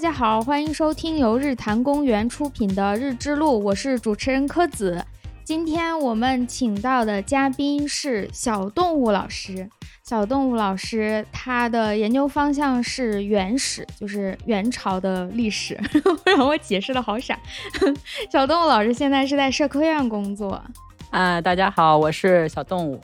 [0.00, 5.04] 大家好，欢迎收听由日坛公园出品的《日之路》，我是主持人柯子。
[5.44, 9.68] 今天我们请到的嘉宾是小动物老师。
[10.02, 15.78] 小动物老师他的研究方向是原始，就是元朝的历史。
[16.24, 17.38] 让 我解释的好傻。
[18.32, 20.64] 小动物老师现在是在社科院工作。
[21.10, 22.98] 啊，大家好，我是小动物。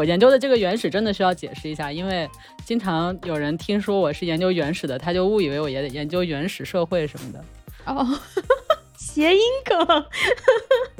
[0.00, 2.26] 我研究的这个原始真的需要解释一下，因为
[2.64, 7.44] 经常有人听说我是研究原始的，他就误以为我研研究原始社会什么的。
[7.84, 8.18] 哦，
[8.96, 10.04] 谐音梗，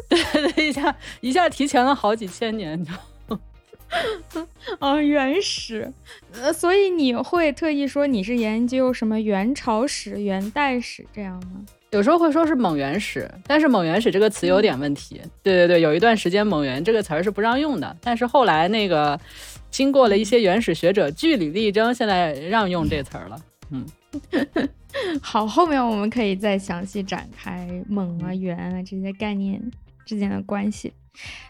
[0.07, 2.87] 对，一下一下提前了好几千年。
[4.81, 5.91] 哦，原始，
[6.35, 11.65] 呃，所以你会特意说你是研究什么元朝史、元代史这样吗？
[11.91, 15.21] 有时候会说是蒙原始，但是蒙原始这个词有点问题。
[15.43, 19.19] 对对对，有一段时间蒙原这个词儿是不让用的，但是后来那个
[19.71, 23.41] 经过了一些原始学者据理力争，现在让用这词儿了。
[23.71, 23.85] 嗯，
[25.21, 29.61] 好，后面我们可以再详细展开蒙啊、元啊这些概念
[30.07, 30.93] 之间的关系。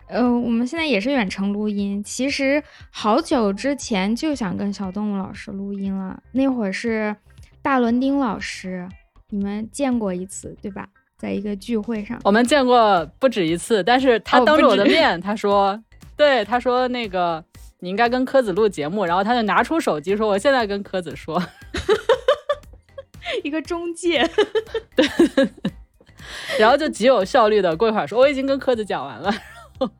[0.08, 7.14] 呃，我们现在也是远程录音，其实好久之前就想跟小动物老师录音了，那会儿是
[7.60, 8.88] 大伦丁老师。
[9.30, 10.86] 你们见过一次对吧？
[11.16, 13.84] 在一个聚会上，我们见过不止一次。
[13.84, 15.78] 但是他当着我的面，他说
[16.16, 17.44] ：“对，他说那个
[17.80, 21.38] 你应该跟柯子录节目。”然后他就拿出手机说：“我现在跟柯子说。
[23.44, 24.26] ”一个中介，
[24.96, 25.06] 对，
[26.58, 29.30] 然后就极有效率的过一会儿说：“我已经跟柯子讲完了。”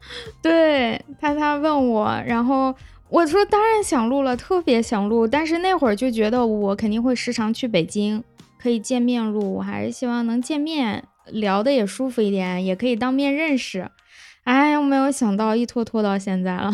[0.42, 2.75] 对他，他问我，然后
[3.11, 8.25] 我说：“当然想录了，特别想录。”但是那会儿就觉得我肯定会时常去北京。
[8.61, 13.90] 可以见面录，我还是希望能见面聊的也舒服一点，也可以当面认识。
[14.45, 16.70] 哎，我没有想到一拖拖到现在了，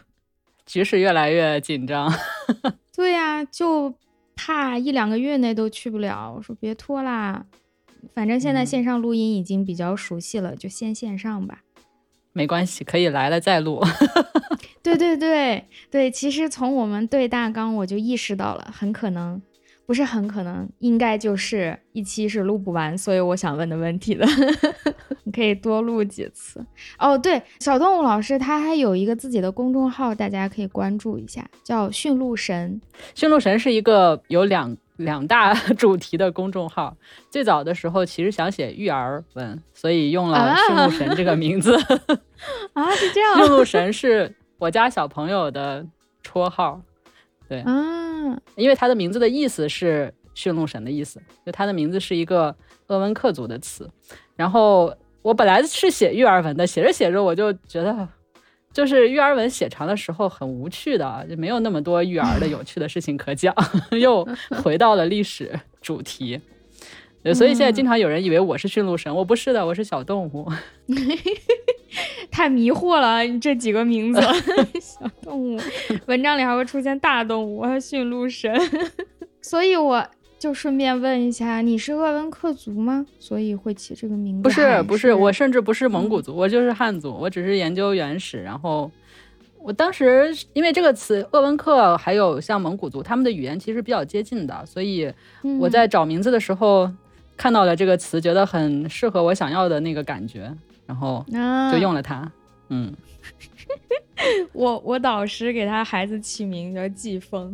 [0.66, 2.12] 局势越来越紧张。
[2.96, 3.94] 对呀，就
[4.34, 6.34] 怕一两个月内都去不了。
[6.36, 7.44] 我说别拖啦，
[8.14, 11.60] 反正现在线上录音已经比较熟悉了，就先线上吧。
[12.32, 13.80] 没关系，可以来了再录。
[14.82, 19.40] 对对对对，其实从我们对大纲我就意识到了，很可能。
[19.84, 24.26] 不是很可能，应该就是一期是录不完，所以我想问的问题了。
[25.24, 26.64] 你可以多录几次
[26.98, 27.16] 哦。
[27.16, 32.80] 对，小动物老师他还有一个自己的公众号，大家可以关注一下，叫“驯鹿神”。
[33.14, 36.96] 驯鹿神是一个有两两大 主题的公众号。
[37.30, 41.76] 最早的时候其实想写育儿文，所以用了“驯鹿神”这个名字。
[42.74, 43.36] 啊，是这样。
[43.36, 45.86] 驯鹿神是我家小朋友的
[46.24, 46.80] 绰号。
[47.52, 53.86] 对啊，因为它的名字的意思是驯鹿神的意思，就它的名字是一个鄂温克族的词。
[54.34, 58.08] 然后我本来是写育儿文的，写着写着我就觉得，
[58.72, 63.54] 就是育儿文写长的时候很无趣的，就没有那么多育儿的有趣的事情可讲，
[64.00, 64.26] 又
[64.62, 65.52] 回到了历史
[65.82, 66.40] 主题。
[67.34, 70.50] 所以现在经常有人以为我是驯鹿神，我不是的，我是小动物。
[72.30, 74.20] 太迷惑了，你这几个名字，
[74.80, 75.60] 小动物，
[76.06, 78.50] 文章里还会出现大动物，还有驯鹿神。
[79.42, 80.04] 所以我
[80.38, 83.06] 就顺便问一下，你是鄂温克族吗？
[83.18, 84.42] 所以会起这个名字？
[84.42, 88.42] 不是，不是，我甚至不是蒙古族，我就是汉族，我只是研究原始。
[88.42, 88.90] 然后
[89.60, 95.12] 我当时因为这个词，鄂温克还有像蒙古族，他们的语言其实比较接近的，所以
[95.60, 96.90] 我在找名字的时候。
[97.42, 100.48] 看到了这个词，觉得很适合我想要的那个感觉，
[100.86, 101.26] 然后
[101.72, 102.30] 就用了它。
[102.68, 102.94] 嗯，
[104.54, 107.52] 我我导师给他孩子起名叫季风，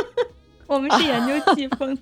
[0.68, 1.96] 我们是研究季风。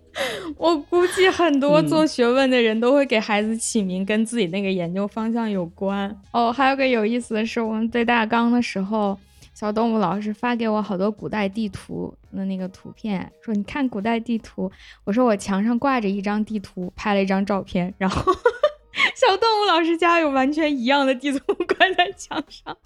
[0.56, 6.18] 我估计很多做学问的人都会给孩子起名跟自己那个研究方向有关。
[6.30, 9.18] 哦，还有个有意思的是，我们对大纲的时候。
[9.54, 14.70] 小动物老师发给我好多古代地图的那个图片，说你看古代地图。
[15.04, 17.92] 我说我墙上挂着一张地图，拍了一张照片。
[17.98, 18.32] 然后
[19.14, 22.76] 小动物老师家有完全一样的地图 挂在墙上，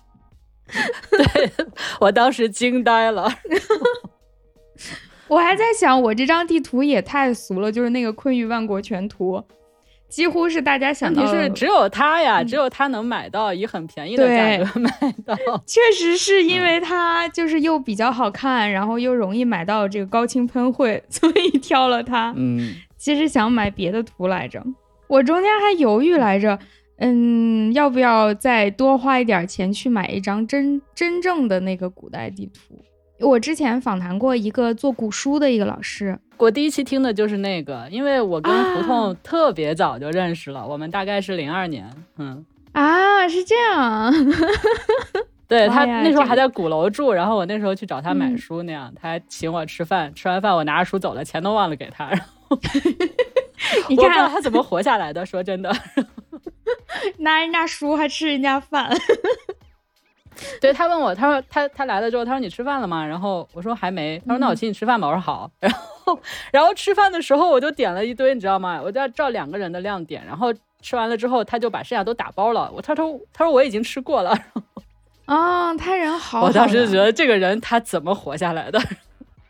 [1.11, 1.51] 对
[2.01, 3.31] 我当时惊呆了。
[5.29, 9.37] 我还在想，我这张地图也太俗了，就是那个《昆玉万国全图》。
[10.09, 14.91] 几乎是大家想到是只有他呀，只有他能买到以很便宜的价格买
[15.25, 15.37] 到。
[15.67, 22.33] 确实是因为它就是又比较好看，然后又容易买到这个高清喷绘，所以挑了它。
[22.37, 24.63] 嗯，其实想买别的图来着，
[25.09, 26.59] 我中间还犹豫来着，
[26.99, 32.81] 嗯，要不要再多花一点钱去买一张真真正的那个古代地图？
[33.19, 36.19] 我之前访谈过一个做古书的一个老师。
[36.39, 42.45] 我第一期听的就是那个，因为我跟胡同特别早就认识了，我们大概是零二年，嗯。
[42.73, 44.13] 啊，是这样，
[45.49, 52.59] 对他那时候还在鼓楼住，然后我那时候去找他买书那样，他还请我吃饭，吃完饭我拿着书走了，钱都忘了给他，然后
[53.89, 55.25] 你看，他怎么活下来的。
[55.25, 55.75] 说真的，
[57.17, 58.95] 拿人家书还吃人家饭，
[60.61, 63.05] 对他问我，他说他他来了之后，他说你吃饭了吗？
[63.05, 64.19] 然后我说还没。
[64.27, 65.09] 他说那我请你吃饭吧。
[65.09, 65.51] 我说好。
[65.61, 66.19] 然后
[66.53, 68.81] 然后吃饭的时候我就点了一堆，你知道吗？
[68.83, 70.25] 我就要照两个人的量点。
[70.25, 72.71] 然后吃完了之后，他就把剩下都打包了。
[72.75, 74.37] 我他说他说我已经吃过了。
[75.27, 78.81] 哦， 他人好好我当时就觉得这个人他怎么活下来的？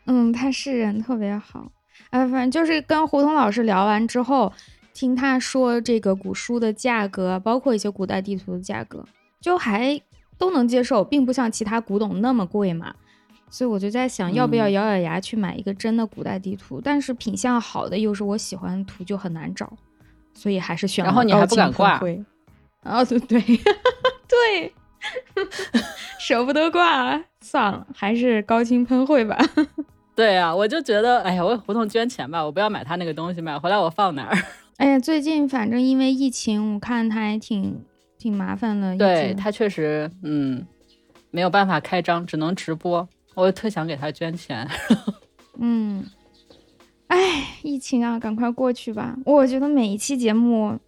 [0.05, 1.67] 嗯，他是人特别好。
[2.09, 4.51] 哎，反正就是跟胡同老师聊完之后，
[4.93, 9.03] 听他说这个古书的价格，包括一些古代地图的价格，
[9.41, 10.01] 就还
[10.37, 12.93] 都能接受，并不像其他古董那么贵嘛。
[13.49, 16.81] 所以我就在想，要不要嗯咬咬牙去买一个真的古代地图？
[16.83, 19.71] 但是品相好的又是我喜欢的图，就很难找，
[20.33, 22.25] 所以还是选了然后你还不敢挂喷绘。
[22.83, 23.41] 哦，对对
[24.27, 24.73] 对，
[26.19, 29.37] 舍不得挂，算了，还是高清喷绘吧。
[30.13, 34.37] 对啊、我就觉得，哎呀，我给胡同捐钱吧，我不要买他那个东西，买回来我放哪儿？
[34.77, 37.81] 哎呀，最近反正因为疫情，我看他还挺
[38.17, 38.97] 挺麻烦的。
[38.97, 40.65] 对他确实，嗯，
[41.31, 43.07] 没有办法开张，只能直播。
[43.35, 44.67] 我特想给他捐钱。
[45.59, 46.05] 嗯，
[47.07, 47.17] 哎，
[47.63, 49.17] 疫情啊，赶快过去吧。
[49.25, 50.79] 我觉得每一期节目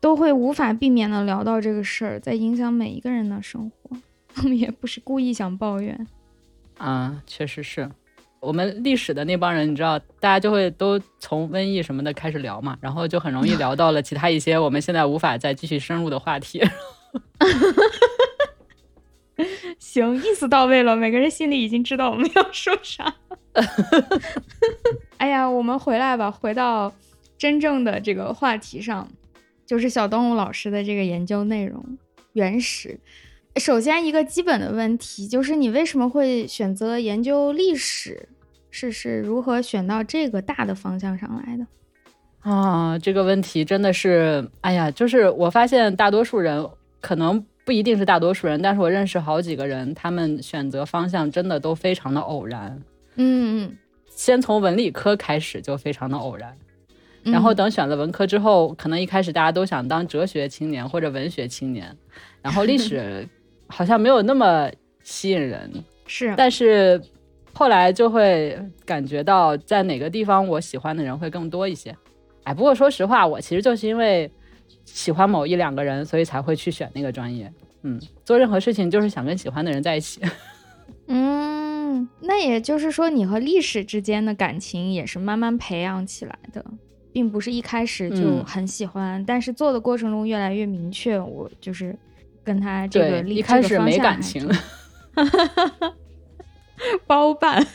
[0.00, 3.96] 都会无法避免的聊到这个事儿，在影响每一个人的生活。
[4.36, 6.06] 我们也不是故意想抱怨。
[6.78, 7.90] 啊，确实是。
[8.44, 16.62] 我们历史的那帮人，你知道，大家就会都从瘟疫什么的开始聊嘛，然后就很容易聊到了其他一些我们现在无法再继续深入的话题。
[19.78, 23.14] 行，意思到位了，每个人心里已经知道我们要说啥。
[25.18, 26.92] 哎呀，我们回来吧，回到
[27.38, 29.08] 真正的这个话题上，
[29.66, 31.98] 就是小动物老师的这个研究内容——
[32.34, 32.98] 原始。
[33.56, 38.28] 首先，一个基本的问题就是，你为什么会选择研究历史？
[38.74, 41.64] 是是如何选到这个大的方向上来的？
[42.40, 46.68] 啊，这个问题真的是，哎呀，就是我发现大多数人
[47.00, 52.82] 可能不一定是大多数人，但是我认识好几个人，他们选择方向真的都非常的偶然。
[53.14, 53.72] 嗯
[54.08, 56.56] 先从文理科开始就非常的偶然，
[57.22, 61.96] 嗯，然后等选了文科之后，可能一开始大家都想当哲学青年或者文学青年，
[62.42, 63.28] 然后历 史
[63.68, 64.68] 好像没有那么
[65.04, 65.70] 吸引人，
[66.06, 67.00] 是但是
[67.54, 71.96] 后来就会感觉到在哪个地方我喜欢的人会更多一些。
[72.42, 74.30] 哎，不过说实话，我其实就是因为
[74.84, 77.50] 喜欢某一两个人，所以才会去选那个专业。
[77.82, 80.20] 嗯，做任何事情就是想跟喜欢的人在一起。
[81.06, 86.64] 嗯，那也就是说，你和历史之间的感情也是慢慢培养起来的，
[87.12, 91.96] 并不是一开始就嗯很喜欢，但是做的过程中越来越明确，我就是
[92.42, 94.58] 跟他这个对，历一开始没感情情，
[97.06, 97.66] 包办。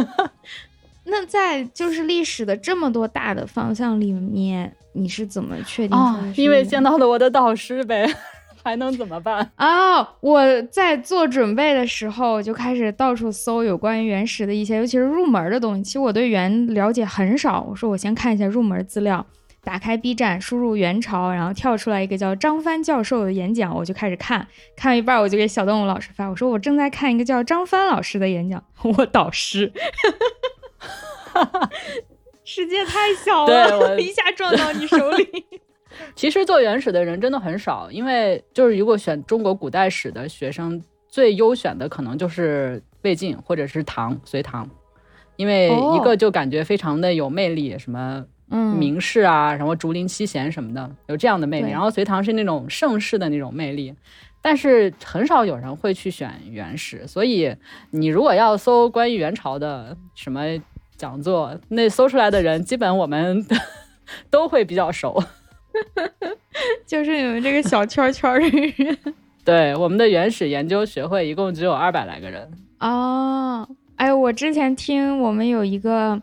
[1.04, 8.06] 那在就是历史的这么多大的方向里面，你是怎么确定啊因为见到了我的导师呗，
[8.62, 9.50] 还能怎么办？
[9.56, 15.82] 哦，我在做准备的时候就开始到处搜有关于原始的一些，尤其是入门的东西。
[15.82, 19.24] 其实我对原了解很少，我说我先看一下入门资料，
[19.68, 29.70] 打开 B 站，输入元朝，然后跳出来一个叫张帆教授的演讲，我就开始看，看一半我就给小动物老师发，我说我正在看一个叫张帆老师的演讲， 我导师。
[32.44, 35.28] 世界太小了，我 一下撞到你手里。
[36.16, 44.66] 其实做原始的人真的很少，因为就是如果选中国古代史的学生，最优选的可能就是魏晋或者是唐、隋唐，
[45.36, 51.70] 因为哦一个就感觉非常的有魅力，什么嗯，名士啊，什么竹林七贤什么的，有这样的魅力。
[51.70, 53.94] 然后隋唐是那种盛世的那种魅力，
[54.40, 57.54] 但是很少有人会去选元史，所以
[57.90, 60.42] 你如果要搜关于元朝的什么
[60.96, 63.44] 讲座，那搜出来的人基本我们
[64.30, 65.22] 都会比较熟。
[66.86, 68.98] 就是你们这个小圈圈的人。
[69.44, 72.50] 对，我们的原始研究学会一共只有二百来个人。
[72.80, 76.20] 哦，哎，我之前听我们有一个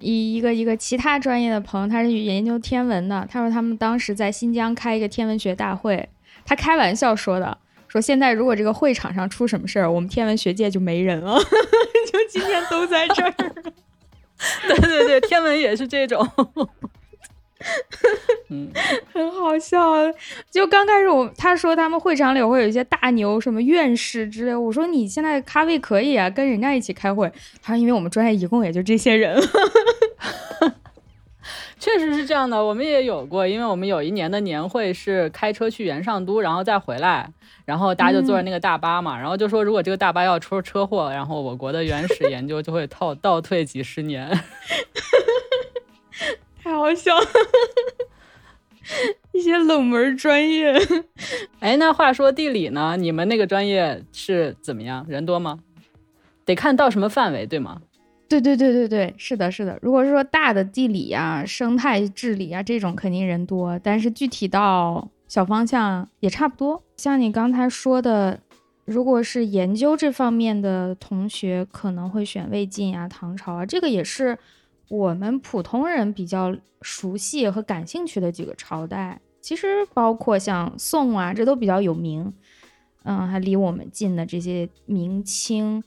[0.00, 6.08] 一一个一个其他专业的朋友，他是研究天文的，他说他们当时在新疆开一个天文学大会，
[6.44, 11.38] 他开玩笑说的，说现在如果这个会场上出什么事儿，我们天文学界就没人了，
[12.12, 13.32] 就今天都在这儿。
[14.68, 16.24] 对对对，天文也是这种。
[18.50, 18.70] 嗯，
[19.12, 19.78] 很好笑。
[20.50, 24.54] 就刚开始我他说他们会场里会有一些大牛，什么院士之类。
[24.54, 27.30] 我说你现在咖位可以啊，跟人家一起开会。
[27.62, 29.40] 他说因为我们专业一共也就这些人。
[31.80, 37.30] 确实是这样的，我们也有过，因为我们有一年的年会是开车去元上都，然后再回来，
[37.64, 44.28] 然后大家就坐着那个大巴嘛，然后就说如果这个大巴要出车祸，然后我国的原始研究就会倒倒退几十年。
[46.68, 47.26] 好笑了，
[49.32, 50.74] 一些冷门专业。
[51.60, 52.96] 哎，那话说地理呢？
[52.98, 55.04] 你们那个专业是怎么样？
[55.08, 55.60] 人多吗？
[56.44, 57.82] 得看到什么范围，对吗？
[58.28, 59.78] 对对对对对，是的，是的。
[59.80, 63.78] 如果是说大的地理啊、生态治理啊这种，肯定人多。
[63.82, 66.82] 但是具体到小方向也差不多。
[66.96, 68.40] 像你刚才说的，
[68.84, 74.38] 如果是研究这方面的同学，可能会选魏晋啊、唐朝啊，这个也是
[74.88, 79.20] 我们普通人比较熟悉和感兴趣的几个朝代。
[79.40, 82.32] 其实包括像宋啊，这都比较有名。
[83.04, 85.82] 嗯，还离我们近的这些明清，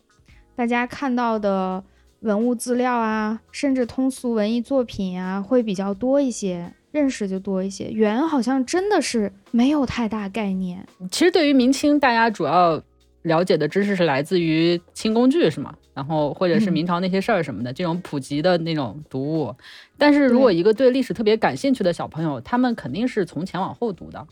[0.56, 1.84] 大家看到的。
[2.22, 7.90] 文物资料啊，甚至通俗文艺作品啊，会比较多一些，认识就多一些。
[7.90, 10.88] 元好像真的是没有太大概念。
[11.10, 12.80] 其实对于明清，大家主要
[13.24, 15.74] 了解的知识是来自于清宫剧，是吗？
[15.94, 19.56] 然后或者是明朝那些事儿什么的，这种普及的那种读物。
[19.98, 24.28] 但是如果一个对历史特别感兴趣的小朋友，他们肯定是从前往后读的，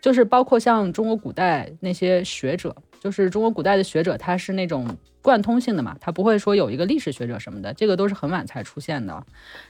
[0.00, 4.86] 就是包括像中国古代那些学者，就是中国古代的学者，他是那种。
[5.24, 9.24] 贯通性的嘛，他不会说有一个历史学者什么的，这个都是很晚才出现的。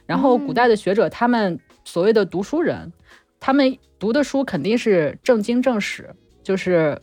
[0.06, 2.90] 然后古代的学者，他们所谓的读书人，
[3.38, 6.08] 他们读的书肯定是正经正史，
[6.42, 6.98] 就是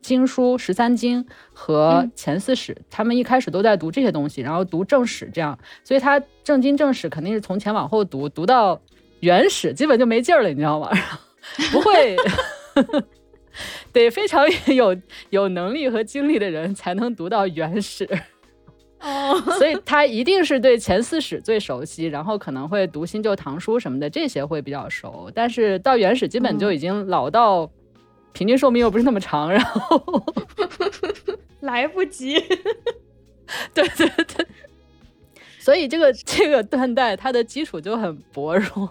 [0.00, 8.80] 经书十三经和前四史，他们一开始都在读这些东西，然后读正史这样，所以他正经正史肯定是从前往后读，读到
[9.20, 10.90] 元史基本就没劲儿了，你知道吗？
[11.72, 12.16] 不会。
[13.92, 14.96] 得非常有
[15.30, 18.08] 有能力和精力的人才能读到原始
[19.00, 25.30] 哦， 所以他一定是对前四史最熟悉，然后可能会读新旧唐书什么的，这些会比较熟。
[25.34, 27.68] 但是到原始基本就已经老到
[28.32, 30.24] 平均寿命又不是那么长，然后
[31.60, 32.38] 来不及。
[33.74, 34.46] 对对对，
[35.58, 38.88] 所以这个这个断代它的基础就很薄弱。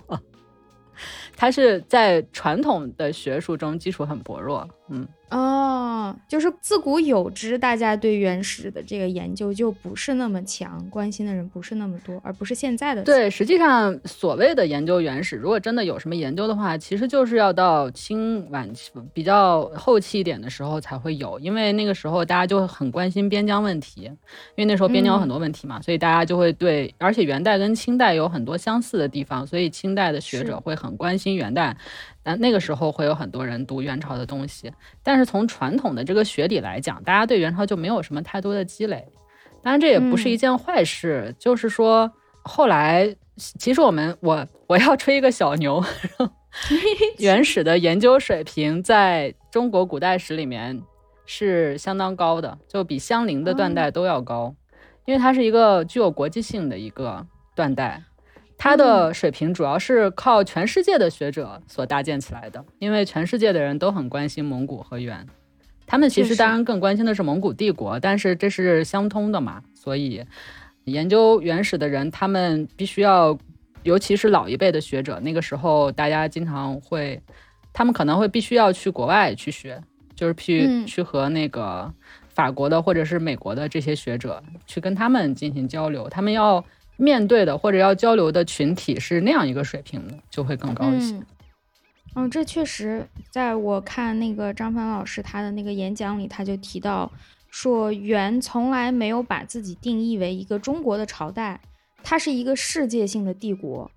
[1.38, 5.08] 它是在传统的学术中基础很薄弱，嗯。
[5.30, 13.04] 哦，就是自古有之，大家对原始的这个研究就不是那么强，关心的人不是那么多，而不是现在的。
[13.04, 24.02] 对，实际上所谓的研究原始，如果真的有什么研究的话，其实就是要到清晚期比较后期一点的时候才会有，因为那个时候大家就很关心边疆问题，
[24.56, 31.78] 因为那时候边疆有很多问题嘛，所以大家就会对，而且元代跟清代有很多相似的地方，所以清代的学者会很关心元代。
[32.22, 34.72] 但那个时候会有很多人读元朝的东西，
[35.02, 39.08] 但是从传统的这个学理来讲，大家对元朝就没有什么太多的积累。
[39.62, 42.12] 当然这也不是一件坏事，就是说
[42.44, 45.84] 后来其实我们我我要吹一个小牛，
[47.20, 50.82] 原始的研究水平在中国古代史里面
[51.26, 54.56] 是相当高的，就比相邻的断代都要高，
[55.06, 58.04] 因为它是一个具有国际性的一个断代。
[58.62, 65.25] 它的水平主要是靠全世界的学者所搭建起来的，因为全世界的人都很关心蒙古和元，
[65.88, 70.25] 他们其实当然更关心的是蒙古帝国，但是这是相通的嘛，所以
[70.84, 73.39] 研究原始的人，他们必须要，
[73.84, 77.22] 尤其是老一辈的学者，那个时候大家经常会，
[77.72, 79.82] 他们可能会必须要去国外去学，
[80.13, 81.89] 就是去去和那个
[82.28, 86.62] 法国的或者是美国的这些学者去跟他们进行交流，他们要。
[87.00, 91.18] 面对的或者要交流的群体是那样一个水平的，就会更高一些。
[92.13, 97.10] 嗯，这确实，在我看那个张帆老师他的那个演讲里，他就提到
[97.50, 101.62] 说，元从来没有把自己定义为一个中国的朝代，
[102.03, 103.89] 它是一个世界性的帝国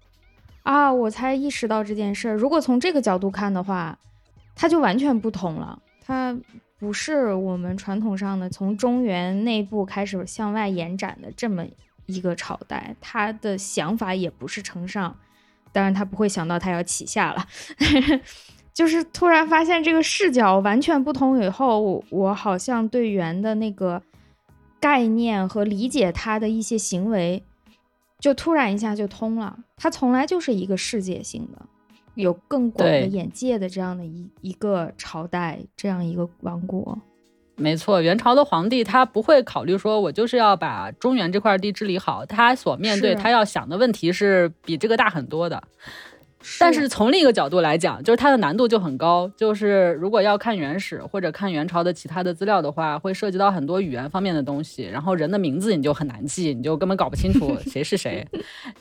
[0.62, 0.92] 啊！
[0.92, 2.36] 我才意识到这件事儿。
[2.36, 3.98] 如果从这个角度看的话，
[4.54, 5.82] 它就完全不同了。
[6.04, 6.38] 它
[6.78, 11.66] 不是我们传统上的从中原内部开始向外延展的这么。
[12.12, 15.16] 一个朝代，他的想法也不是承上，
[15.72, 17.46] 当然他不会想到他要起下了，
[18.74, 24.02] 就是突然发现这个视角完全不同以后，我我好像对元的那个
[24.80, 27.42] 概念和理解他的一些行为，
[28.18, 29.58] 就突然一下就通了。
[29.76, 31.66] 他从来就是一个世界性的，
[32.14, 36.98] 有更广的眼界的这样的一一个朝代，这样一个王国。
[37.62, 42.26] 没错，元朝的皇帝他不会考虑说，我就是要把中原这块地治理好。
[42.26, 45.62] 他所面对他要想的问题是比这个大很多的。
[46.58, 49.30] 但是从另一个角度来讲，就是它的难度就很高。
[49.36, 58.26] 就是如果要看原始或者看元朝的其他的资料的话，会涉及到很多语言方面的东西，然后人的名字你就很难记，你就根本搞不清楚 谁是谁。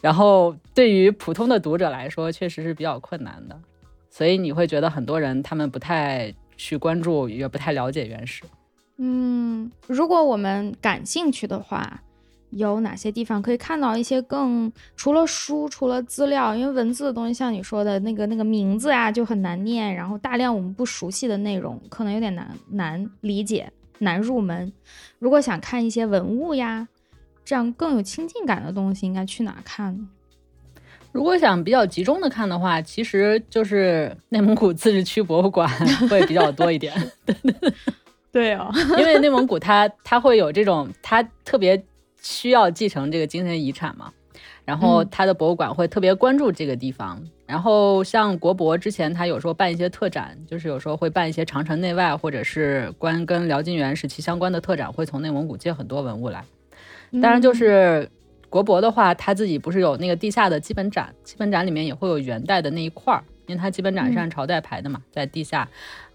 [0.02, 3.56] 然后对于普通的读者来说，确实是比较困难的。
[4.10, 8.42] 所以你会觉得很多人他们不太去关注，也不太了解原始。
[9.04, 12.04] 嗯，如果我们感兴趣的话，
[12.52, 24.72] 有哪些地方可以看到一些更除了书、除了资料，因为文字的东西，像你说的那个那个名字啊就很难念，然后大量我们不熟悉的内容，可能有点难难理解、难入门。
[25.18, 26.88] 如果想看一些文物呀，
[27.44, 30.08] 这样更有亲近感的东西，应该去哪看呢？
[31.12, 35.68] 如果想比较集中的看的话，其实就是内蒙古自治区博物馆
[36.08, 36.94] 会比较多一点。
[38.54, 41.84] 哦， 因为内蒙古它它会有这种，它特别
[42.22, 44.12] 需要继承这个精神遗产嘛，
[44.64, 47.22] 然后它的博物馆会特别关注这个地方。
[47.46, 56.44] 然后像国博之前，它有时候办一些特展，就是有时候会办一些长城内外或者是关跟辽金元时期相关的特展，会从内蒙古借很多文物来。
[57.22, 58.10] 当然就是。
[58.50, 65.66] 国博的话，他自己不是有那个地下的基本展，基本展里面也会有元代的那一块儿，因为它基本展是按朝代排的嘛，在地下。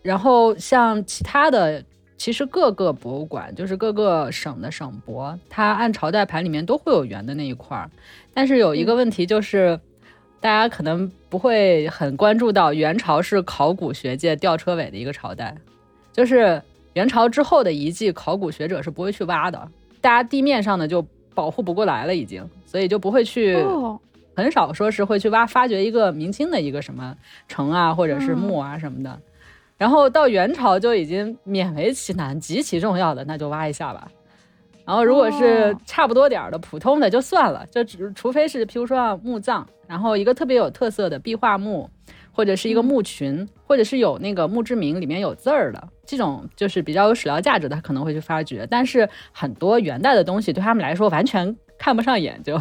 [0.03, 1.83] 然后像其他的，
[2.17, 7.91] 其实各个博物馆，就是各个省的省博，它按朝代排里面都会有元的那一块儿。
[8.33, 9.79] 但是有一个问题就是，
[10.41, 15.55] 大家可能不会很关注到，元朝是考古学界吊车尾的一个朝代，
[16.13, 16.63] 就是
[16.95, 19.69] 元朝之后的遗迹，考古学者是不会去挖的，
[20.01, 21.07] 大家地面上的就。
[21.37, 23.63] 保护不过来了，已经，所以就不会去，
[24.35, 27.15] 很少说是会去挖发掘一个明清的一个什么
[27.47, 29.21] 城啊，或者是墓啊什么的。
[29.77, 34.09] 然后到元朝就已经勉为其难，极其重要的那就挖一下吧。
[34.85, 41.89] 然后如果是差不多点儿的普通的就算了，就只除非是譬如说墓葬，然后一个特别有特色的壁画墓。
[42.33, 48.67] 或者是一个墓群，或者是有那个墓志铭里面有字儿的这种，就是比较有史料价值的，他可能会去发掘。
[48.71, 52.61] 但是很多元代的东西对他们来说完全看不上眼， 就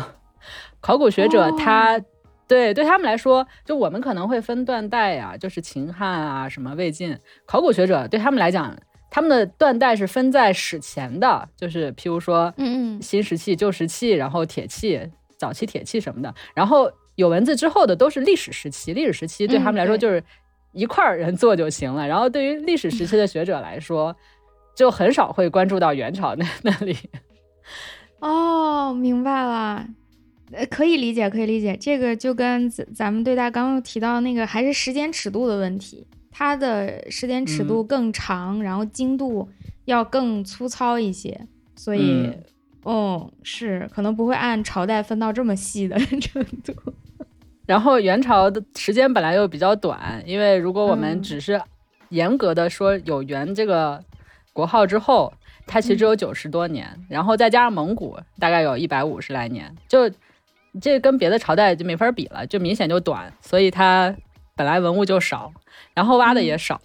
[0.80, 2.00] 考古学者他
[2.48, 7.18] 对对他们来说，就我们可能会分断代呀，就是秦汉啊什么魏晋。
[7.46, 8.78] 考古学者对他们来讲，
[9.10, 16.92] 他们的断代是分在史前的，就是譬如说，嗯嗯，新石器、旧石器，然后铁器、早期铁器什么的，然后。
[17.16, 20.22] 有文字之后的都是历史时期，历史时期对他们来说就是
[20.74, 22.06] 一块人做就行了。
[22.06, 24.14] 然后对于历史时期的学者来说，
[24.76, 26.98] 就很少会关注到元朝那那里。
[28.20, 29.88] 哦，明白了，
[30.56, 31.76] 呃，可以理解，可以理解。
[31.80, 39.48] 这个就跟咱咱们对待刚刚提到那个还是时间尺度的问题，它的时间尺度更长，然后精度
[39.86, 41.40] 要更粗糙一些，
[41.76, 42.32] 所以，
[42.86, 46.74] 嗯，是可能不会按朝代分到这么细的 程度。
[47.66, 51.60] 然后元朝的时间本来又比较短，因为如果我们只是
[52.10, 54.00] 严格的说有元这个
[54.54, 55.34] 国号之后，
[55.66, 60.08] 它其实只有九十多年，然后再加上蒙古，大概有一百五十来年，就
[60.82, 64.16] 这跟别的朝代就没法比了，就明显就短，所以它
[64.56, 65.54] 本来文物就少，
[65.94, 66.82] 然后挖的也少。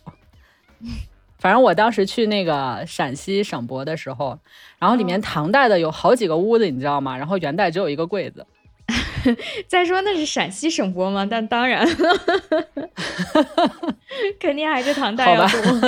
[1.39, 4.39] 反正我当时去那个陕西省博的时候，
[4.79, 7.17] 然后里面唐代的有好几个屋子，你知道吗？
[7.17, 8.47] 然后元代只有一个柜子。
[9.69, 11.27] 再说那是陕西省博吗？
[11.31, 11.87] 但当然，
[14.41, 15.81] 肯定还是唐代要多。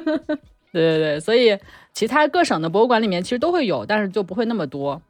[0.72, 1.58] 对对对，所以
[1.92, 5.00] 其他各省的博物馆里面其实都会有，但是就不会那么多。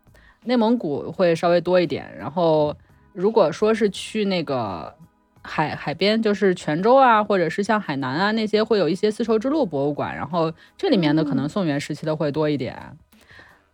[0.47, 2.07] 内蒙古会稍微多一点。
[2.19, 2.75] 然后
[3.13, 4.95] 如果说是去那个
[5.43, 10.15] 海海边，就是泉州啊，或者是像海南啊那些，会有一些丝绸之路博物馆。
[10.17, 12.75] 然后这里面的可能宋元时期的会多一点。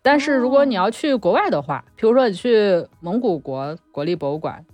[0.01, 4.65] 但是如果你要去国外的话，比如说你去蒙古国国立博物馆，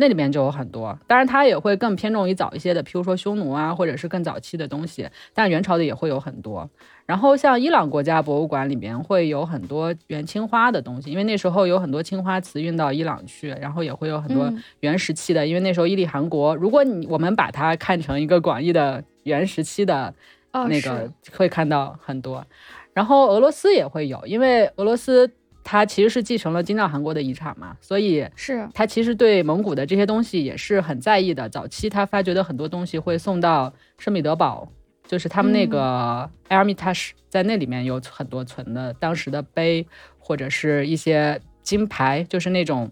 [0.00, 0.98] 那里面就有很多。
[1.06, 5.06] 当然，它也会更偏重于早一些的，譬如说匈奴啊，或者是更早期的东西。
[5.34, 6.68] 但元朝的也会有很多。
[7.04, 20.14] 然后像伊朗国家博物馆里面会有很多元青花的东西，因为那时候有很多青花瓷运到伊朗去，然后也会有很多元时期的，因为那时候伊利汗国，如果你我们把它看成一个广义的元时期的
[20.52, 22.44] 那个，会看到很多。
[22.92, 25.30] 然后俄罗斯也会有，因为俄罗斯
[25.70, 31.48] 它其实是继承了金帐汗国的遗产嘛，所以是它其实对蒙古的这些东西也是很在意的。
[31.48, 34.68] 早期他发掘的很多东西会送到圣彼得堡，
[35.06, 39.86] 就是他们那个埃尔米塔什，在那里面有很多存的当时的碑
[40.18, 42.90] 或者是一些金牌，就是那种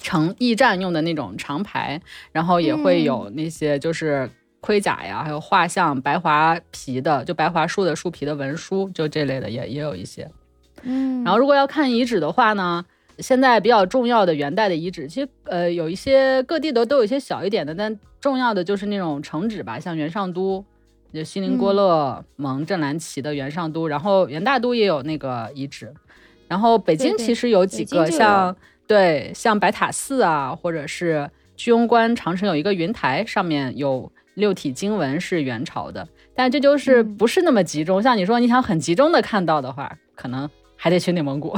[0.00, 4.30] 成驿站用的那种长牌，然后也会有那些就是。
[4.64, 10.30] 盔甲呀，还有画像、白桦皮的，就白桦树的树皮的文书，就这类的也也有一些。
[10.82, 12.84] 嗯，然后如果要看遗址的话呢，
[13.18, 20.64] 现在比较重要的元代的遗址，其实呃有一些各地的都有一些小一点的，但重要的就是那种城址吧，像元上都，
[21.12, 25.92] 就锡林郭勒盟镇蓝旗的元上都，然后元大都也有那个遗址。
[26.48, 28.54] 然后北京其实有几个像
[28.86, 34.10] 对像白塔寺啊，或者是居庸关长城有一个云台，上面有。
[34.36, 38.02] 六体经文是元朝的，但这就是不是那么集中。
[38.02, 40.48] 像你说，你想很集中的看到的话，可能
[40.82, 41.56] 还得去内蒙古。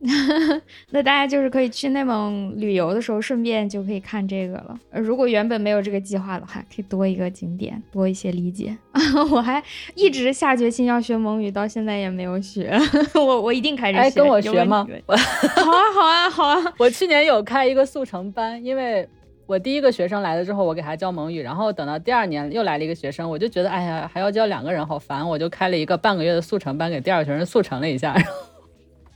[0.90, 4.78] 那大家就是可以去内蒙旅游的时候，顺便就可以看这个了。
[4.90, 8.76] 呃如果原本没有这个计划的话，可以多一个景点，多一些理解。
[9.32, 9.62] 我还
[9.94, 12.78] 一直下决心要学蒙语，到现在也没有学。
[13.16, 14.02] 我我一定开始学。
[14.02, 14.86] 哎，跟我学吗？
[15.06, 16.74] 好啊，好啊，好啊。
[16.78, 19.08] 我去年有开一个速成班，因为
[19.46, 28.16] 我第一个学生来了之后，我给他教蒙语，然后等到第二年又来了一个学生，我就觉得哎呀，还要教两个人，好烦，我就开了一个半个月的速成班，给第二个学生速成了一下。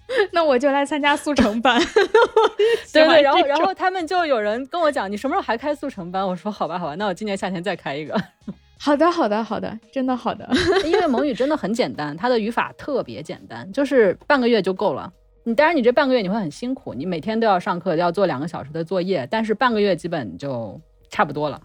[0.32, 1.80] 那我就来参加速成班。
[2.92, 6.26] 对对，然后然后他们就有人跟我讲，你什么时候还开速成班？
[6.26, 8.14] 我说好吧好吧，那我今年夏天再开一个。
[8.78, 10.48] 好的，好的，好的，真的好的。
[10.84, 15.10] 因为蒙语真的很简单，它的语法特别简单，就是半个月就够了。
[15.44, 21.60] 你当然你这半个月你会很辛苦，你每天都要上课，要做两个小时的作业，但是半个月基本就差不多了。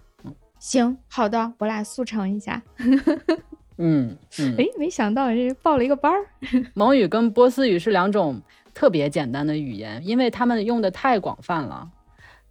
[0.58, 2.62] 行，好的，我俩速成一下。
[3.82, 6.26] 嗯嗯，哎，没想到这报了一个班儿。
[6.74, 8.40] 蒙语跟波斯语是两种
[8.74, 11.88] 特别简单的语言，因为他们用的太广泛了。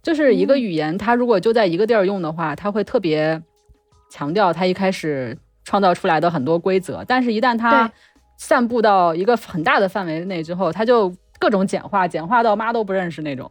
[0.02, 3.40] 就是一个语言，它如果就在一个地儿用的话，它会特别
[4.10, 7.92] 强调它一开始创造出来的很多规则，但是一旦它
[8.36, 13.50] 散布到一个很大的范围内之后，它就各种简化，简化到妈都不认识那种。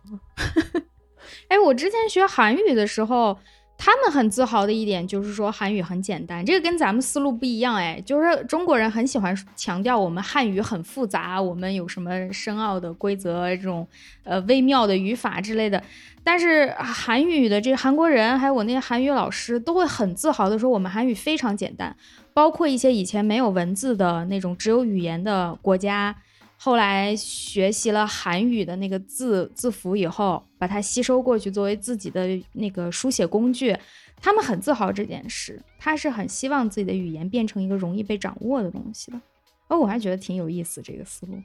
[1.47, 3.37] 哎，我之前学韩语的时候，
[3.81, 7.75] 他们很自豪的一点就是说韩语很简单，这个跟咱们思路不一样。
[7.75, 13.87] 哎，就是中国人很喜欢强调我们汉语很复杂，我们有什么深奥的规则，这种
[14.25, 15.81] 呃微妙的语法之类的。
[16.25, 21.95] 但是韩语的这韩国人，还有我那些韩语老师，都会很自豪的说，我们韩语非常简单，
[22.33, 26.17] 包括一些以前没有文字的那种只有语言的国家。
[26.61, 33.73] 后来学习了韩语的那个字字符以后，把它吸收过去作为自己的那个书写工具，
[34.21, 39.21] 他们很自豪这件事，他是很希望自己的语言变成一个容易被掌握的东西的。
[39.69, 41.41] 哦，我还觉得挺有意思这个思路。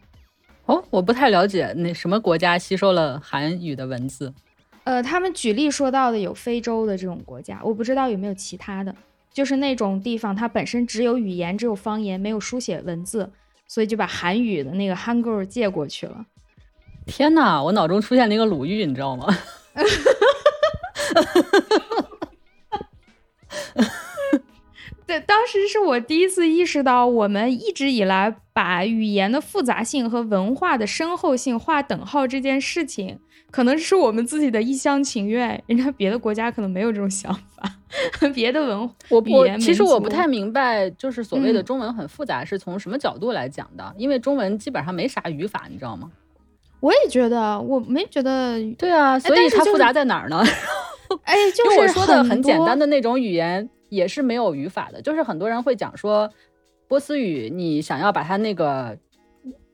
[0.67, 4.35] 哦，我不太了解那什么国家吸收了韩语的文字。
[4.83, 8.93] 呃，他们举例说到的有非洲的这种国家，我不知道有没有其他的，
[9.33, 13.31] 就是那种地方它本身只有语言，只有方言，没有书写文字，
[13.75, 16.27] 所以就把韩语的那个 Hangul 借过去了。
[17.07, 19.27] 天呐，我脑中出现了一个鲁豫，你知道吗？
[25.05, 33.19] 对，当时是我第一次意识到，我们一直以来把语言的复杂性和文化的深厚性划等号这件事情，
[33.55, 37.71] 可能是我们自己的一厢情愿， 人家别的国家可能没有这种想法，
[38.35, 39.23] 别的文我
[39.59, 43.95] 其实我不太明白，就是所谓的嗯中文很复杂是从什么角度来讲的？
[43.97, 46.11] 因为中文基本上没啥语法，你知道吗？
[46.81, 50.43] 我也觉得，我没觉得，对啊，所以它复杂在哪儿呢？
[51.23, 56.29] 哎，就是我说的很简单，的那种语言也是没有语法的，就是很多人会讲说
[56.89, 58.99] 波斯语，你想要把它那个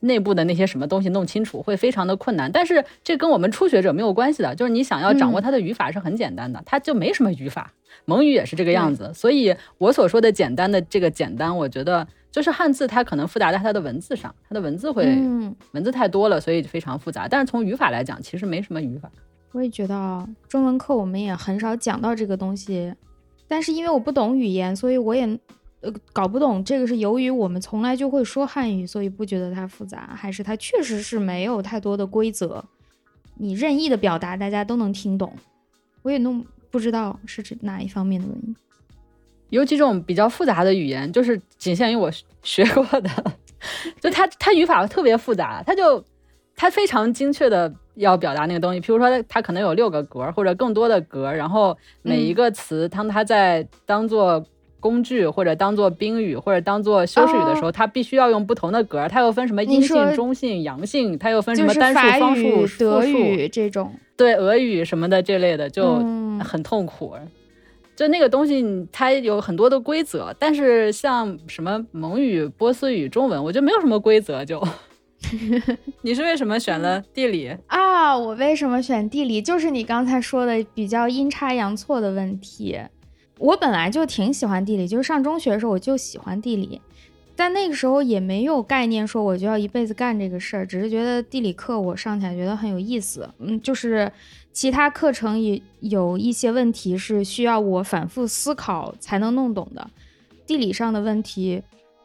[0.00, 2.50] 内部的那些什么东西弄清楚，会非常的困难。
[2.50, 7.72] 但是这跟我们初学者没有关系的，就是你想要掌握嗯它的语法是很简单的，它就没什么语法。
[8.04, 17.28] 蒙语也是这个样子，所以我所说的简单的这个简单，我觉得就是汉字它可能复杂在它的文字上，它的文字会、嗯，文字太多了，所以非常复杂。
[17.28, 19.10] 但是从语法来讲，其实没什么语法。
[19.52, 22.94] 我也觉得啊，中文课我们也很少讲到这个东西，
[23.48, 25.26] 但是因为我不懂语言，所以我也
[25.80, 32.64] 呃搞不懂这个是由于我们从来就会说汉语，所以不觉得它复杂，还是它确实是没有太多的规则，
[33.36, 35.32] 你任意的表达大家都能听懂。
[36.02, 38.56] 我也弄不知道是指哪一方面的原因。
[39.50, 42.10] 有几种比较复杂的语言，就是仅限于我
[42.42, 43.10] 学 过的，
[44.00, 46.02] 就它它语法特别复杂，它就
[46.54, 48.80] 它非常精确的要表达那个东西。
[48.80, 54.44] 譬如说，它可能有六个格或者更多的格，然后每一个词，当它在当做
[54.80, 59.06] 工具或者当做宾语或者当做修饰语的时候，它必须要用不同的格。
[59.08, 67.14] 它又分什么阴性、中性、阳性，它又分什么单数、法方数、德数语这种，对俄语什么的这类的，就嗯很痛苦。
[67.94, 74.42] 就那个东西，它有很多的规则，但是像什么蒙语、波斯语、中文，我觉得没有什么规则。
[74.42, 74.66] 就
[76.00, 77.54] 你是为什么选了地理？
[77.66, 79.42] 啊，我为什么选地理？
[79.42, 82.78] 就是你刚才说的比较阴差阳错的问题。
[83.40, 86.78] 我本来就挺喜欢地理，就是上中学的时候我就喜欢地理，
[87.34, 93.26] 但那个时候也没有概念说我就要一辈子干这个事儿，只是觉得地理课我上起来觉得很有意思。
[93.38, 94.12] 嗯，就是
[94.52, 99.88] 其他课程也有一些问题是需要我反复思考才能弄懂的，
[100.46, 101.62] 地理上的问题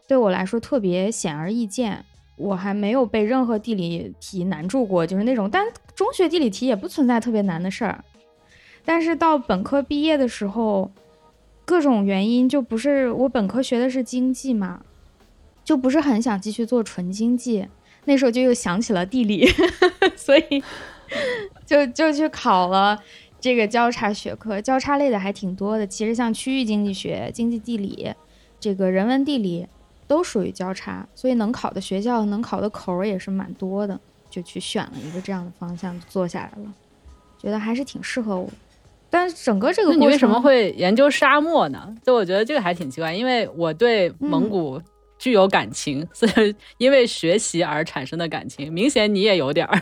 [0.08, 2.06] 对我来说特别显而易见。
[2.38, 8.04] 我还没有被任何地理题难住过，就是那种，但中学地理题也不存在特别难的事儿。
[8.84, 10.92] 但是到本科毕业的时候，
[11.66, 14.84] 各种原因就不是我本科学的是经济嘛，
[15.64, 17.68] 就不是很想继续做纯经济。
[18.06, 19.48] 那时候就又想起了地理，
[20.16, 20.64] 所以
[21.66, 23.02] 就就去考了
[23.40, 24.62] 这个交叉学科。
[24.62, 28.14] 交叉类的还挺多的，其实像区域经济学、经济地理、
[28.60, 29.66] 这个人文地理
[30.06, 34.00] 都属于交叉，所以能考的学校、能考的口儿也是蛮多的，
[34.30, 36.72] 就去选了一个这样的方向，做下来了，
[37.40, 38.48] 觉得还是挺适合我。
[39.16, 41.96] 但是整个这个你为什么会研究沙漠呢？
[42.04, 44.82] 就我觉得这个还挺奇怪，因为我对蒙古
[45.18, 49.82] 具有感情， 所以因为学习而产生的感情，明显你也有点儿，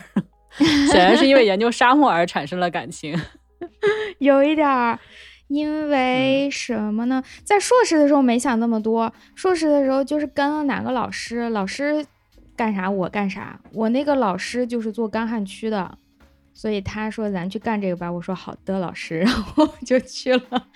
[0.87, 3.19] 显然是因为研究沙漠而产生了感情，
[4.19, 4.99] 有一点儿，
[5.47, 7.23] 因为什么呢？
[7.43, 12.05] 在硕士的时候没想那么多，硕士的时候就是跟了哪个老师，老师
[12.55, 15.97] 干啥我干啥，我那个老师就是做干旱区的。
[16.53, 20.67] 所以他说咱去干这个吧，我说好的，老师， 然后就去了，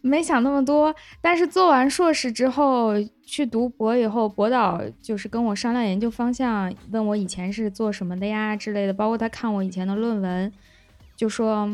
[0.00, 0.94] 没想那么多。
[1.20, 2.92] 但是做完硕士之后
[3.24, 10.52] 去读博以后，博导就是跟我商量研究方向，问我以前是做什么的呀之类的，包括他看我以前的论文，
[11.16, 11.68] 就说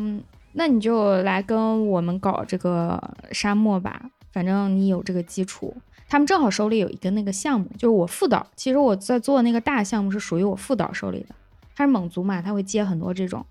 [0.53, 5.75] 那你就来跟我们搞这个沙漠吧，反正你有这个基础。
[6.07, 11.35] 他们正好手里有一个那个项目，就是我副导，其实我在做那个大项目是属于我副导手里的。
[11.81, 13.43] 他是蒙族嘛，他会接很多这种。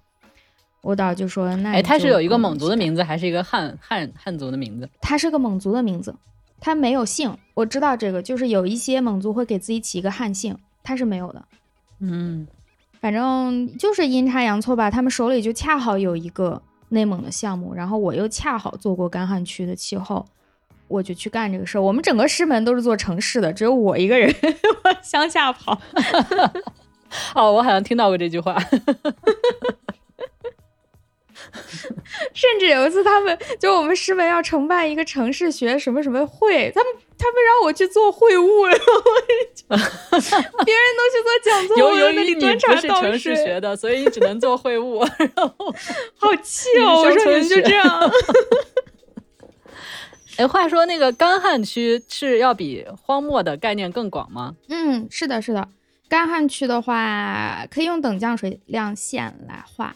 [0.83, 4.89] 我导就说：“那哎，他是有一个蒙族的名字，还是一个汉汉汉族的名字？
[5.01, 6.15] 他是个蒙族的名字，
[6.61, 7.37] 他没有姓。
[7.55, 11.45] 我知道这个，就是有一些蒙族会给自己起一个汉姓，他是没有的。
[11.99, 12.47] 嗯，
[13.01, 20.25] 反正就是阴差阳错吧，他们手里就恰好有一个内蒙的项目，然后我又恰好做过干旱区的气候，
[20.87, 21.83] 我就去干这个事儿。
[21.83, 24.33] 我们整个师门都是做城市的，只有我一个人
[24.85, 25.79] 往乡下跑。”
[27.35, 28.57] 哦，我好像听到过这句话。
[32.35, 38.85] 甚至有一次，他们就我们师门要承办一个城市学什么什么会，他们他们让我去做会务， 然后
[39.69, 42.47] 别人都去做讲座，由由于你不
[42.77, 45.03] 是城市学的，所以你只能做会务。
[45.19, 45.75] 然后
[46.17, 47.01] 好气哦！
[47.03, 48.13] 我说你们就这样。
[50.37, 54.55] 哎，话说那个干旱区是要比荒漠的概念更广吗？
[54.69, 55.67] 嗯，是的，是的。
[56.11, 59.95] 干旱区的话，可以用等降水量线来画，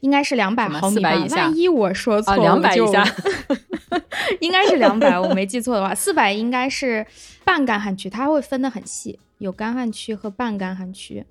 [0.00, 1.14] 应该是两百毫米吧？
[1.30, 3.02] 万一我说错，两百以下，
[4.40, 7.06] 应该是两百，我没记错的话，四百应该是
[7.44, 11.24] 半干旱区，它会分得很细，有干旱区和半干旱区。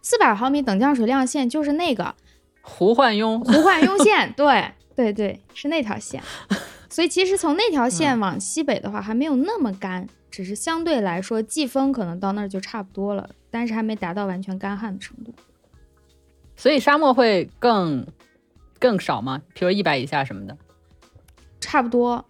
[0.00, 2.14] 四百毫米等降水量线就是那个
[2.62, 6.22] 胡焕庸，胡焕庸线，对对对，是那条线。
[6.88, 10.08] 所以其实从那条线往西北的话，还没有那么干。
[10.30, 15.34] 只是相对来说，季风可能到那儿就差不多了，但是还没达到完全干旱的程度。
[16.56, 18.06] 所以沙漠会更
[18.78, 19.42] 更少吗？
[19.54, 20.56] 比如一百以下什么的？
[21.60, 22.24] 差不多。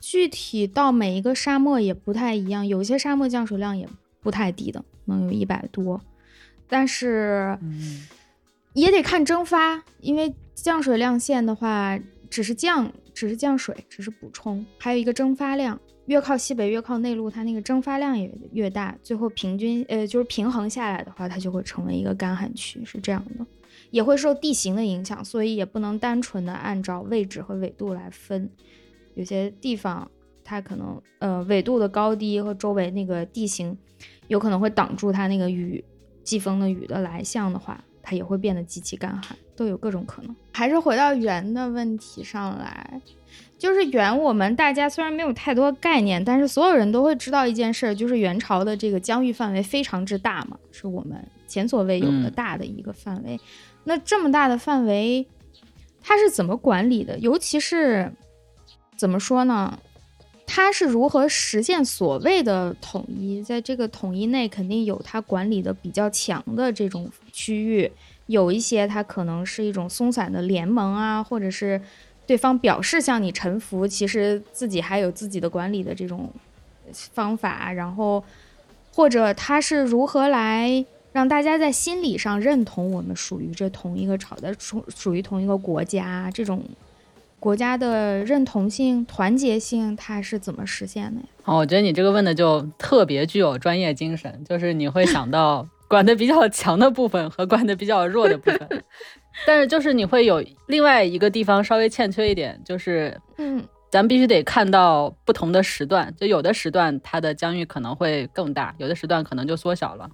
[0.00, 3.88] 具体到每一个沙漠也不太一样，有些沙漠降水量也
[4.20, 6.00] 不太低的，能有一百多。
[6.68, 7.58] 但是
[8.74, 11.98] 也得看蒸发，因为降水量线的话，
[12.30, 15.80] 只是降，只是降水，只是补充，还有一个蒸发量。
[16.08, 23.46] 越靠西北，越靠内陆，它那个蒸发量也越大，最后平均呃就是平衡下来的话，它就会成为一个干旱区，是这样的，
[23.90, 28.48] 也会受地形的影响，所以也不能单纯的按照位置和纬度来分，
[29.14, 30.10] 有些地方
[30.42, 33.76] 它可能呃纬度的高低和周围那个地形
[34.28, 35.84] 有可能会挡住它那个雨
[36.24, 40.34] 季风的雨的来向的话，它也会变得极其干旱，都有各种可能。
[40.52, 42.98] 还是回到圆的问题上来。
[43.58, 51.18] 就是元，我们大家虽然没有太多概念，但是所有人都会知道一件事，就是元朝的这个疆域范围非常之大嘛，是我们
[51.48, 53.38] 前所未有的大的一个范围。
[53.82, 55.26] 那这么大的范围，
[56.00, 57.18] 它是怎么管理的？
[57.18, 58.12] 尤其是
[58.96, 59.76] 怎么说呢？
[60.46, 63.42] 它是如何实现所谓的统一？
[63.42, 67.90] 在这个统一内，肯定有它管理的比较强的这种区域，
[68.26, 71.80] 有一些它可能是一种松散的联盟啊，或者是。
[72.28, 76.30] 对方表示向你臣服，其实自己还有自己的管理的这种
[76.92, 78.22] 方法，然后
[78.92, 86.62] 或者他是如何来让大家在心理上认同我们属于这同一个朝的，属属于同一个国家，这种
[87.40, 91.26] 国家的认同性、团结性，它是怎么实现的呀？
[91.44, 98.84] 哦，我觉得你这个问的就特别具有专业精神，就是你会想到管的比较强的部分和管的比较弱的部分。
[99.46, 110.10] 但是就是你会有另外一个地方稍微欠缺一点，就是嗯，咱必须得看到不同的时段，就有的时段它的疆域可能会更大，有的时段可能就缩小了。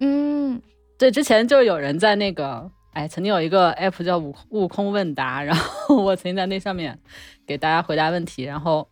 [0.00, 0.60] 嗯，
[0.98, 6.98] 对，之前就有人在那个，哎，曾经有一个 app 叫悟悟空问答，然后我曾经在那上面
[7.46, 8.88] 给大家回答问题，然后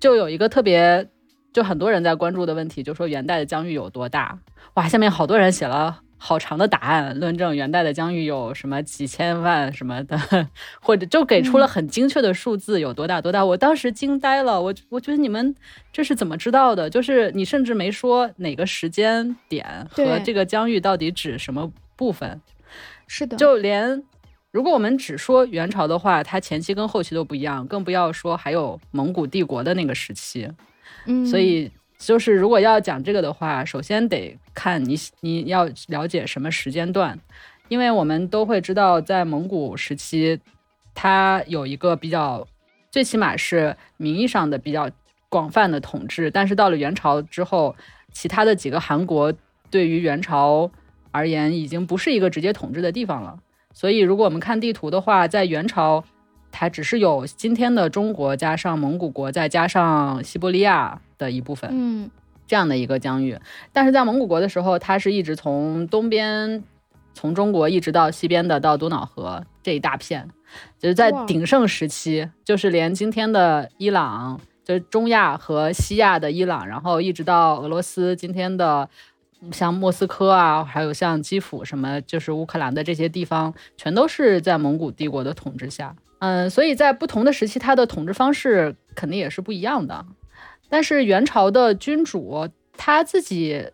[0.00, 1.08] 就有一个特别
[1.52, 4.38] 就很多人在关注的问题，就说元代的疆域有多大？
[4.74, 10.18] 哇，下面好多人写了好长的答案，论证元代的疆域有什么几千万什么的，
[10.82, 13.44] 或者就给出了很精确的数字，有多大多大。
[13.44, 15.54] 我当时惊呆了，我我觉得你们
[15.92, 16.90] 这是怎么知道的？
[16.90, 22.40] 就是你甚至没说哪个时间点和这个疆域到底指什么部分。
[23.06, 24.02] 是的，就连
[24.50, 30.50] 如果我们只说元朝的话，它前期跟后期都不一样，更不要说还有蒙古帝国的那个时期。
[31.06, 37.18] 嗯，所以就是如果要讲这个的话，首先得看你你要了解什么时间段，
[37.68, 40.40] 因为我们都会知道，在蒙古时期，
[40.94, 42.46] 它有一个比较，
[42.90, 44.88] 最起码是名义上的比较
[45.28, 47.74] 广泛的统治，但是到了元朝之后，
[48.12, 49.34] 其他的几个汗国
[49.68, 50.70] 对于元朝
[51.10, 53.38] 而言，已经不是一个直接统治的地方了。
[53.74, 56.04] 所以，如果我们看地图的话，在元朝。
[56.60, 62.10] 它只是有今天的中国加上蒙古国，再加上西伯利亚的一部分，嗯，
[62.48, 63.38] 这样的一个疆域。
[63.72, 66.64] 但是在蒙古国的时候，它是一直从东边，
[67.14, 70.28] 从中国一直到西边的到多瑙河这一大片，
[70.80, 78.88] 就是在鼎盛时期，就是连今天的伊朗，就是中亚和西亚的伊朗，然后一直到俄罗斯今天的
[79.52, 85.94] 像莫斯科啊，还有像基辅什么，就是乌克兰的这些地方，全都是在蒙古帝国的统治下。
[86.20, 90.04] 嗯，所以在不同的时期，他的统治方式肯定也是不一样的。
[90.68, 93.70] 但是元朝的君主他自己，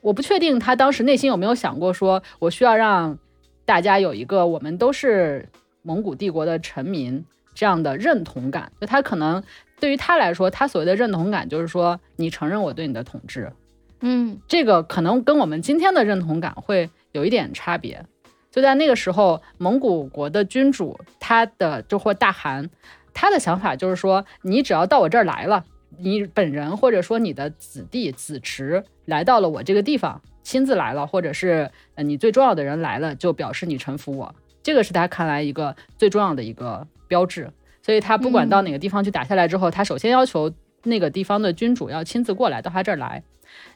[0.00, 3.18] 我不确定他当时内心有没有想过，说我需要让
[3.64, 5.48] 大家有一个我们都是
[5.82, 7.24] 蒙古帝国的臣民
[7.54, 8.72] 这样的认同感。
[8.80, 9.42] 就他可能
[9.78, 13.52] 对于他来说，他所谓的认同感就是说，你承认我对你的统治。
[14.00, 18.04] 嗯，这个可能跟我们今天的认同感会有一点差别。
[18.52, 22.68] 就在那个时候，蒙古国的君主，他的就或大汗，
[23.14, 25.64] 他的想法就是说，你只要到我这儿来了，
[25.98, 34.34] 你本人或者说你的子弟子侄来到了我这个地方，亲自来了，或者是呃你最重要的人来了，就表示你臣服我。
[34.62, 37.50] 这个是他看来一个最重要的一个标志。
[37.82, 43.22] 所以他不管到哪个地方去打下来之后，他首先要求那个地方的君主要亲自过来到他这儿来。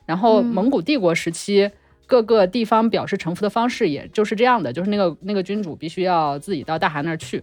[0.05, 1.71] 然后蒙古帝国时期。
[2.07, 7.43] 各个地方表示臣服的方式也就是这样的，就是那个那个君主必须要自己到大汗那儿去。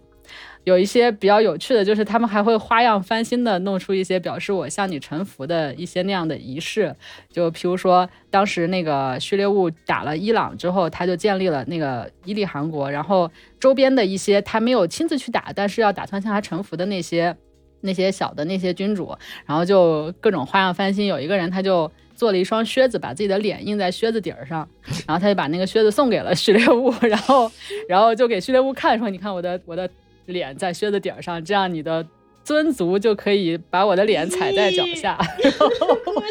[0.63, 6.95] 有一些比较有趣的，就是他们还会花样翻新的弄出一些表示我向你臣服的一些那样的仪式。
[7.29, 17.35] 就譬如说，当时那个序列兀打了伊朗之后，他就建立了那个伊利汗国，然后周边的一些他没有亲自去打，但是要打算向他臣服的那些
[17.81, 19.13] 那些小的那些君主，
[19.45, 21.05] 然后就各种花样翻新。
[21.05, 21.91] 有一个人他就。
[22.23, 24.65] 做了一双靴子，把自己的脸印在靴子底儿上，
[25.05, 27.51] 然后他就把那个靴子送给了序列物，然后，
[27.85, 29.89] 然后就给序列物看，说：“你看我的我的
[30.27, 32.07] 脸在靴子底儿上，这样你的
[32.45, 35.19] 尊族就可以把我的脸踩在脚下。
[35.59, 36.23] ”我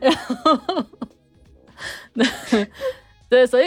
[0.00, 0.58] 然后
[2.14, 2.24] 那
[3.28, 3.66] 对，所以。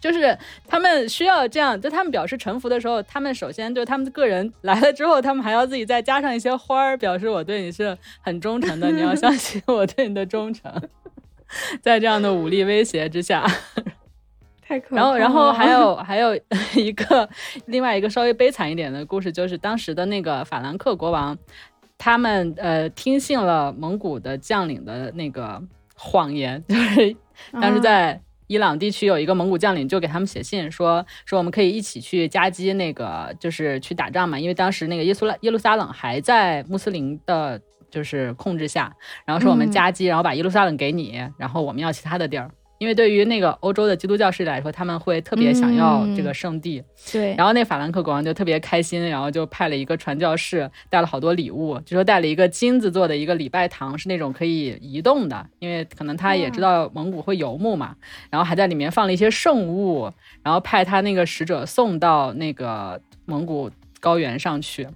[0.00, 10.72] 就是他们需要这样，就他们表示臣服的时候，他们首先就他们个人来了之后，他们还要自己再加上一些花儿，表示我对你是很忠诚的，你要相信我对你的忠诚。
[11.82, 13.44] 在这样的武力威胁之下，
[14.60, 16.38] 太可然后，然后还有还有
[16.74, 17.28] 一个
[17.66, 21.36] 另外一个稍微悲惨一点的故事，就是当时的那个法兰克国王，
[21.96, 25.62] 他们呃听信了蒙古的将领的那个
[25.96, 27.16] 谎言，就是
[27.52, 28.20] 当时在。
[28.48, 34.40] 伊朗地区有一个蒙古将领，就给他们写信说说我们可以一起去夹击那个，就是去打仗嘛。
[34.40, 38.92] 因为当时那个耶苏拉耶路撒冷还在穆斯林的，就是控制下，
[39.24, 42.50] 然后说我们夹击，然后把耶路撒冷给你，然后我们要其他的地儿。
[42.78, 46.82] 因为对于那个欧洲的基督教势力来说，他们会特别想要这个圣地。
[47.12, 47.34] 对。
[47.36, 57.96] 然后那法兰克国王就特别开心，然后就派了一个传教士，带了好多礼物，就说带了一个金子做的一个礼拜堂，是那种可以移动的，因为可能他也知道蒙古会游牧嘛。
[58.30, 60.12] 然后还在里面放了一些圣物，
[60.44, 64.86] 然后派他那个使者送到那个蒙古高原上去。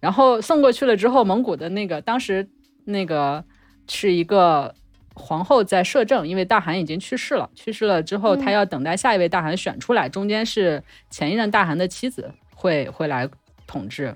[0.00, 2.48] 然后送过去了之后，蒙古的那个当时
[2.86, 3.44] 那个
[3.88, 4.74] 是一个。
[5.18, 7.48] 皇后在摄政，因为大汗已经去世了。
[7.54, 13.28] 去世了之后，他要等待下一位大汗选出来，中间是前一任大汗的妻子会会来
[13.66, 14.14] 统治。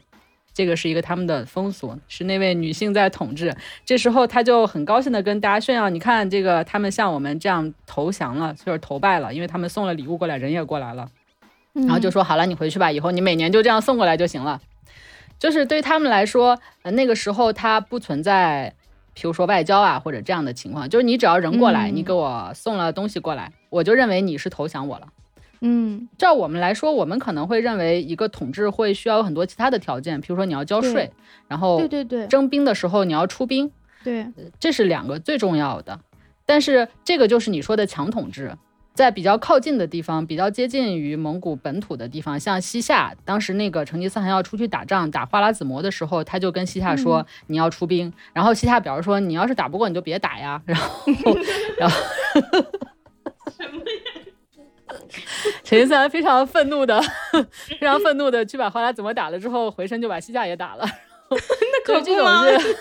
[0.53, 3.57] 这个是一个他们的风俗，是那位女性在统治。
[3.87, 11.09] 这时候他就很高兴的跟大家炫耀：“你看，这个他们像我们这样投降了，就是投拜了，因为他们送了礼物过来，人也过来了。”
[11.73, 14.61] 然后就说：“好了，你回去吧，以后你每年就这样送过来就行了。”
[15.39, 18.75] 就是对他们来说，呃，那个时候他不存在。
[19.15, 25.09] 比如说外交啊，或者这样的情况，就是你只要人过来，你给我送了东西过来，我就认为你是投降我了。
[25.63, 31.11] 嗯，照我们来说，我们可能会认为一个统治会需要有很多其他的条件，比如说你要交税，
[31.49, 33.71] 然后对对对征兵的时候你要出兵，
[34.03, 34.27] 对，
[34.59, 36.01] 这是两个最重要的。
[36.47, 38.57] 但是这个就是你说的强统治，
[38.93, 51.13] 在比较靠近的地方，比较接近于蒙古本土的地方，像西夏，当时那个成吉思汗要出去打仗，打花剌子模的时候，他就跟西夏说、你要出兵，然后西夏表示说你要是打不过你就别打呀，然后
[51.79, 51.97] 然后
[55.65, 57.01] 成吉思汗非常愤怒的，
[57.53, 60.85] 非常愤怒的去把花剌子模打了之后，回身就把西夏也打了。
[61.31, 61.37] 那
[61.85, 62.77] 可这不吗种是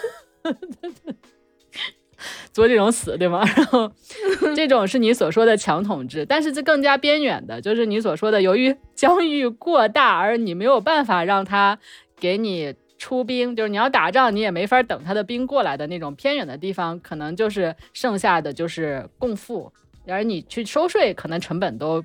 [2.53, 3.43] 作这种死，对吗？
[3.55, 3.91] 然后
[4.55, 11.77] 这种是你所说的强统治，但是这更加边远的，就是你所说的，由于疆域过大，而你没有办法让他
[12.19, 19.71] 给你出兵，就是你要打仗，你也没法等他的兵过来的那种偏远的地方，可能就是剩下的就是共富，
[20.07, 22.03] 而你去收税，可能成本都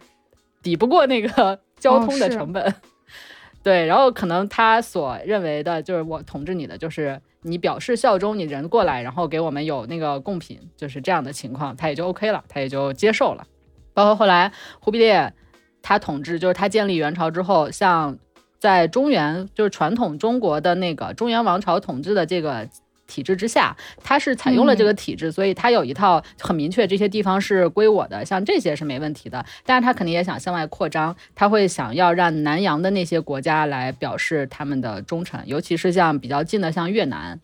[0.62, 2.75] 抵不过那个交通的成本。
[3.62, 13.47] 对，然后可能他所认为的就是我统治你的，就是你表示效忠，你人过来，然后给我们有那个贡品，就是这样的情况，他也就 OK 了，他也就接受了。
[13.92, 15.32] 包括后来忽必烈
[15.82, 18.18] 他统治，就是他建立元朝之后，像
[18.59, 22.66] 在中原就是传统中国的那个中原王朝统治的这个
[23.07, 29.44] 体制之下，他是采用了这个体制，所以他有一套很明确，这些地方是归我的，像这些是没问题的。
[29.64, 37.38] 但是他肯定也想向外扩张，他会想要让南洋的那些国家来表示他们的忠诚，尤其是像比较近的像越南，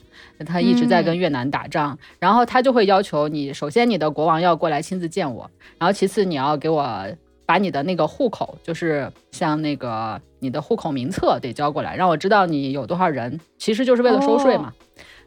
[0.46, 7.06] 他一直在跟越南打仗，然后他就会要求你，首先你的国王要过来亲自见我，然后其次你要给我
[7.44, 14.72] 把你的那个户口，就是像那个你的户口名册得交过来，让我知道你有多少人，其实就是为了收税嘛。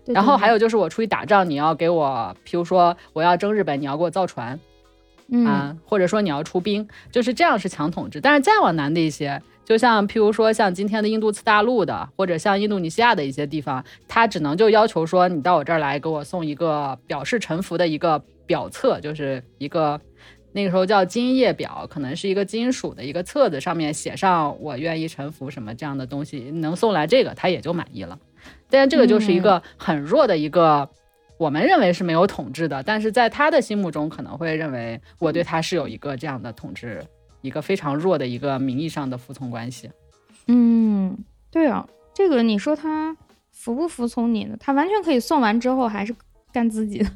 [0.05, 4.59] 对然后还有就是我出去打仗，你要给我，譬如说我要征日本，你要给我造船
[5.29, 8.19] 嗯啊，或者说你要出兵，就是这样是强统治。
[8.19, 19.99] 但是再往南的一些，就像譬如说像今天的印度次大陆的，或者像印度尼西亚的一些地方，他只能就要求说你到我这儿来给我送一个表示臣服的一个表册，就是一个。
[20.55, 28.19] 那个时候叫金叶表，可能是一个金属的一个册子，上面写上我愿意臣服什么这样的东西，能送来这个他也就满意了。
[28.73, 30.89] 但是这个就是一个很弱的一个，
[31.37, 37.05] 我们认为是没有统治的，但是在他的心目中可能会认为我对他是有一个这样的统治，
[37.41, 39.91] 一个非常弱的一个名义上的服从关系。
[40.47, 41.15] 嗯，
[41.51, 43.15] 对啊，这个你说他
[43.51, 44.57] 服不服从你呢？
[44.59, 46.15] 他完全可以送完之后还是
[46.51, 47.11] 干自己的。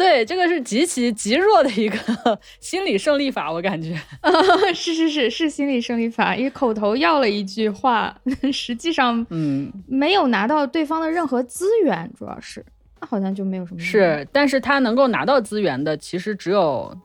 [0.00, 1.98] 对，这个是极其极弱的一个
[2.58, 3.94] 心理胜利法，我感觉。
[4.74, 8.18] 是是是是心理胜利法，因为口头要了一句话，
[8.50, 12.64] 实际上嗯，没有拿到对方的任何资源，主要是
[12.98, 16.96] 那好像就没有什么是，但是他能够拿到资源的，其实只有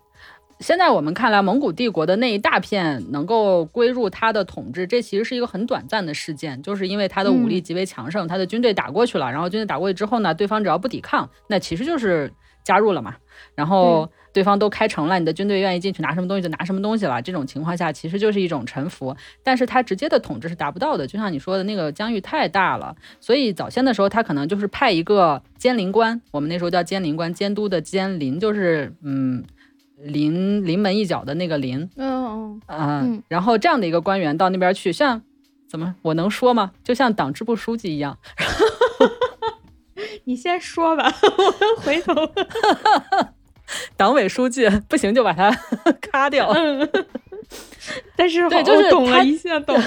[0.62, 12.32] 现在我们看来，蒙古帝国的那一大片能够归入他的统治，这其实是一个很短暂的事件，就是因为他的武力极为强盛，他的军队打过去了，然后军队打过去之后呢，对方只要不抵抗，那其实就是
[12.66, 13.16] 加入了嘛，
[13.56, 29.44] 然后对方都开城了，你的军队愿意进去拿什么东西就拿什么东西了，这种情况下其实就是一种臣服，但是他直接的统治是达不到的，就像你说的那个疆域太大了，所以早先的时候他可能就是派一个监临官，我们那时候叫监临官，监督的监临就是嗯。
[29.98, 35.22] 临临门一脚的那个临，嗯嗯啊、嗯然后这样的一个官员到那边去，像
[35.70, 36.74] 怎么我能说吗？
[36.84, 38.18] 就像党支部书记一样，
[40.26, 42.14] 你先说吧， 我们回头。
[43.98, 45.50] 党委书记不行就把他
[46.02, 46.50] 咔掉。
[46.50, 46.88] 嗯，
[48.16, 49.86] 但是对就是懂了，一下懂了。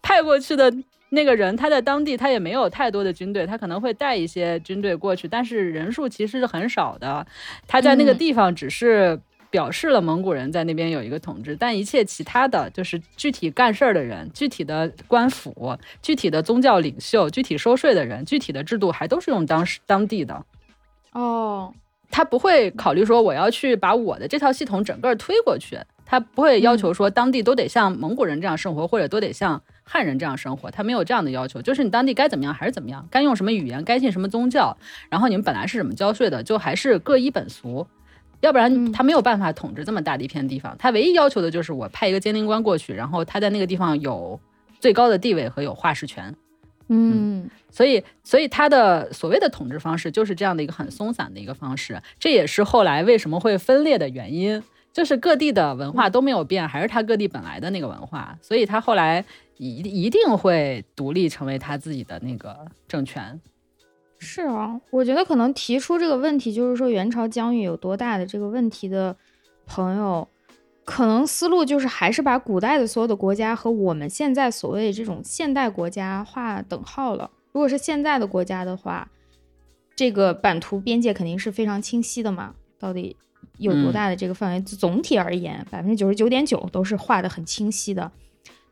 [0.00, 0.72] 派过去的
[1.10, 7.26] 那个人，他在当地他也没有太多的军队，他可能会带一些军队过去，但是人数其实是很少的。
[7.68, 9.20] 他在那个嗯地方只是
[9.54, 20.44] 表示了蒙古人在那边有一个统治，但一切其他的就是具体干事儿的人、具体的官府、具体的宗教领袖、具体收税的人、具体的制度，还都是用当时当地的。
[21.12, 21.72] 哦，
[22.10, 34.76] 他不会考虑说我要去把我的这套系统整个推过去，他不会要求说当地都得像蒙古人这样生活，或者都得像汉人这样生活，他没有这样的要求，就是你当地该怎么样还是怎么样，该用什么语言，该信什么宗教，
[35.08, 37.86] 然后你们本来是怎么交税的，就还是各依本俗。
[38.40, 44.38] 要不然嗯他没有办法统治这么大的一片地方，他唯一要求的就是我派一个监临官过去，然后他在那个地方有
[44.80, 46.34] 最高的地位和有话事权。
[46.88, 54.62] 嗯所以，所以他的所谓的统治方式就是这样的一个很松散的一个方式，这也是后来为什么会分裂的原因，
[54.92, 59.24] 就是各地的文化都没有变，还是他各地本来的那个文化，所以他后来
[59.56, 63.40] 一一定会独立成为他自己的那个政权。
[64.24, 69.14] 是啊，我觉得可能提出这个问题，就是说元朝疆域有多大的这个问题的
[69.66, 70.26] 朋友，
[70.84, 77.30] 可能思路就是还是把古代的所有的国家和我们现在所谓这种现代国家划等号了。
[77.52, 79.08] 如果是现在的国家的话，
[79.94, 83.16] 这个版图边界肯定是非常清晰的嘛，到底
[83.58, 84.60] 有多大的这个范围？
[84.60, 88.10] 总体而言，百分之九十九点九都是画的很清晰的，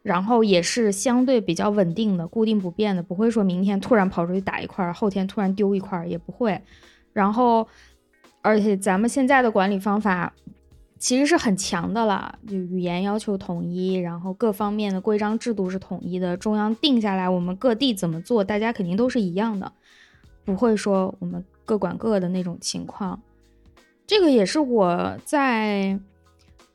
[0.03, 6.61] 然后也是相对比较稳定的、固定不变的，不会说明天突然跑出去打一块，后天突然丢一块，也不会。
[7.13, 7.67] 然后，
[8.41, 10.33] 而且咱们现在的管理方法。
[10.99, 19.73] 其实是很强的了，就语言要求统一，然后各方面的规章制度是统一的，中央定下来，我们各地怎么做，大家肯定都是一样的，
[20.45, 23.21] 不会说我们各管各的那种情况。
[24.07, 25.99] 这个也是我在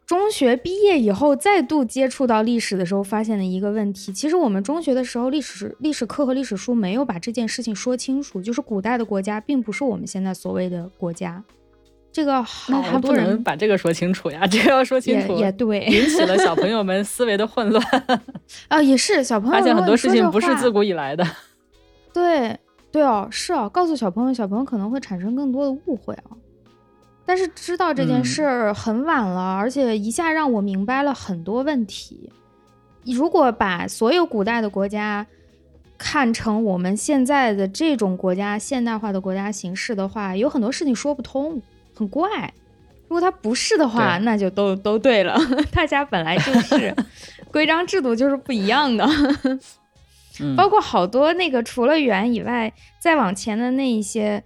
[0.07, 4.13] 中学毕业以后再度接触到历史的时候发现的一个问题。
[4.13, 11.43] 其实我们中学的时候，历史历史课和历史书没有把这件事情说清楚，就是古代的国家并不是我们现在所谓的国家。
[12.09, 17.85] 这个好多人把这个说清楚呀， 这个要说清楚也对，引起了小朋友们思维的混乱
[18.69, 21.27] 啊，也是小朋友发现很多事情不是自古以来的，
[22.13, 22.57] 对
[22.93, 26.31] 对哦，是哦，告诉小朋友，小朋友可能会产生更多的误会啊。
[27.27, 32.31] 但是知道这件事儿很晚了，而且一下让我明白了很多问题。
[33.05, 35.27] 如果把所有古代的国家
[35.97, 41.61] 看成我们现在的这种国家现代化的国家形式的话，有很多事情说不通。
[41.93, 42.53] 很怪，
[43.07, 45.35] 如果它不是的话，那就都都对了。
[45.73, 46.95] 大家本来就 是
[47.51, 49.05] 规章制度就是不一样的，
[50.55, 54.43] 包括好多那个除了元以外，再往前的那一些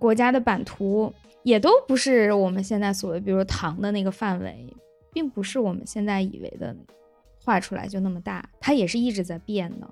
[0.00, 1.14] 国家的版图，
[1.50, 4.72] 也都不是我们现在所谓，比如糖的那个范围，
[5.12, 6.74] 并不是我们现在以为的
[7.44, 9.90] 画出来就那么大，它也是一直在变的。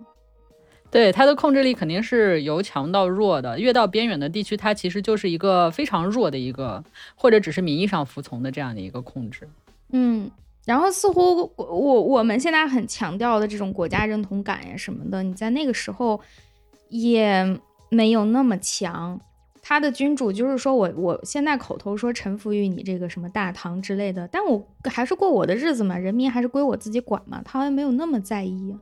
[0.88, 6.82] 对它的控制力肯定是由强到弱的，越到边远的地区，它其实就是一个非常弱的一个，
[7.16, 9.48] 或者只是名义上服从的这样的一个控制。
[9.90, 10.30] 嗯，
[10.64, 16.20] 然后似乎我我们现在很强调的这种国家认同感呀什么的，你在那个时候
[16.88, 19.20] 也没有那么强。
[19.68, 28.74] 他的君主就是说我我现在口头说臣服于你这个什么大唐之类的，但我还是过我的日子嘛，人民还是归我自己管嘛，他好像没有那么在意。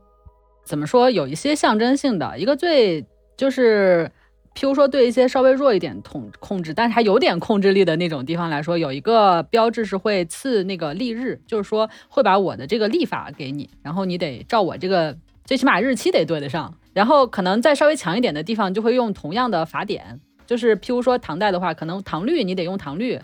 [0.63, 1.09] 怎么说？
[1.09, 4.09] 有一些象征性的，一个最就是，
[4.55, 16.73] 譬如说对一些稍微弱一点统控制，但是还有点控制力的那种地方来说，有一个标志是会赐那个历日，就是说会把我的这个历法给你，然后你得照我这个最起码日期得对得上。
[16.93, 23.19] 然后可能再稍微强一点的地方，就会用同样的法典，就是譬如说唐代的话，可能唐律你得用唐律，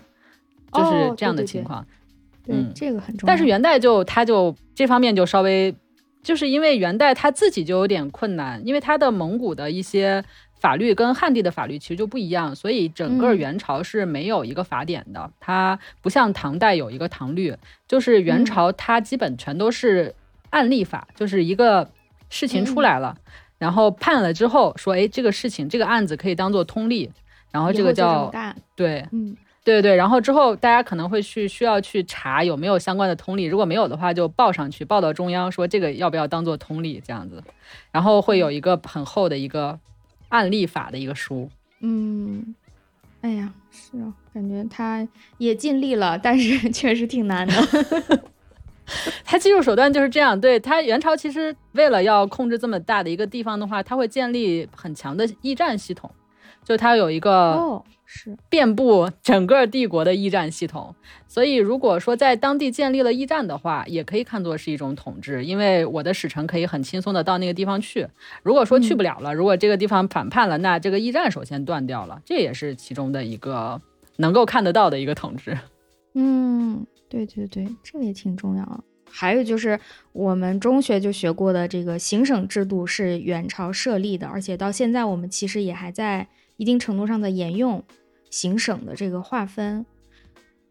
[0.71, 1.83] 就是这样的情况。
[2.47, 3.27] 嗯，这个很重要。
[3.27, 5.75] 但是元代就它就这方面就稍微。
[6.21, 10.23] 就是因为元代它自己就有点困难，因为它的蒙古的一些
[10.57, 15.29] 法律跟汉地的法律其实就不一样，所以整个元朝是没有一个法典的。
[15.41, 17.53] 它不像唐代有一个唐律，
[17.89, 20.15] 就是元朝它基本全都是
[20.51, 21.91] 案例法，就是一个
[22.29, 23.17] 事情出来了，
[23.63, 27.09] 然后判了之后说，哎，这个事情这个案子可以当做通例，
[27.49, 28.29] 然后这个叫
[28.75, 29.37] 对，嗯。
[29.63, 37.41] 对对，然后之后大家可能会去需要去查有没有相关的通例，如果没有的话就报上去，报到中央说这个要不要当做通例这样子，
[37.89, 39.79] 然后会有一个很厚的一个
[40.27, 41.49] 案例法的一个书。
[41.79, 42.53] 嗯，
[43.21, 45.07] 哎呀，是啊，感觉他
[45.37, 47.53] 也尽力了，但是 确实挺难的。
[49.23, 50.39] 他技术手段就是这样。
[50.39, 56.09] 对他元朝其实为了要控制这么大的一个地方的话，他会建立很强的驿站系统，
[56.63, 57.83] 就他有一个。
[58.05, 60.93] 是遍布整个帝国的驿站系统，
[61.27, 68.07] 所以如果说在当地建立了驿站的话，也可以看作是一种统治，因为我的使臣可以很轻松的到那个地方去。
[68.43, 73.81] 如果说去不了了，如果这个地方反叛了，那这个驿站首先断掉了，这也是其中的一个
[74.17, 75.57] 能够看得到的一个统治。
[76.13, 78.83] 嗯，对对对，这个也挺重要。
[79.07, 79.79] 还有就是
[80.11, 87.83] 我们中学就学过的这个行省制度是元朝设立的，而且到现在我们其实也还在一定程度上的沿用。
[88.31, 89.85] 行省的这个划分，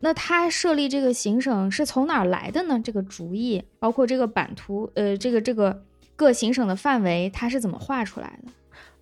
[0.00, 2.80] 那他设立这个行省是从哪儿来的呢？
[2.82, 5.84] 这个主意，包括这个版图，呃，这个这个
[6.16, 8.50] 各行省的范围，它是怎么画出来的？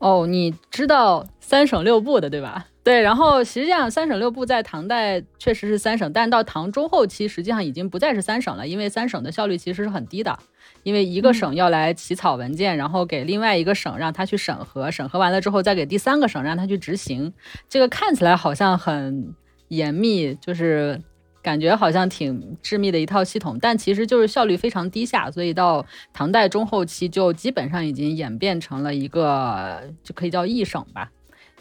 [0.00, 2.66] 哦，你知道三省六部的对吧？
[2.82, 10.36] 对，然后实际上三省六部在唐代确实是三省，但到唐中后期实际上已经不再是三省了，因为三省的效率其实是很低的。
[10.82, 17.30] 因为一个省要来起草文件，然后给另外一个省让他去审核，审核完了之后再给第三个省让他去执行。
[17.68, 19.34] 这个看起来好像很
[19.68, 20.98] 严密，就是
[21.42, 25.30] 感觉好像挺致密的一套系统，但其实就是效率非常低下。
[25.30, 31.10] 所以到唐代中后期就基本上已经演变成了一个就可以叫一省吧，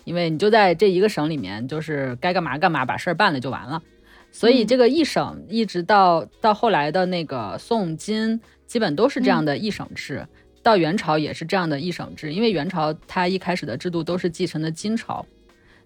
[0.03, 3.82] 因为你就在这一个省里面，就是该干嘛干嘛，把事儿办了就完了。
[4.32, 10.27] 所以这个一省一直到到后来的那个宋金，基本都是这样的一省制。
[10.61, 15.25] 到元朝也是这样的一省制，因为元朝它一开始的制度都是继承的金朝，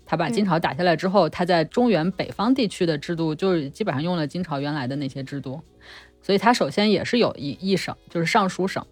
[0.06, 5.62] 他把金朝打下来之后，他在中原北方地区的制度就是基本上用了金朝原来的那些制度，
[6.22, 8.86] 所以他首先也是有一一省，就是尚书省，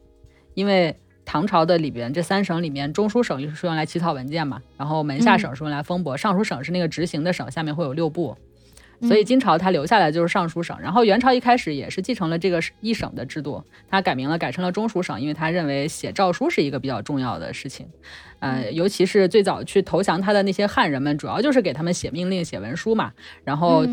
[0.54, 0.96] 因为
[1.26, 8.38] 唐朝的里边这三省里面，中书省是用来起草文件嘛，然后门下省是用来封驳，尚书省是那个执行的省，下面会有六部。
[9.08, 17.88] 所以金朝它留下来就是尚书省，然后元朝一开始也是继承了这个一省的制度，它改名了，改成了中书省，因为他认为写诏书是一个比较重要的事情，
[18.40, 23.12] 呃，尤其是最早去投降他的那些汉人们，主要就是给他们写命令、写文书嘛。
[23.44, 23.86] 然后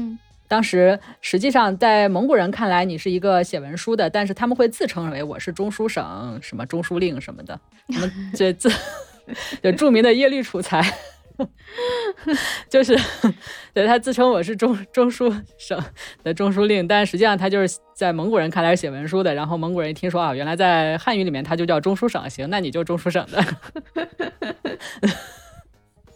[0.47, 7.59] 当时实际上在蒙古人看来，你是一个写文书的，但是他们会自称为我是中书省什么中书令什么的，
[7.91, 8.71] 什么这自
[9.63, 10.83] 就著名的耶律楚材。
[12.69, 12.99] 就是，
[13.73, 15.81] 对他自称我是中中书省
[16.23, 19.35] 的中书令，但实际上他就是在蒙古人看来是写文书的。
[19.35, 23.45] 然后蒙古人一听说啊，原来在汉语里面他就叫中书省，行，那你就中书省的。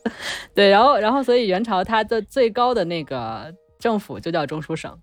[0.54, 4.98] 对，然后然后所以元朝它的最高的那个政府就叫中书省，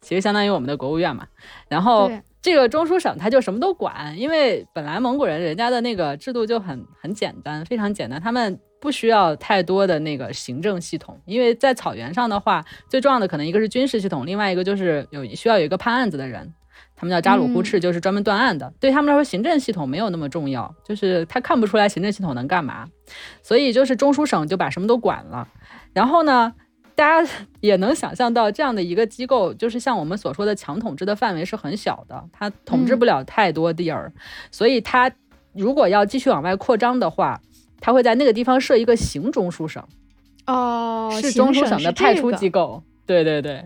[0.00, 1.26] 其实相当于我们的国务院嘛。
[1.68, 2.10] 然后。
[2.40, 11.20] 这个中书省他就什么都管，因为本来蒙古人人家的那个制度就很很简单，非常简单，他们不需要太多的那个行政系统。
[11.24, 16.52] 因为在草原上的话，最重要的可能一个是军事系统，另外一个就是有需要有一个判案子的人，
[16.96, 18.72] 他们叫扎鲁呼赤，就是专门断案的。
[18.80, 22.88] 对他们来说，行政系统没有那么重要，就是他看不出来行政系统能干嘛，
[23.42, 25.48] 所以就是中书省就把什么都管了。
[25.92, 26.54] 然后呢？
[26.94, 34.12] 大家 也能想象到，这样的一个机构，就是像我们所说的强统治的范围是很小的，它统治不了太多地儿，
[34.50, 35.08] 所以它
[35.52, 37.40] 如果要继续往外扩张的话，
[37.80, 39.82] 它会在那个地方设一个行中书省。
[40.46, 42.82] 哦，是中书省的派出机构。
[43.06, 43.64] 对对对，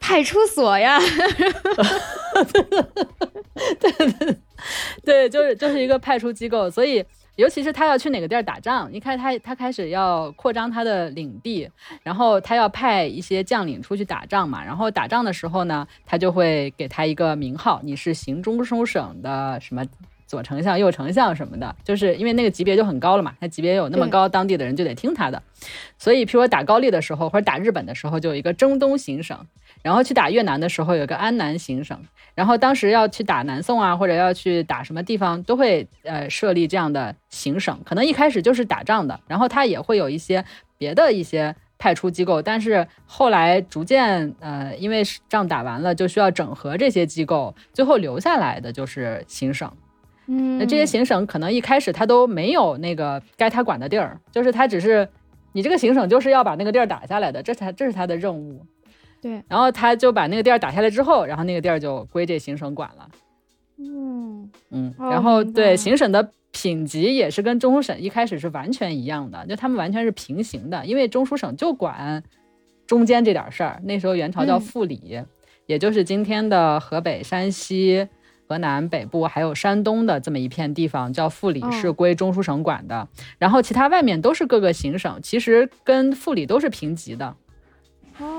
[0.00, 0.98] 派出所呀。
[3.80, 4.36] 对对对，
[5.04, 7.04] 对，就是就是一个派出机构，所以。
[7.36, 11.70] 尤其是他要去哪个地儿打仗，你看他他开始要扩张他的领地，
[12.02, 19.84] 然后他要派一些将领出去打仗嘛，然后打仗的时候呢，他就会给他一个名号，你是行中书省的什么
[20.26, 25.42] 左丞相、右丞相什么的，就是因为那个级别就很高了嘛，他级别有那么高，当地的人就得听他的，
[25.98, 29.38] 所以，譬如说打高丽的时候或者打日本的时候，就有一个征东行省，
[29.82, 31.98] 然后去打越南的时候有个安南行省。
[32.34, 37.80] 然后当时要去打南宋啊，或者要去打什么地方，都会呃设立这样的行省。
[37.82, 40.44] 可能一开始就是打仗的，然后他也会有一些
[40.76, 49.72] 别的一些派出机构，但是后来逐渐呃，因为仗打完了，就需要整合这些机构，最后留下来的就是行省。
[50.26, 55.08] 嗯，那这些行省可能一开始他都没有那个该他管的地儿，就是他只是
[55.52, 58.60] 你这个行省就是要把那个地儿打下来的，这才这是他的任务。
[59.22, 63.08] 对，然后他就把那个地儿打下来之后，然后那个地儿就归这行省管了。
[63.78, 72.22] 嗯嗯，然后对行省的品级也是跟中书省一开始是完全一样的，就他们完全是平行的，因为中书省就管
[72.86, 73.80] 中间这点事儿。
[73.84, 75.22] 那时候元朝叫副理，
[75.66, 78.06] 也就是今天的河北、山西、
[78.48, 83.08] 河南北部还有山东的这么一片地方叫副里，是归中书省管的。
[83.38, 87.34] 然后其他外面都是各个行省，其实跟副里都是平级的。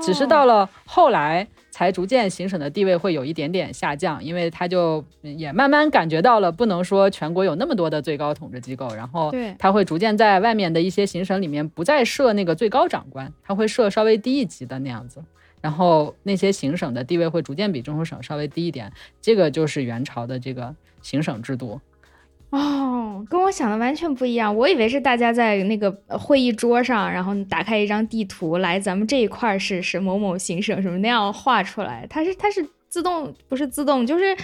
[0.02, 15.22] 只是到了后来，才逐渐行省的地位会有一点点下降，因为他就也慢慢感觉到了，不能说全国有那么多的最高统治机构，然后他会逐渐在外面的一些行省里面不再设那个最高长官，他会设稍微低一级的那样子，
[15.60, 21.80] 然后那些行省的地位会逐渐比中书省稍微低一点，这个就是元朝的这个行省制度。
[22.50, 24.56] 哦，跟我想的完全不一样。
[24.56, 32.06] 我以为是大家在那个会议桌上，然后打开一张地图，来咱们这一块是是某某行省什么那样画出来。
[32.08, 34.34] 它是它是自动，不是自动，就是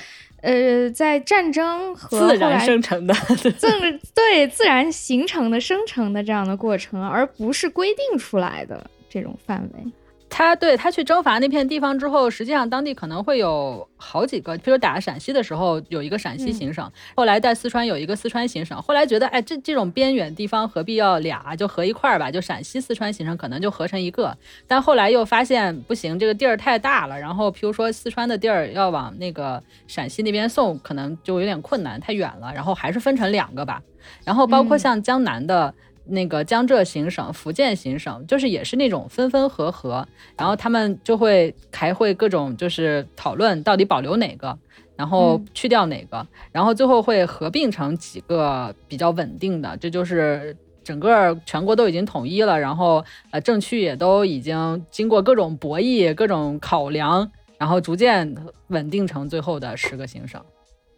[0.43, 3.71] 呃，在战争和自然生成的，自
[4.15, 9.93] 对自然形成的生成的这样的过程，而不是规定出来的这种范围。
[10.37, 33.81] 他对他去征伐那片地方之后，实际上当地可能会有好几个，比如打陕西的时候有一个陕西行省，后来在四川有一个四川行省，后来觉得哎这这种边远地方何必要俩，就合一块儿吧，就陕西四川行省可能就合成一个，但后来又发现不行，这个地儿太大了，然后譬如说四川的地儿要往那个陕西那边送，可能就有点困难，太远了，然后还是分成两个吧，
[34.25, 35.73] 然后包括像江南的。
[36.07, 44.59] 那个江浙行省、福建行省，就是也是那种分分合合，然后他们就会开会，各种就是讨论到底保留哪个，
[44.97, 58.37] 然后去掉哪个，然后最后会合并成几个比较稳定的，这就是整个全国都已经统一了，然后呃政区也都已经经过各种博弈、各种考量，然后逐渐
[58.67, 60.45] 稳定成最后的十个行省。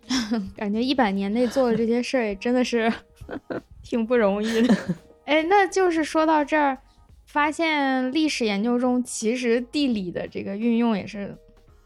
[0.57, 2.93] 感觉一百年内做的这些事儿真的是
[3.83, 4.75] 挺不容易的。
[5.25, 6.79] 哎，那就是说到这儿，
[7.27, 11.37] 发现历史研究中其实地理的这个运用也是。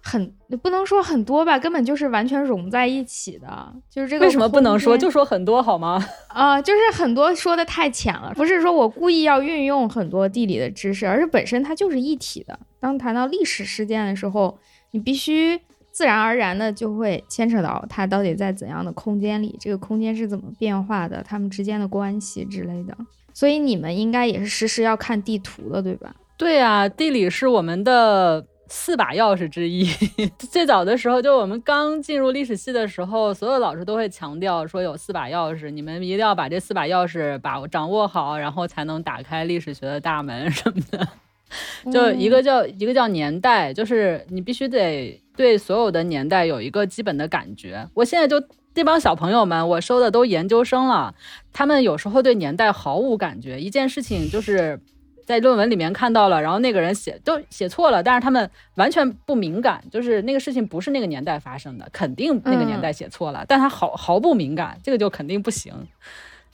[0.02, 4.24] 很不能说很多吧，根本就是完全融在一起的，就是这个。
[4.24, 6.02] 为什么不能说就说很多好吗？
[6.28, 12.58] 啊，就是很多说的太浅了，不是说我故意要运用很多地理的知识，而是本身它就是一体的。
[12.80, 14.58] 当谈到历史事件的时候，
[14.92, 15.60] 你必须
[15.92, 22.96] 自然而然的就会牵扯到它到底在怎样的空间里，这个空间是怎么变化的，它们之间的关系之类的。
[23.32, 26.14] 所以你们应该也是时时要看地图的，对吧？
[26.36, 28.46] 对啊，地理是我们的。
[28.72, 29.84] 四把钥匙之一。
[30.38, 41.08] 最早的时候，就我们刚进入历史系的时候，所有老师都会强调说有四把钥匙，你们一定要把这四把钥匙把掌握好，然后才能打开历史学的大门什么的。
[41.92, 47.88] 就一个叫一个叫年代，就是你必须得对所有的年代有一个基本的感觉。
[47.94, 48.38] 我现在就
[48.74, 51.14] 这帮小朋友们，我收的都研究生了，
[51.50, 54.78] 他们有时候对年代毫无感觉，一件事情就是。
[55.26, 65.72] 在论文里面看到了，然后那个人写都写错了，但是他们完全不敏感，就是那个事情不是那个年代发生的，肯定那个年代写错了，但他毫毫不敏感，这个就肯定不行。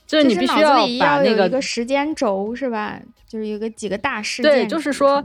[0.05, 3.01] 就是你必须要把那个时间轴是吧？
[3.27, 4.51] 就是有个几个大事件。
[4.51, 5.23] 对，就是说，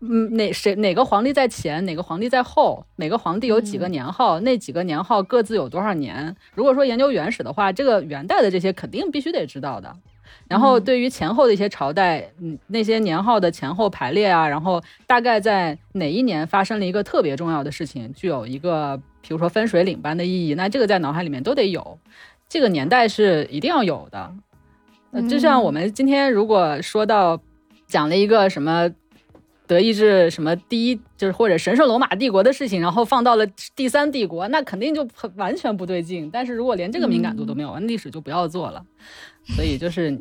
[0.00, 6.34] 嗯，哪谁哪个皇帝在前，哪个皇帝在后，哪个皇帝有几个年号，那几个年号各自有多少年？
[6.54, 9.94] 如果说研究元史的话，这个元代的这些肯定必须得知道的。
[10.48, 21.98] 然后对于前后的一些朝代，嗯，那些年号的前后排列啊，然后大概在哪一年发生了一个特别重要的事情，具有一个比如说分水岭般的意义，那这个在脑海里面都得有，
[22.48, 24.32] 这个年代是一定要有的。
[25.12, 27.40] 呃，就像我们今天如果说到
[27.86, 28.90] 讲了一个什么
[29.70, 33.46] 德意志什么第一，就是或者神圣罗马帝国的事情，然后放到了
[33.76, 36.28] 第三帝国，那肯定就很完全不对劲。
[36.28, 38.84] 但是如果连这个敏感度都没有，那历史就不要做了。
[39.54, 40.20] 所以就是，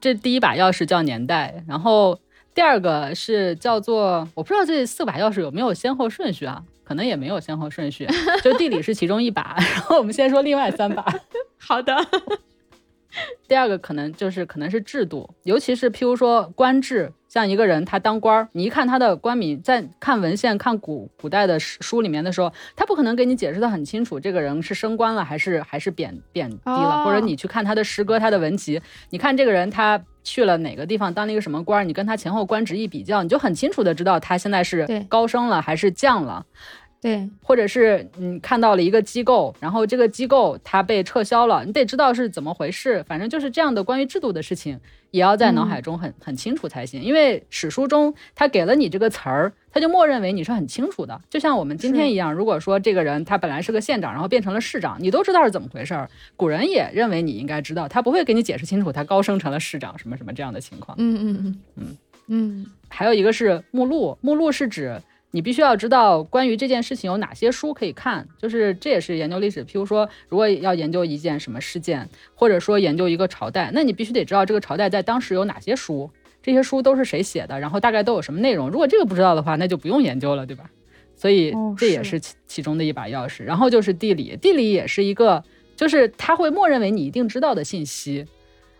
[0.00, 2.18] 这第一把钥匙叫年代，然后
[2.52, 6.64] 第二个是叫做我不知道这四把钥匙有没有先后顺序啊？
[6.82, 8.04] 可能也没有先后顺序，
[8.42, 11.06] 就地理是其中一把，然后我们先说另外三把。
[11.56, 11.94] 好的。
[13.46, 28.80] 第二个可能就是可能是制度，尤其是譬如说官制，像一个人他当官儿，你一看他的官名，在看文献、看古古代的书里面的时候，他不可能给你解释的很清楚，这个人是升官了还是 还是贬贬低了，或者你去看他的诗歌、他的文集，
[29.10, 36.46] 你看这个人他去了哪个地方当了一个什么官儿，你跟他前后官职一比较，你就很清楚的知道他现在是高升了还是降了。
[37.06, 43.00] 对，或者是你看到了一个机构，然后这个机构它被撤销了，你得知道是怎么回事。
[43.06, 44.80] 反正就是这样的关于制度的事情，
[45.12, 47.00] 也要在脑海中很很清楚才行。
[47.00, 51.20] 因为史书中他给了你这个词儿，他就默认为你是很清楚的。
[51.30, 56.10] 就像我们今天一样，如果说这个人他本来是个县长，然后变成了市长，你都知道是怎么回事儿。
[56.34, 60.96] 古人也认为你应该知道，他不会给你解释清楚，他高升成了市长什么什么这样的情况。
[60.98, 61.96] 嗯嗯嗯嗯
[62.26, 62.66] 嗯。
[62.88, 65.00] 还有一个是目录，目录是指。
[65.36, 69.62] 你必须要知道关于这件事情有哪些书可以看，就是这也是研究历史。
[69.66, 76.10] 譬如说，如果要研究一件什么事件，或者说研究一个朝代，那你必须得知道这个朝代在当时有哪些书，
[76.42, 78.70] 这些书都是谁写的，然后大概都有什么内容。
[78.70, 80.70] 如果这个不知道的话，那就不用研究了，对吧？
[81.14, 83.44] 所以这也是其其中的一把钥匙。
[83.44, 85.44] 然后就是地理，地理也是一个，
[85.76, 88.24] 就是他会默认为你一定知道的信息。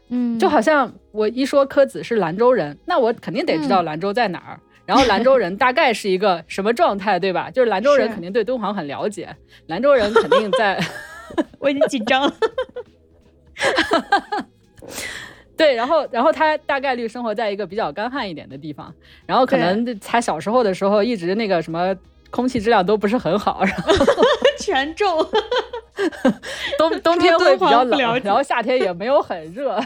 [0.08, 4.60] 嗯，就好像我一说柯子是兰州人，那我肯定得知道兰州在哪儿。
[4.86, 7.50] 然后兰州人大概是一个什么状态，对吧？
[7.52, 10.78] 就是兰州人肯定对敦煌很了解，兰州人肯定在。
[11.58, 12.32] 我已经紧张了。
[15.56, 18.94] 对，然后，然后他大概率生活在一个比较干旱一点的地方，
[19.26, 21.94] 然后可能他小时候的时候一直那个什么
[22.30, 23.92] 空气质量都不是很好，然后
[24.58, 25.26] 全中。
[26.78, 29.82] 冬冬天会比较冷，然后夏天也没有很热，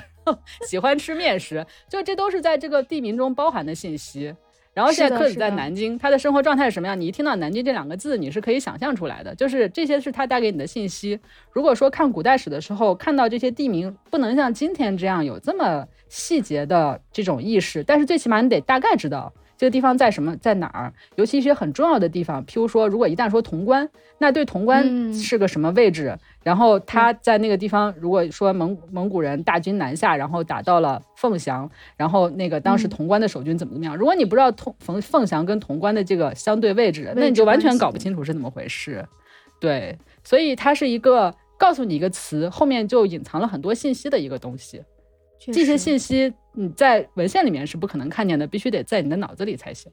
[0.69, 4.35] 喜欢吃面食，就这都是在这个地名中包含的信息。
[4.73, 6.99] 然后现在克子在南京，他的生活状态是什么样？
[6.99, 9.35] 你一听到南京这两个字，你是可以想象出来的。
[9.35, 11.19] 就是这些是他带给你的信息。
[11.53, 19.33] 如果说看古代史的时候，看到这些地名，不能像今天这样有这么细节的这种意识，但是最起码你得大概知道。
[19.61, 20.91] 这个地方在什么，在哪儿？
[21.17, 23.87] 尤其一些很重要的地方，譬如说，如果一旦说潼关，
[24.17, 26.19] 那对潼关是个什么位置？
[26.43, 33.95] 然后他在那个地方，如果说蒙蒙古人大军南下，然后打到了凤翔，然后那个当时潼关的守军怎么怎么样？
[33.95, 39.07] 如果你不知道潼凤凤翔跟潼关的这个相对位置，那你就完全搞不清楚是怎么回事。
[39.61, 44.81] 对，所以它是一个告诉你一个词，后面就隐藏了很多信息的一个东西。
[45.41, 49.91] 这些信息你在文献里面是不可能看见的，必须得在你的脑子里才行。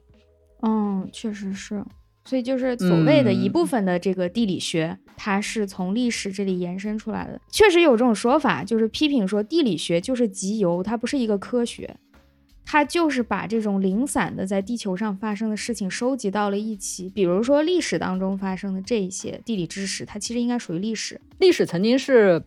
[0.62, 1.82] 嗯，确实是。
[2.24, 7.40] 所以就是所谓的一部分的这个地理学，它是从历史这里延伸出来的。
[7.50, 11.96] 确实有这种说法，就是批评说地理学就是集邮，它不是一个科学。
[12.66, 21.18] 它就是把这种零散的在地球上发生的事情收集到了一起，比如说历史当中发生的这一些地理知识，它其实应该属于历史。
[21.38, 22.44] 历史曾经是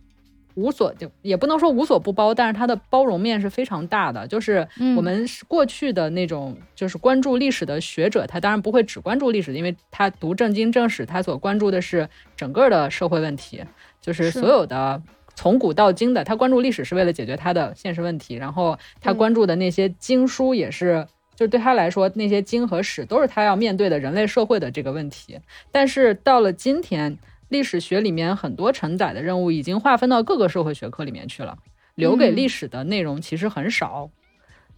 [0.55, 4.27] 无所就也不能说无所不包，但是它的包容面是非常大的。
[4.27, 13.63] 就是我们过去的那种就是关注历史的学者，他当然不会只关注历史，因为他读正经正史，他所关注的是整个的社会问题，
[14.01, 15.01] 就是所有的。
[15.33, 25.39] 从古到今的，他关注历史是为了解决他的现实问题，然后他关注的那些经书也是，就是对他来说，那些经和史都是他要面对的人类社会的这个问题。
[25.71, 27.17] 但是到了今天，
[27.51, 31.57] 历史学里面很多承载的任务已经划分到各个社会学科里面去了，
[31.95, 34.09] 留给历史的内容其实很少。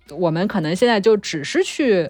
[0.10, 2.10] 我们可能现在就只是去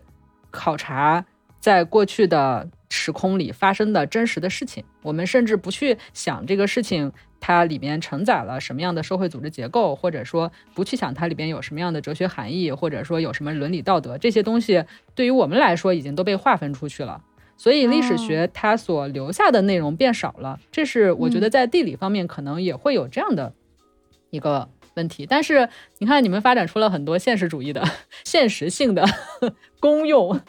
[0.51, 1.25] 考察
[1.59, 7.11] 在过去的时空里发生的真实的事情，我们甚至不去想这个事情。
[7.45, 17.21] 它里面承载了什么样的社会组织结构，或者说不去想它里边有什么样的哲学含义，或者说有什么伦理道德这些东西，对于我们来说已经都被划分出去了。
[17.57, 23.53] 所以历史学它所留下的内容变少了，这是我觉得在地理方面可能也会有这样的
[24.29, 25.25] 一个问题。
[25.25, 27.83] 但是你看，你们发展出了很多现实主义的
[28.25, 29.05] 现实性的
[29.79, 30.41] 功用，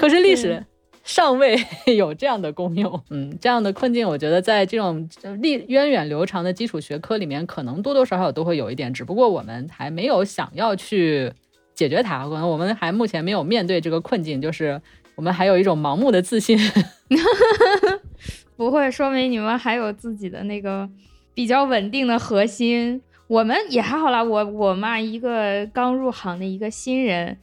[0.00, 0.64] 可是历史。
[1.04, 1.56] 尚未
[1.96, 5.08] 有这样的功用，嗯，这样的困境，我觉得在这种
[5.40, 11.32] 历源远流长的基础学科里面，可能多多少少都会有一点，只不过我们还没有想要去
[11.74, 14.82] 解决它，可能我们还目前没有面对这个困境，就是
[15.18, 16.56] 我们还有一种盲目的自信，
[18.56, 20.88] 不会说明你们还有自己的那个
[21.34, 27.36] 比较稳定的核心，我们也还好啦，我我嘛一个刚入行的一个新人，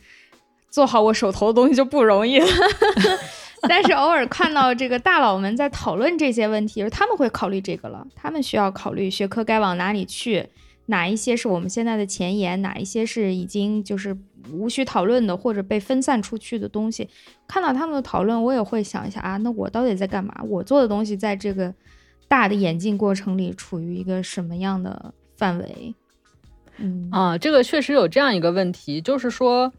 [0.70, 2.48] 做好我手头的东西就不容易了。
[3.68, 8.08] 但是偶尔看到这个大佬们在讨论这些问题，他们会考虑这个了。
[8.16, 10.48] 他们需要考虑学科该往哪里去，
[10.88, 14.16] 哪一些是我们现在的前沿，哪一些是已经就是
[14.52, 17.10] 无需讨论的或者被分散出去的东西。
[17.48, 20.36] 看到他们的讨论，我也会想一下啊，那我到底在干嘛？
[20.48, 21.74] 我做的东西在这个
[22.28, 25.94] 大的演进过程里处于一个什么样的范围？
[26.78, 29.72] 嗯啊，这个确实有这样一个问题，就是说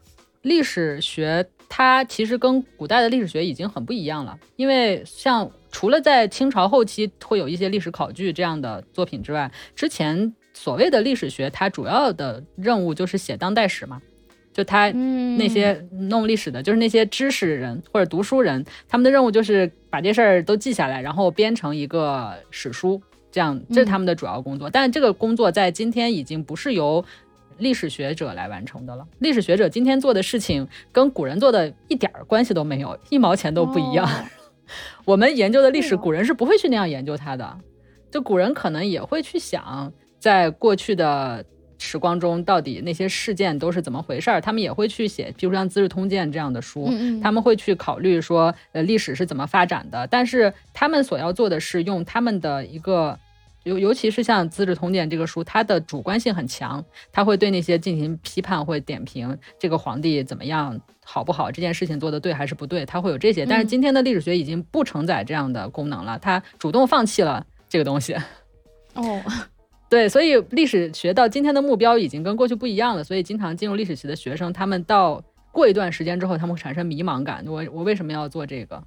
[0.43, 1.47] 历史学。
[1.69, 14.01] 它其实跟古代的历史学已经很不一样了，因为像除了在清朝后期会有一些历史考据这样的作品之外，之前所谓的历史学，它主要的任务就是写当代史嘛，
[14.55, 14.91] 就他
[15.37, 23.01] 那些弄历史的，就是那些知识人或者读书人，他们的任务就是把这事儿都记下来，然后编成一个史书，
[23.31, 24.71] 这样这是他们的主要工作。
[24.71, 27.05] 但这个工作在今天已经不是由
[27.59, 29.07] 历史学者来完成的了。
[29.19, 34.09] 历史学者今天做的事情跟古人做的一点儿关系都没有，一毛钱都不一样。
[35.05, 37.59] 我们研究的历史，古人是不会去那样研究它的。
[38.11, 39.93] 就古人可能也会去想，
[40.27, 41.45] 在过去的
[41.79, 44.41] 时光中，到底那些事件都是怎么回事儿。
[44.41, 46.91] 他们也会去写，比如像《资治通鉴》这样的书，
[47.23, 50.05] 他们会去考虑说，呃，历史是怎么发展的。
[50.09, 53.17] 但是他们所要做的是用他们的一个。
[53.67, 63.45] 尤尤其是像《资治通鉴》这个书，它的主观性很强，他会对那些进行批判，会点评这个皇帝怎么样好不好，这件事情做的对还是不对，他会有这些。
[63.45, 68.15] 但是今天的历史学已经不承载这样的功能了，它主动放弃了这个东西。
[68.95, 69.21] 哦，
[69.89, 75.23] 对，所以历史学到今天的目标已经跟过去不一样了，所以经常进入历史系的学生，他们到
[75.53, 77.45] 过一段时间之后，他们会产生迷茫感。
[77.47, 78.83] 我我为什么要做这个？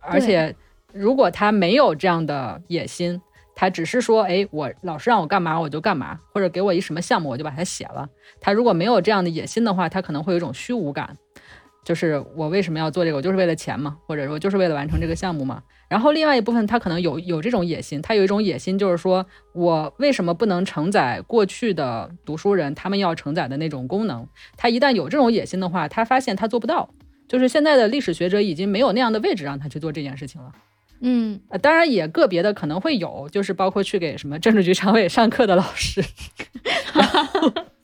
[0.00, 0.54] 而且
[0.92, 3.20] 如果他没有这样的野心。
[3.52, 8.08] 他只是说，哎，我老师让我干嘛我就干嘛，或者给我一什么项目我就把它写了。
[8.40, 11.14] 他如果没有这样的野心的话，他可能会有一种虚无感，
[11.84, 13.16] 就是我为什么要做这个？
[13.16, 15.62] 我就是为了钱嘛，或者说就是为了完成这个项目嘛。
[15.88, 24.26] 然后另外一部分他可能有有这种野心，他有一种野心就是说我为什么不能承载过去的读书人他们要承载的那种功能？
[24.56, 26.88] 他一旦有这种野心的话，他发现他做不到，
[27.26, 30.52] 就是现在的历史学者已经没有那样的位置让他去做这件事情了。
[31.00, 36.04] 嗯，当然也个别的可能会有，就是包括去给什么政治局常委上课的老师，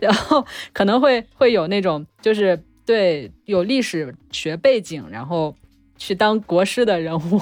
[0.00, 5.54] 然后可能会会有那种就是对有历史学背景，然后
[5.96, 7.40] 去当国师的人物，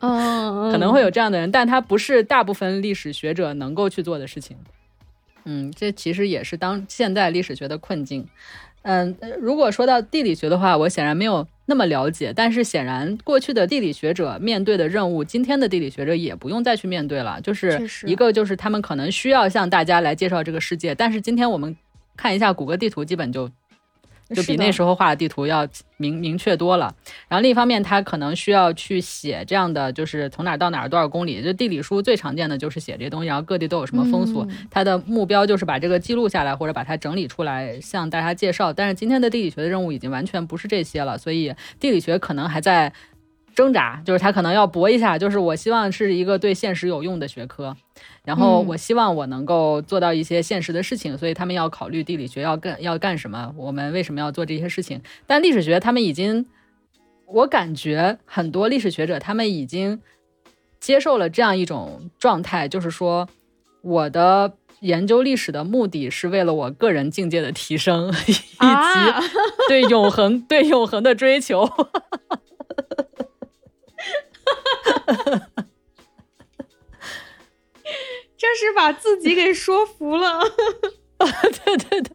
[0.00, 4.56] 嗯，可能会有这样的人，但他不是大部分历史学者能够去做的事情。
[5.44, 8.26] 嗯，这其实也是当现代历史学的困境。
[8.82, 12.32] 嗯，如果说到地理学的话，我显然没有那么了解。
[12.34, 17.40] 但是显然，过去的地理学者面对的任务，今天的地理学者也不用再去面对了。
[17.40, 21.76] 就是一个，就是他们可能需要向大家来介绍这个世界，但是今天我们
[22.16, 23.50] 看一下谷歌地图，基本就。
[24.30, 25.66] 就比那时候画的地图要
[25.96, 26.94] 明明确多了。
[27.28, 31.42] 然后另一方面，他可能需要去写这样的，就是从哪儿到哪儿多少公里。
[31.42, 34.46] 就地理书最常见的就是写这些东西，然后各地都有什么风俗。
[34.70, 38.72] 他的目标就是把这个记录下来，或者把它整理出来，向大家介绍。
[38.72, 42.92] 但是今天的地理学的任务已经完全不是这些了，所以地理学可能还在
[43.54, 45.18] 挣扎，就是他可能要搏一下。
[45.18, 47.76] 就是我希望是一个对现实有用的学科。
[48.24, 55.00] 然后我希望我能够做到一些现实的事情，所以他们要考虑地理学要干要干什么，我们为什么要做这些事情？
[55.26, 56.46] 但历史学他们已经，
[57.26, 60.00] 我感觉很多历史学者他们已经
[60.80, 63.28] 接受了这样一种状态，就是说
[63.82, 68.42] 我的研究历史的目的是为了我个人境界的提升， 以及
[69.68, 71.68] 对永恒对永恒的追求。
[78.44, 80.40] 这是把自己给说服了，
[81.18, 82.12] 对对对，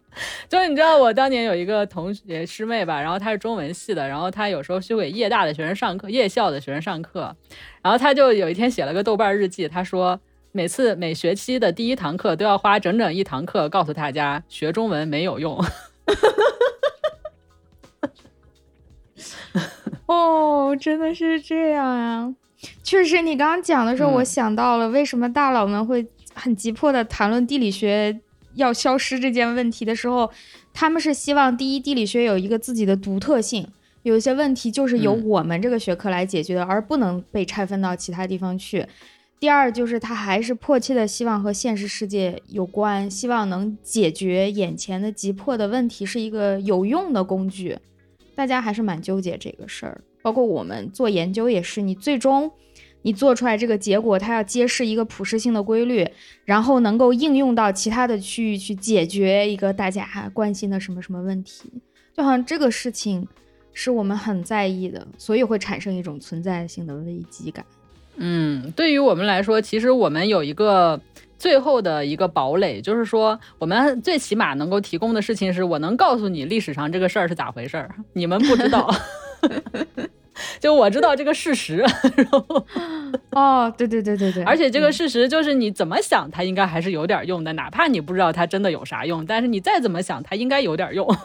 [0.47, 7.35] 就是你知道我当年有一个同学师妹吧，然后她是中文系的，然后她有时候去给夜大的学生上课，夜校的学生上课，
[7.81, 10.19] 然后她就有一天写了个豆瓣日记，她说
[10.51, 15.59] 每次每学期的第一堂课都要花整整一堂课告诉大家学中文没有用。
[20.05, 22.35] 哦，真的是这样啊，
[22.83, 26.05] 确实，你刚刚讲的时候，我想到了为什么大佬们会。
[26.39, 28.19] 很急迫的谈论地理学
[28.55, 30.31] 要消失这件问题的时候，
[30.73, 33.67] 他们是希望第一，地理学有一个自己的独特性，
[34.03, 38.85] 有一些问题就是由我们这个学科来解决的，而不能被拆分到其他地方去。
[39.39, 47.77] 第二，就是他还是迫切的希望和现实世界有关，希望能解决眼前的急迫的问题，是一个有用的工具。
[48.35, 52.51] 大家还是蛮纠结这个事儿，包括我们做研究也是，你最终。
[53.01, 56.07] 你做出来这个结果，它要揭示一个普适性的规律，
[56.45, 61.71] 然后能够应用到其他的区域去解决一个大家关心的什么什么问题，
[62.15, 63.25] 就好像这个事情
[63.71, 67.65] 是我们很在意的，所以会产生一种存在性的危机感。
[68.17, 70.99] 嗯，对于我们来说，其实我们有一个
[71.37, 78.93] 最后的一个堡垒，就是说我们最起码能够提供的事情是我能告诉你历史上这个事儿是咋回事儿，你们不知道。
[80.59, 81.77] 就我知道这个事实，
[82.15, 82.65] 然后
[83.31, 91.07] 哦，对对对对对，而且这个事实就是你怎么想，它应该还是有点用的，哪怕你不知道它真的有啥用，但是你再怎么想，它应该有点用。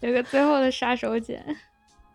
[0.00, 1.38] 有个最后的杀手锏。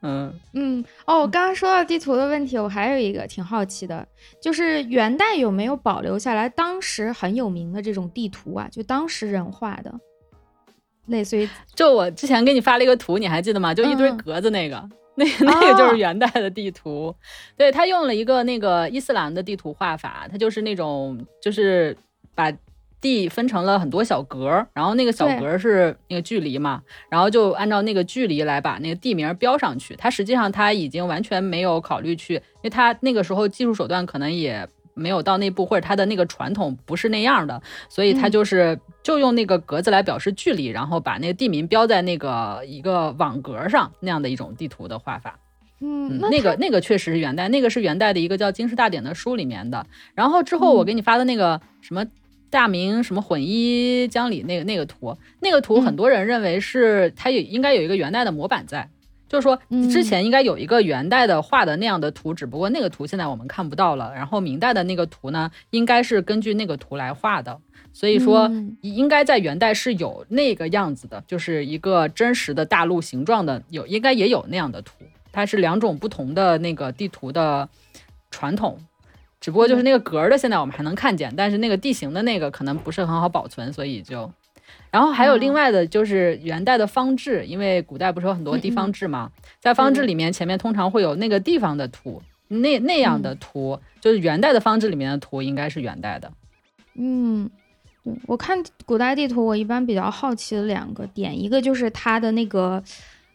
[0.01, 4.07] 嗯嗯，哦，我刚刚说到地图的问题，我还有一个挺好奇的，
[4.41, 8.69] 就是元代有没有保留下来当时很有名的这种地图啊？
[8.71, 9.93] 就当时人画的。
[11.09, 13.73] 类似于， 就我之前给你发了一个图，你还记得吗？
[13.73, 17.13] 就一堆格子那个，那那个就是元代的地图。
[17.57, 21.95] 对他用了一个那个伊斯兰的地图画法，他就是那种就是
[22.33, 22.51] 把
[23.01, 29.95] 地分成了很多小格，然后那个小格是那个距离嘛，然后就按照那个距离来把那个地名标上去。
[29.95, 34.67] 他实际上他已经完全没有考虑去，因为他那个时候技术手段可能也。
[34.99, 45.39] 没有到那步，或者它的那个传统不是那样的，所以它就是就用那个格子来表示距离，然后把那个地名标在那个一个网格上那样的一种地图的画法。
[45.81, 49.87] 嗯，那个那个确实是元代，那个是元代的一个叫《经世大典》的书里面的。
[50.13, 52.05] 然后之后我给你发的那个什么
[52.49, 58.89] 大明什么混一江里那个那个图，那个图很多人认为是它也应该有一个元代的模板在。
[59.29, 59.57] 就是说，
[59.91, 64.11] 之前应该有一个元代的画的那样的图，只不过那个图现在我们看不到了。
[64.15, 67.57] 然后明代的那个图呢，应该是根据那个图来画的，
[67.93, 68.51] 所以说
[68.81, 74.95] 应该在元代是有那个样子的，就是一个真实的大陆形状的，有应该也有那样的图。
[75.31, 77.69] 它是两种不同的那个地图的
[78.31, 78.79] 传统，
[79.39, 84.31] 只不过就是那个格的现在我们还能看见，但是那个地形的那个可能不是很好保存，所以就。
[84.91, 89.31] 然后还有另外的，就是元代的方志，因为古代不是有很多地方志吗？
[89.59, 96.31] 在方志里面，前面通常会有那个地方的图，那那样的图，就是元代的方志里面的图，应该是元代的。
[96.95, 97.49] 嗯，
[98.25, 102.83] 我看古代地图，我一般比较好奇的两个点，一个就是它的那个，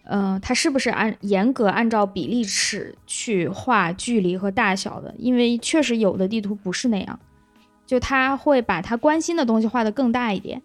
[0.03, 5.15] 呃，它是不是按严格按照比例尺去画距离和大小的？
[5.19, 7.21] 因为确实有的地图不是那样，
[7.87, 10.61] 就他会把他关心的东西画得更大一点。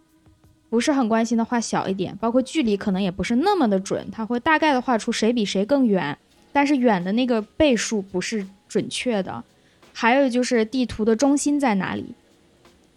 [0.69, 6.17] 不是很关心的画小一点，包括距离可能也不是那么的准，它会大概的画出谁比谁更远，
[6.53, 9.43] 但是远的那个倍数不是准确的。
[9.91, 12.13] 还有就是地图的中心在哪里，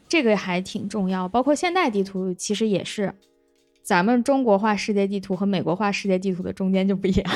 [0.07, 1.27] 这个还挺重要。
[1.27, 3.14] 包括现代地图其实也是，
[3.83, 7.33] 咱们中国画世界地图和美国画世界地图的中间就不一样。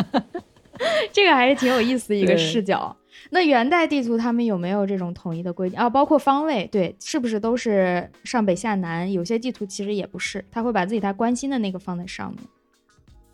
[1.12, 2.94] 这个还是挺有意思的一个视角。
[3.34, 5.90] 那元代地图他们有没有这种统一的规定啊？
[5.90, 9.12] 包括方位，对，是不是都是上北下南？
[9.12, 12.38] 有些地图其实也不是，他会把自己他关心的那个放在上面。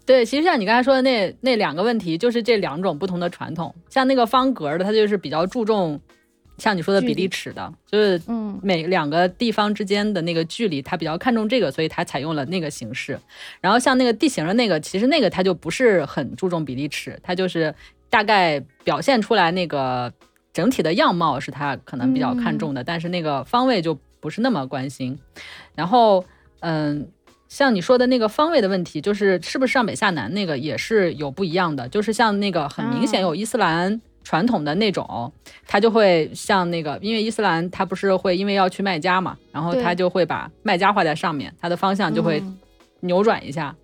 [0.07, 3.75] 对，其实像你刚才说的那那两个问题，就是这两种不同的传统。
[3.91, 6.01] 像那个方格的，它就是比较注重，
[6.57, 13.21] 像你说的比例尺的，就是嗯，每两个地方之间的那个距离，它比较看重这个，所以它采用了那个形式。
[13.61, 17.73] 然后像那个地形的那个，其实那个它就不是很注重比例尺，它就是
[18.11, 20.13] 大概表现出来那个
[20.53, 25.19] 整体的样貌是他可能比较看重的，但是那个方位就不是那么关心。
[25.75, 26.23] 然后，
[26.61, 27.09] 嗯。
[27.51, 31.89] 像你说的那个方位的问题，就是是不是上北下南那个也是有不一样的。
[31.89, 35.33] 就是像那个很明显有伊斯兰传统的那种，
[35.67, 42.41] 它就会像那个，因为伊斯兰它不是会因为要去麦加嘛，然后他就会把麦加画在上面，它的方向就会
[43.01, 43.75] 扭转一下。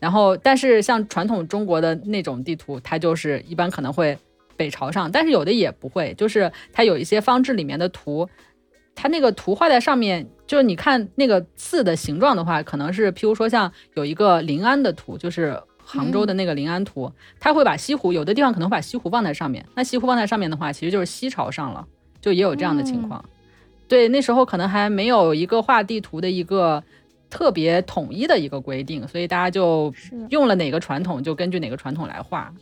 [0.00, 4.18] 然后，但是像传统中国的那种地图，它就是一般可能会
[4.56, 8.28] 北朝上，但是有的也不会，就是它有一些方志里面的图。
[8.94, 19.64] 它那个图画在上面，就是你看那个字的形状的话，可能是譬如说像有一个临安的图，就是杭州的那个临安图，它会把西湖有的地方可能会把西湖放在上面。
[19.74, 21.86] 那西湖放在上面的话，其实就是西朝上了，
[22.20, 23.24] 就也有这样的情况。
[23.88, 26.82] 对，那时候可能还没有一个画地图的一个
[27.30, 29.94] 特别统一的一个规定，所以大家就
[30.28, 32.52] 用了哪个传统就根据哪个传统来画。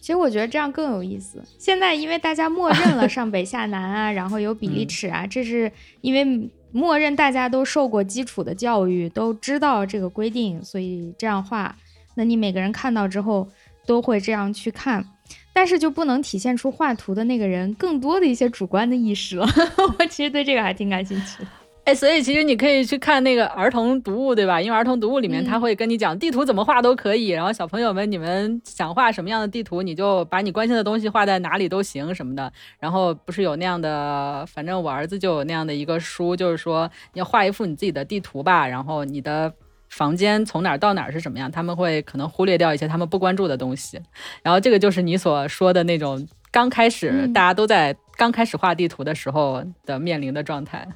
[0.00, 1.42] 其实我觉得这样更有意思。
[1.58, 5.70] 现在因为大家默认了上北下南啊， 然后有比例尺啊，这是
[6.00, 11.76] 因为默认大家都受过基础的教育，都知道这个规定，所以这样画。
[12.14, 13.46] 那你每个人看到之后
[13.86, 15.04] 都会这样去看，
[15.52, 19.46] 但是就不能体现出画图的那个人更多的一些主观的意识了。
[19.98, 21.44] 我其实对这个还挺感兴趣。
[21.84, 24.58] 哎，所以其实你可以去看那个儿童读物，对吧？
[24.58, 27.28] 因为儿童读物里面他会跟你讲地图怎么画都可以。
[27.28, 32.50] 然后小朋友们，你们想画什么样的地图，你就把你关心的东西画在哪里都行什么的。
[32.78, 38.66] 然后不是有那样的，反正我儿子就有那样的一个书，就是说你要画一幅你自己的地图吧。
[38.66, 39.52] 然后你的
[39.90, 44.00] 房间从哪儿到哪儿是什么样，他们会可能忽略掉一些他们不关注的东西。
[44.42, 50.88] 然后这个就是你所说的那种刚开始大家都在刚开始画地图的时候的面临的状态。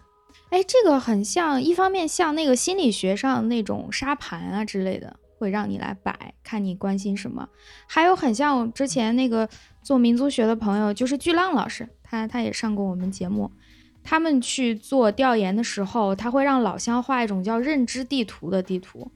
[0.51, 7.47] 哎，这个很像，一方面像那个心理学上那种沙盘啊之类的，会让你来摆，看你关心什么；
[7.87, 9.49] 还有很像之前那个
[9.83, 13.51] 做民族学的朋友，就是巨浪老师，他他也上过我们节目。
[14.03, 19.11] 他们去做调研的时候，他会让老乡画一种叫认知地图的地图，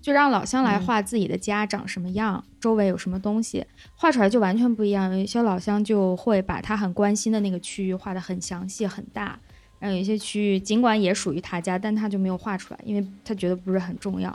[0.00, 3.64] 就让老乡来画自己的家长什么样，周围有什么东西，
[3.94, 5.12] 画出来就完全不一样。
[5.12, 9.38] 有一些老乡就会把他很关心的那个区域画得很详细、很大。
[9.84, 14.34] 然后有一些区域，尽管也属于他家，但他就没有画出来，因为他觉得不是很重要。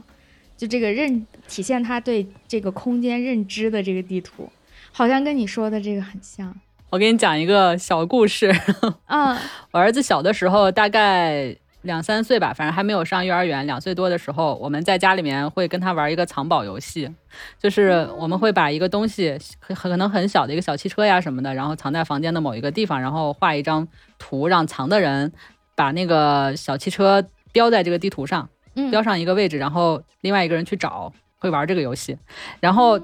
[0.56, 4.48] 就这个认体现他对这个空间认知的这个地图，
[4.92, 6.56] 好像跟你说的这个很像。
[6.92, 8.56] 我给你讲一个小故事。
[9.08, 9.36] 嗯，
[9.72, 11.56] 我儿子小的时候，大概。
[11.84, 13.66] 两三岁吧，反正还没有上幼儿园。
[13.66, 17.10] 两岁多的时候，我们在家里面会跟他玩一个藏宝游戏，
[17.58, 23.88] 就是我们会把一个东西，可能很小的一个小汽车呀什么的，然后藏在房间的某一个地方，然后画一张
[24.20, 25.34] 图，让藏的人
[25.76, 28.48] 把那个小汽车标在这个地图上，
[28.92, 32.18] 标上一个位置，然后另外一个人去找，会玩这个游戏，
[32.60, 33.00] 然后。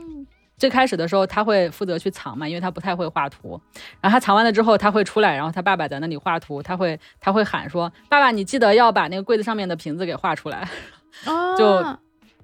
[0.58, 3.60] 最开始的时候，他会负责去藏嘛，因为他不太会画图。
[4.00, 10.66] 然后他藏完了之后，他会出来，然后他爸爸在那里画图，他会他会喊说：“爸爸，你记得要把那个柜子上面的瓶子给画出来。
[11.60, 11.82] ”就，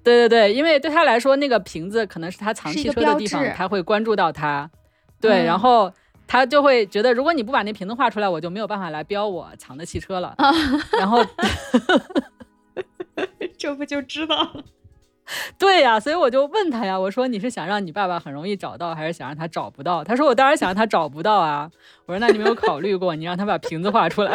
[0.04, 4.70] 对对对，因为对他来说，那个瓶子可能是他藏汽车的地方，他会关注到它。
[5.18, 5.90] 对，然后
[6.32, 10.34] 他就会觉得，如果你不把那瓶子画出来，我就没有办法来标我藏的汽车了。
[10.98, 11.22] 然后，
[13.58, 14.64] 这不就知道了。
[15.58, 20.02] 对呀，所以我就问他呀，我说你是想让你爸爸很容易找到，还是想让他找不到？
[20.02, 21.70] 他说我当然想让他找不到啊。
[22.06, 24.34] 我说那你没有考虑过，你让他把瓶子画出来？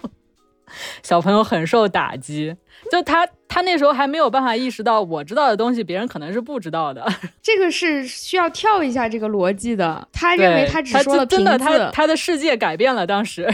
[1.02, 2.54] 小朋友很受打击，
[2.92, 7.06] 就他他那时候还没有办法意识到，我知道的东西别人可能是不知道的。
[7.42, 10.08] 这个是需要跳一下这个逻辑的。
[10.12, 13.06] 他认为他只说了瓶子，他他的世界改变了。
[13.06, 13.48] 当时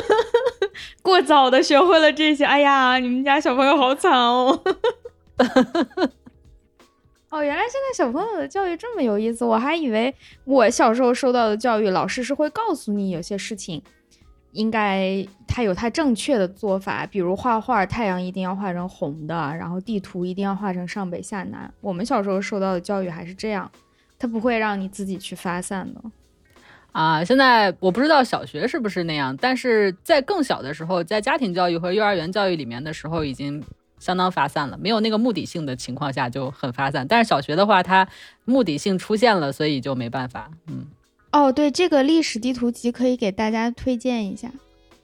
[1.02, 4.62] 过早的学会了这些，哎呀，你们家小朋友好惨哦。
[7.30, 10.14] 哦，原来现在小朋友的教育这么有意思，我还以为
[10.44, 13.82] 我小时候受到的教育，老师是会告诉你有些事情
[14.52, 21.72] 应该他有他正确的做法，比如画画，太阳一定要画成红的，然后地图一定要画成上北下南。
[21.80, 23.70] 我们小时候受到的教育还是这样，
[24.18, 26.00] 他不会让你自己去发散的。
[26.92, 33.62] 啊，现在我不知道小学是不是那样，但是在更小的时候，在家庭教育和幼儿园教育里面的时候，已经。
[34.00, 37.06] 相当发散了，没有那个目的性的情况下就很发散。
[37.06, 38.08] 但是小学的话，它
[38.46, 40.50] 目的性出现了，所以就没办法。
[40.68, 40.86] 嗯，
[41.32, 44.50] 哦，对，这个历史地图集可以给大家推荐一下。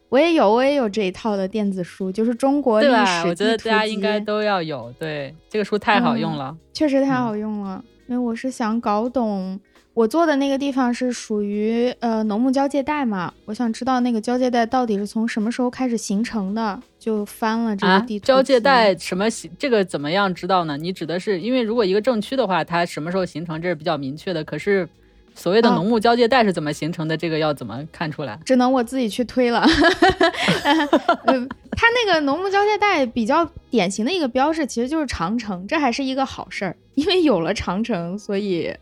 [0.08, 4.92] 我也有，我也有这一套的电子书，就是中国历史我觉得大家应该都要有。
[4.98, 7.84] 对，这个书太好用了，确实太好用了。
[8.08, 9.58] 因为我是想搞懂，
[9.94, 18.26] 我做的那个地方是属于呃农牧交界带嘛，我想知道那个交界带到底是从什么时候开始形成的，就翻了这个地图。
[18.26, 19.50] 交界带什么形？
[19.58, 20.76] 这个怎么样知道呢？
[20.76, 24.42] 你指的是，因为如果一个政区的话，它什么时候形成，这是比较明确的。
[24.42, 24.88] 可是。
[25.36, 27.16] 所谓的农牧交界带是怎么形成的？
[27.16, 28.38] 这个要怎么看出来？
[28.44, 29.64] 只能我自己去推了。
[31.26, 38.74] 嗯，它那个农牧交界带比较典型的一个标志，其实就是长城，这还是一个好事儿，因为有了长城，所以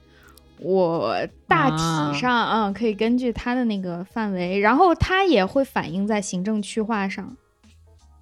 [0.61, 1.15] 我
[1.49, 7.37] 大体上啊可以根据它的那个范围，然后它也会反映在行政区划上，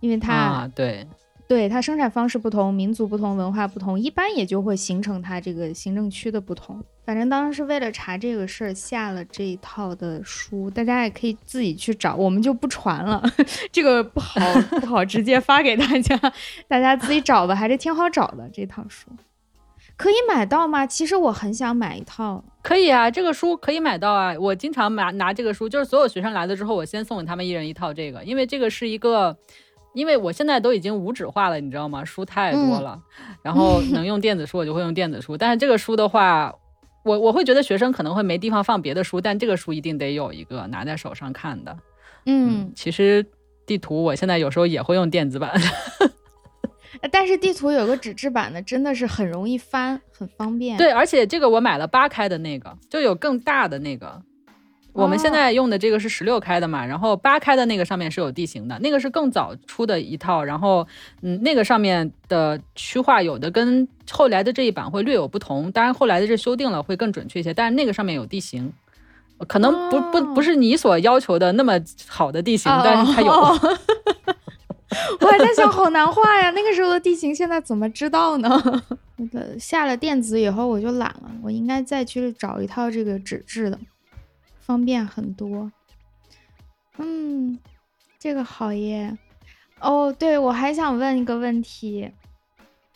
[0.00, 1.06] 因为它对。
[1.52, 6.82] 对它生产方式不同，民族不同，文化不同，一般也就会形成它这个行政区的不同。
[7.04, 13.22] 反正当时是为了查这个事儿下了这一套的书，大家也可以自己去找，我们就不传了，
[13.70, 14.40] 这个不好
[14.80, 16.18] 不好直接发给大家，
[16.66, 19.10] 大家自己找吧，还是挺好找的这套书，
[19.98, 20.86] 可以买到吗？
[20.86, 29.36] 其实我很想买一套，可以啊，这个书可以买到啊，我经常拿拿这个书，就是所有学生来了之后，我先送给他们一人一套这个，因为这个是一个。
[29.94, 32.04] 因为我现在都已经无纸化了，你知道吗？
[32.04, 33.00] 书太多了，
[33.42, 35.36] 然后能用电子书我就会用电子书。
[35.36, 36.54] 但是这个书的话，
[37.04, 41.76] 我我会觉得学生可能会没地方放别的书，但这个书一定得有一个拿在手上看的。
[42.26, 43.26] 嗯，其实
[43.66, 45.52] 地图我现在有时候也会用电子版，
[47.10, 50.78] 但是地图有个纸质版的，真的是很容易翻，很方便。
[50.78, 54.22] 对，而且这个我买了八开的那个，就有更大的那个。
[54.92, 60.86] 我们现在用的这个是十六开的嘛，然后八开的那个上面是有地形的，那个是更早出的一套，然后
[61.22, 68.72] 嗯，那个上面的区划有的跟后来的这一版会略有不同，当然后来的这修订了会更准确一些，但是那个上面有地形，
[69.48, 73.32] 可能不不不是你所要求的那么好的地形，但是它有。
[75.20, 78.62] 我还在想好难画呀，那个时候的地形现在怎么知道呢？
[79.16, 83.78] 那个下了电子以后我就懒了，我应该再去找一套这个纸质的。
[84.64, 85.70] 方便很多，
[86.98, 87.58] 嗯，
[88.18, 89.18] 这个好耶。
[89.80, 92.08] 哦，对，我还想问一个问题，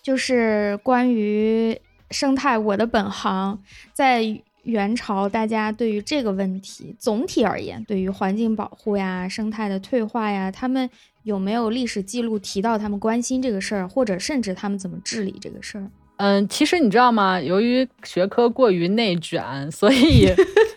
[0.01, 1.77] 就是关于
[2.13, 2.57] 生态。
[2.57, 3.61] 我的本行
[3.93, 4.23] 在
[4.63, 10.89] 元朝，大家对于这个问题，总体而言，对于环境保护呀、生态的退化呀，他们
[11.25, 15.91] 有没有历史记录提到他们关心这个事儿，或者甚至他们怎么治理这个事儿？
[16.19, 17.41] 嗯，其实你知道吗？
[17.41, 20.27] 由于学科过于内卷，所以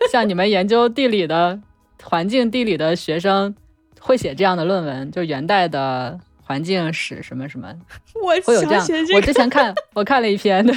[0.11, 1.59] 像你们研究地理的
[2.03, 3.55] 环境地理的学生
[3.99, 7.73] 会写这样的论文，就元代的环境史什么什么，
[8.43, 8.85] 会有这样。
[9.13, 10.75] 我之前看，我看了一篇，对。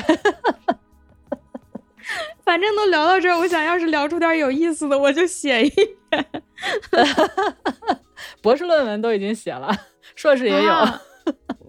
[2.45, 6.27] 反正都聊到这儿，我想要是聊出点有意思的，我就写一篇。
[8.43, 9.75] 博士论文都已经写了，
[10.15, 10.75] 硕士也有。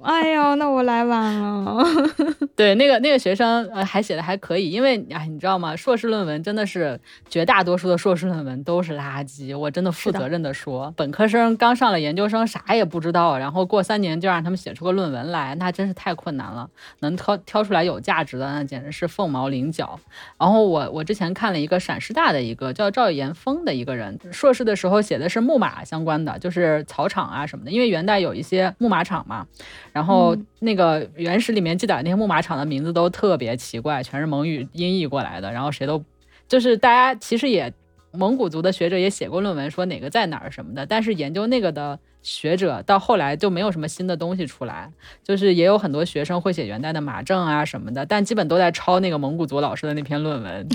[0.03, 1.83] 哎呦，那我来晚了。
[2.55, 5.75] 对，那个那个学生呃还写的还可以，因为哎，你知道吗？
[5.75, 6.99] 硕士论文真的是
[7.29, 9.57] 绝大多数的硕士论文都是垃圾。
[9.57, 16.69] 我真的负责任的说，本科生刚上了研究生，啥也不知道，然后过三年就让他们写出个论文来，那真是太困难了。
[16.99, 19.99] 能挑挑出来有价值的，那简直是凤毛麟角。
[20.37, 29.47] 然后我我之前看了一个陕师大的一个叫赵岩峰的一个人，硕士的时候写的是木马相关的，就是草场啊什么的，因为元代有一些木马场嘛。
[29.93, 35.51] 然后那个原始里面记载那些牧马场的名字都特别奇怪，全是蒙语音译过来的。
[35.51, 36.03] 然后谁都
[36.47, 37.71] 就是大家其实也
[38.11, 44.91] 蒙古族的学者也写过论文说哪个在哪儿什么的，但是研究那个的学者到后来就没有什么新的东西出来。
[45.23, 50.67] 就是也有很多学生会写元代的马政啊什么的，但基本都在抄那个蒙古族老师的那篇论文。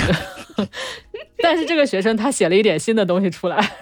[1.42, 3.72] 但是这个学生他写了一点新的东西出来，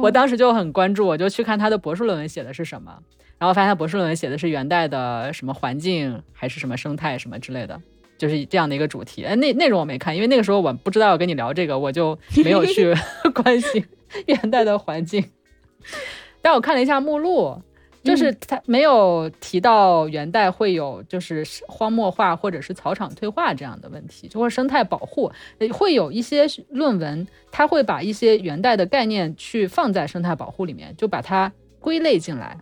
[0.00, 2.98] 我当时就很关注，我就去看他的博士论文写的是什么。
[3.44, 7.78] 然后发现他博士论文写的是元代的什么环境还是什么生态什么之类的，
[8.16, 9.22] 就是这样的一个主题。
[9.22, 12.94] 哎，内内容我没看，因为那个时候我不知道要跟你聊这个，我就没有去
[13.34, 13.84] 关心
[14.24, 15.22] 元代的环境。
[16.40, 17.60] 但我看了一下目录，
[18.02, 25.30] 就是他没有提到元代会有就是荒漠化或者是草场退化这样的问题，就或生态保护，
[25.70, 32.56] 会有一些论文，他会把一些元代的概念去放在生态保护里面，就把它归类进来。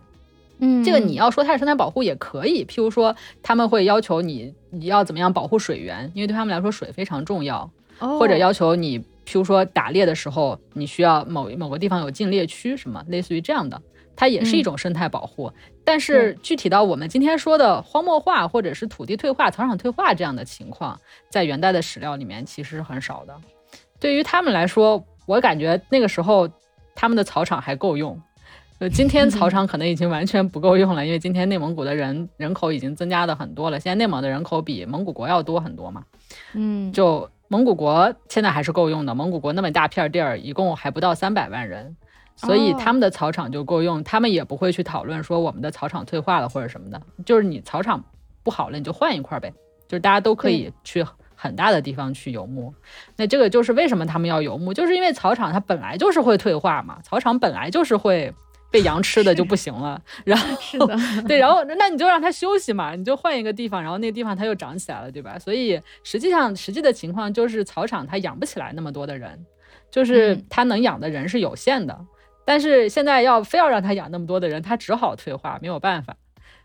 [0.65, 7.69] 嗯，这个你要说它是生态保护也可以，譬如说他们会要求你你要怎么样保护水源，因为对他们来说水非常重要，
[7.99, 13.81] 或者要求你譬如说打猎的时候你需要某某个地方有禁猎区什么，类似于这样的，
[14.15, 15.51] 它也是一种生态保护。
[15.83, 20.97] 但是具体到我们今天说的荒漠化或者是土地退化、草场退化这样的情况，
[21.29, 23.35] 在元代的史料里面其实是很少的。
[23.99, 26.49] 对于他们来说，我感觉那个时候
[26.95, 28.17] 他们的草场还够用。
[28.79, 33.79] 呃，今天草场可能已经完全不够用了，因为今天内蒙古的人人口已经增加的很多了。
[33.79, 36.03] 现在内蒙的人口比蒙古国要多很多嘛。
[36.53, 39.15] 嗯，就蒙古国现在还是够用的。
[39.15, 41.95] 蒙古国那么大片地儿，一共还不到三百万人。
[42.35, 48.03] 所以他们的草场就够用，他们也不会去讨论说我们的草场退化了或者什么的，就是你草场
[48.41, 49.53] 不好了，你就换一块呗，
[49.87, 51.05] 就是大家都可以去
[51.35, 52.73] 很大的地方去游牧。
[53.15, 58.33] 那这个就是为什么他们要游牧，就是因为草场它本来就是会退化嘛，草场本来就是会
[58.73, 60.01] 被羊吃的就不行了。
[60.25, 60.97] 然 后是的，
[61.27, 65.37] 对，然后那你就让它休息嘛，你就换一个地方，然后那个地方它又长起来了，对吧？
[65.37, 69.45] 所以实际上实际的情况就是草场它养不起来那么多的人，
[69.91, 71.95] 就是它能养的人是有限的。
[72.45, 76.17] 但是现在要非要让它养那么多的人，它只好退化，没有办法。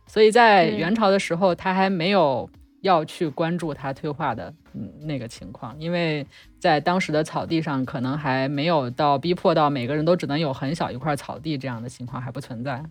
[0.07, 2.49] 所以在元朝的时候，他还没有
[2.81, 4.68] 要去关注它退化的嗯
[5.01, 6.27] 那个情况，因为
[6.59, 12.83] 在当时的草地上，可能还没有到逼迫到每个人都只能有很小一块草地这样的情况还不存在。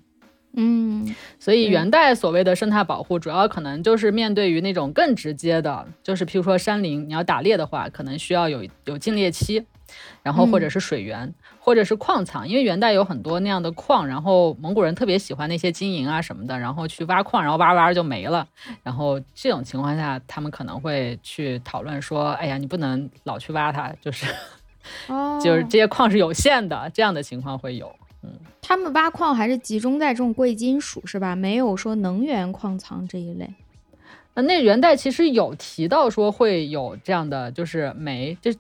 [0.60, 9.64] 嗯，所以元代所谓的生态保护，主要可能就是面对于那种更直接的，就是譬如说山林，你要打猎的话，可能需要有有禁猎期，
[10.24, 11.32] 然后或者是水源。
[11.68, 18.48] 或者是矿藏，因为元代有很多那样的矿，然后蒙古人特别喜欢那些金银啊什么的，然后去挖矿，然后挖挖就没了。
[18.84, 24.28] 然后这种情况下，他们可能会去讨论说：“哎呀，你不能老去挖它，就是，
[25.44, 27.94] 就是这些矿是有限的。”这样的情况会有。
[28.24, 28.30] 嗯，
[28.62, 31.36] 他们挖矿还是集中在这种贵金属是吧？
[31.36, 33.54] 没有说能源矿藏这一类。
[34.36, 38.54] 呃，那元代其实有提到说会有这样的，就是煤，就。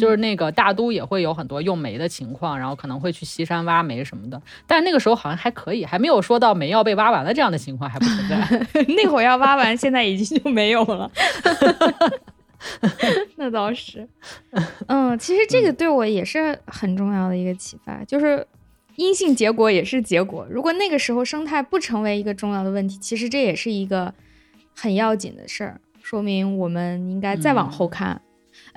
[0.00, 8.66] 就是那个大都也会有很多用煤的情况，然后可能会去西山挖煤什么的，但那个时候好像还可以，还没有说到煤要被挖完了这样的情况还不存在。
[8.96, 11.10] 那会儿要挖完，现在已经就没有了。
[13.36, 14.08] 那倒是，
[14.86, 18.44] 嗯，其实这个对我也是很重要的一个启发，就是
[18.96, 20.46] 阴性结果也是结果。
[20.50, 24.12] 如果那个时候生态不成为一个重要的问题，其实这也是一个
[24.74, 28.20] 很要紧的事儿，说明我们应该再往后看。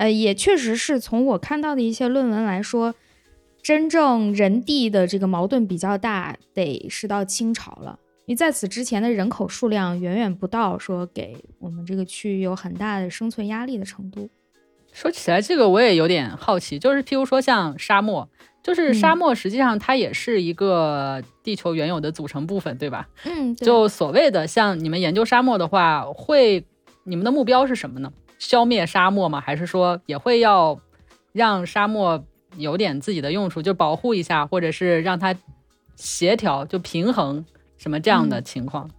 [0.00, 2.94] 呃，也确实是从我看到的一些论文来说，
[3.62, 7.98] 真正人地的这个矛盾比较大，得是到清朝了。
[8.24, 14.30] 因为在此之前的人口数量远远不到说给我们这个区域有很大的生存压力的程度。
[14.90, 18.26] 说起来，这个我也有点好奇，就是譬如说像沙漠，
[18.62, 23.06] 就是沙漠实际上它也是一个地球原有的组成部分，对吧？
[23.24, 26.64] 嗯，就所谓的像你们研究沙漠的话，会
[27.04, 28.10] 你们的目标是什么呢？
[28.40, 29.40] 消灭沙漠吗？
[29.40, 30.80] 还是说也会要
[31.32, 32.24] 让沙漠
[32.56, 35.36] 有点自己的用处，就保护一下，或者是让它
[35.94, 37.44] 协调，就平衡
[37.76, 38.90] 什么这样的情况？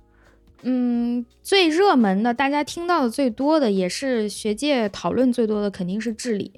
[0.62, 6.54] 嗯，最热门的，大家听到的最多的，也是学界讨论最多的，肯定是治理。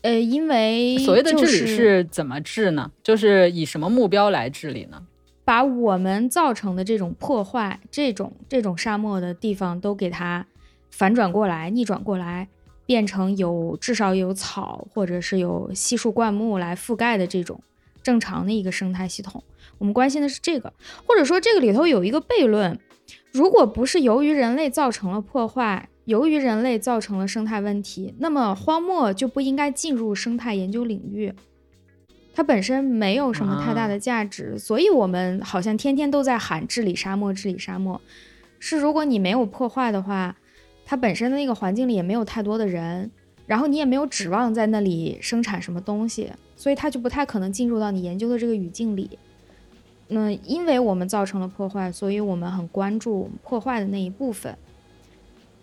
[0.00, 2.90] 呃，因为所谓的治理是怎么治呢？
[3.02, 5.02] 就是以什么目标来治理呢？
[5.44, 10.46] 把我们造成的这种破坏，这种这种沙漠的地方都给它。
[10.90, 12.48] 反转过来，逆转过来，
[12.86, 17.60] 变成有至少有草，或者是有稀树灌木来覆盖的这种
[18.02, 19.44] 正常的一个生态系统。
[19.76, 20.72] 我们关心的是这个，
[21.06, 22.78] 或者说这个里头有一个悖论：
[23.30, 31.32] 如果不是由于人类造成了破坏，由于人类造成了生态问题，那么荒漠就不应该进入生态研究领域，
[32.34, 34.58] 它本身没有什么太大的价值。
[34.58, 38.00] 所以，我们好像天天都在喊治理沙漠，治理沙漠。
[38.58, 40.36] 是如果你没有破坏的话。
[40.90, 43.10] 它本身的那个环境里也没有太多的人，
[43.44, 49.18] 然后你也没有指望在那里生产什么东西，所以它就不太可能进入到你研究的这个语境里。
[50.08, 54.56] 那因为我们造成了破坏，所以我们很关注破坏的那一部分，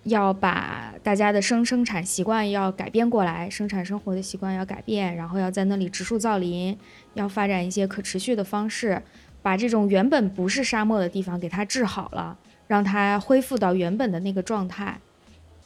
[0.03, 6.77] 要把大家的生生产习惯要改变过来，生产生活的习惯要改变，然后要在那里植树造林，
[7.15, 9.01] 要发展一些可持续的方式，
[9.41, 12.37] 把这种原本不是沙漠的地方给它治好了，
[12.67, 14.99] 让它恢复到原本的那个状态。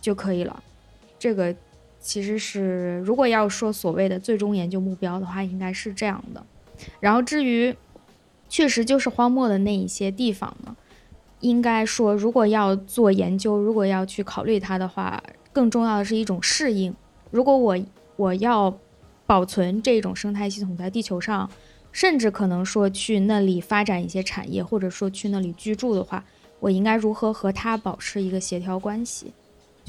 [0.01, 0.63] 就可以了，
[1.17, 1.55] 这个
[1.99, 6.45] 其实是如果要说所谓的最终研究目标的话，应该是这样的。
[6.99, 7.75] 然后至于
[8.47, 10.75] 确实就是荒漠的那一些地方呢，
[11.41, 15.21] 应该说如果要做研究，如果要去考虑它的话，
[15.51, 16.95] 更重要的是一种适应。
[17.31, 17.77] 如果我
[18.15, 18.75] 我要
[19.25, 21.49] 保存这种生态系统在地球上，
[21.91, 26.23] 甚至可能说去那里发展一些产业，或者说去那里居住的话，
[26.59, 29.33] 我应该如何和它保持一个协调关系？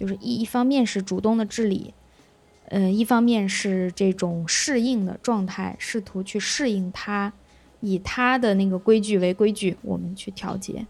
[0.00, 1.92] 就是一一方面是主动的治理，
[2.70, 7.30] 嗯，一方面是这种适应的状态，试图去适应它
[7.80, 10.86] 以它的那个规矩为规矩，我们去调节，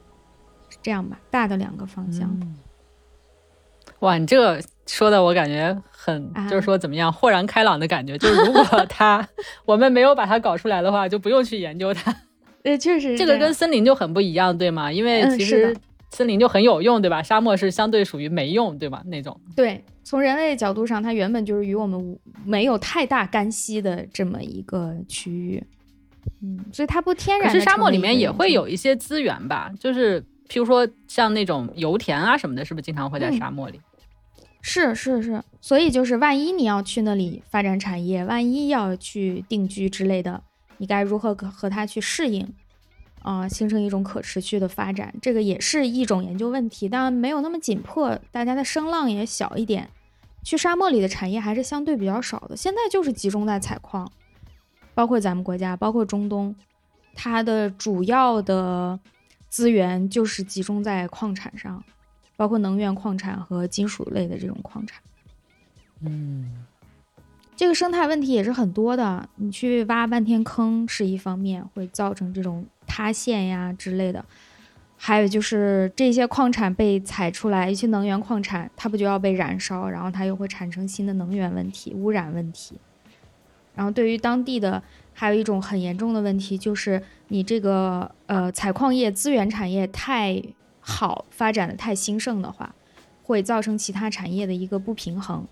[0.69, 1.19] 是这样吧？
[1.28, 2.31] 大的两个方向。
[3.99, 8.16] 哇，你这个说的我感觉很，就是说怎么样，豁然开朗的感觉。
[8.16, 9.28] 就是如果 它
[9.65, 12.15] 我们没有把它搞出来的话，就不用去研究它。
[12.62, 14.93] 呃，确实，这个跟森林就很不一样，对吗？
[14.93, 15.77] 因为其实
[16.11, 17.23] 森林就很有用，对吧？
[17.23, 19.03] 沙漠是相对属于没用，对吧？
[19.07, 19.41] 那种。
[19.55, 25.62] 对，从人类角度上，它原本就是与我们没有太大干系的这么一个区域。
[26.43, 27.49] 嗯，所以它不天然。
[27.49, 29.70] 可是沙漠里面也会有一些资源吧？
[29.78, 33.81] 就是譬如说像那种油田啊什么的，是不是经常会在沙漠里？
[34.62, 40.43] 是是是，所以就是万一你要去那里发展产业，万一要去定居之类的，
[40.77, 42.47] 你该如何和它去适应
[43.22, 45.14] 啊，形成一种可持续的发展？
[45.22, 49.88] 这个也是一种研究问题，但没有那么紧迫，大家的声浪也小一点。
[50.42, 54.10] 去沙漠里的产业还是相对比较少的，现在就是集中在采矿，
[54.94, 56.55] 包括咱们国家，包括中东，
[57.14, 58.98] 它的主要的
[59.48, 61.82] 资源就是集中在矿产上。
[62.36, 65.02] 包括能源矿产和金属类的这种矿产，
[66.01, 66.64] 嗯，
[67.55, 69.28] 这个生态问题也是很多的。
[69.36, 74.21] 你去挖半天坑是一方面，会造成这种塌陷呀之类的；
[74.97, 82.77] 还有就是这些矿产被采出来，一些能源矿产，它不就要被燃烧，然后它又会产生新的能源问题、污染问题。
[83.77, 90.43] 然后对于当地的，还有一种很严重的问题，就是你这个呃采矿业资源产业太。
[90.83, 92.75] 好发展的太兴盛的话，
[93.23, 95.47] 会造成其他产业的一个不平衡，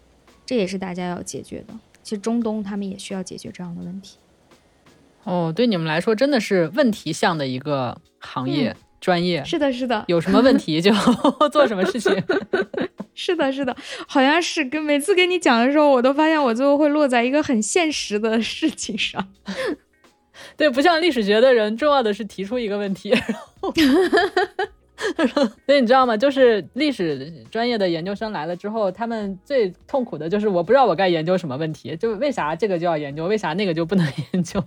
[0.46, 1.74] 这也是大家要解决的。
[2.02, 4.16] 其实中东他们也需要解决这样的问题。
[5.24, 9.44] 哦，对你们来说真的是问题向的一个行业专业。
[9.44, 10.92] 是的，是的，有什么问题就
[11.52, 12.12] 做什么事情。
[13.14, 13.76] 是的，是的，
[14.06, 19.28] 好像是跟每次跟你讲的时候，我都发现我最后会落在一个很现实的事情上。
[20.56, 23.12] 对，不像历史学的人，重要的是提出一个问题。
[25.66, 26.16] 所以你知道吗？
[26.16, 34.62] 就是历史专业的研究生来了之后，他们最痛苦的就是我不知道我该研究什么问题，就为啥这个就要研究，为啥那个就不能研究？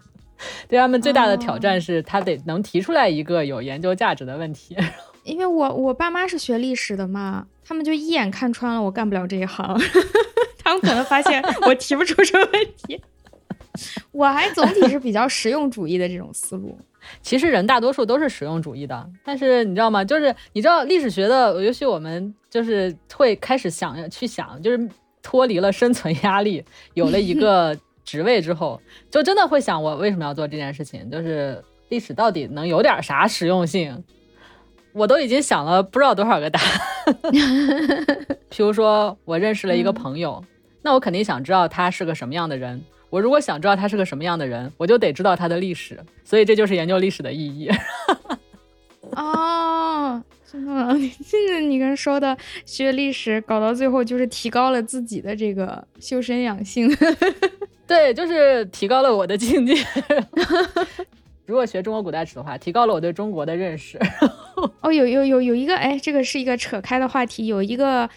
[0.67, 4.75] 对他们最大的挑战是他得能提出来一个有研究价值的问题。
[5.23, 9.79] 因为我我爸妈是学历史的嘛，他们就一眼看穿了我干不了这一行，
[10.63, 12.99] 他们可能发现我提不出什么问题。
[14.11, 16.77] 我还总体是比较实用主义的这种思路。
[17.21, 20.03] 其实人大多数都是实用主义的，但是你知道吗？
[20.03, 24.89] 就是你知道历史学的，尤其我们就是会开始想去想，就是
[25.23, 26.63] 脱离了生存压力，
[26.93, 27.75] 有了一个
[28.11, 31.09] 职位之后，就真的会想我为什么要做这件事情？
[31.09, 34.03] 就是历史到底能有点啥实用性？
[34.91, 37.07] 我都已经想了不知道多少个答案。
[38.51, 40.43] 比如说，我认识了一个朋友，
[40.81, 42.83] 那我肯定想知道他是个什么样的人。
[43.09, 47.71] 我如果想知道他是个什么样的人，我就得知道他的历史，所以这就是研究历史的意义。
[49.15, 50.21] 哦，
[50.51, 50.93] 真的，
[51.29, 56.89] 这是你刚说的，学历史搞到最后就是提高了自己的这个修身养性。
[57.87, 59.75] 对，就是提高了我的境界。
[61.45, 63.97] 如果学中国古代史的话，提高了我对中国的认识。
[64.81, 68.09] 哦，有有有有一个，哎，这个是一个扯开的话题，有一个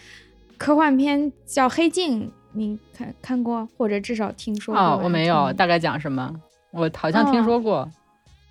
[0.57, 2.27] 科幻片叫《黑镜》。
[2.57, 4.81] 你看看过，或者至少听说过？
[4.81, 6.33] 哦，我没有，大概讲什么？
[6.71, 7.89] 我好像听说过，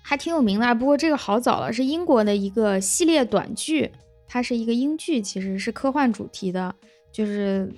[0.07, 0.75] 还挺有名的。
[0.75, 3.91] 不过这个好早了，是英国的一个系列短剧，
[4.27, 6.75] 它是一个英剧，其实是科幻主题的，
[7.11, 7.73] 就是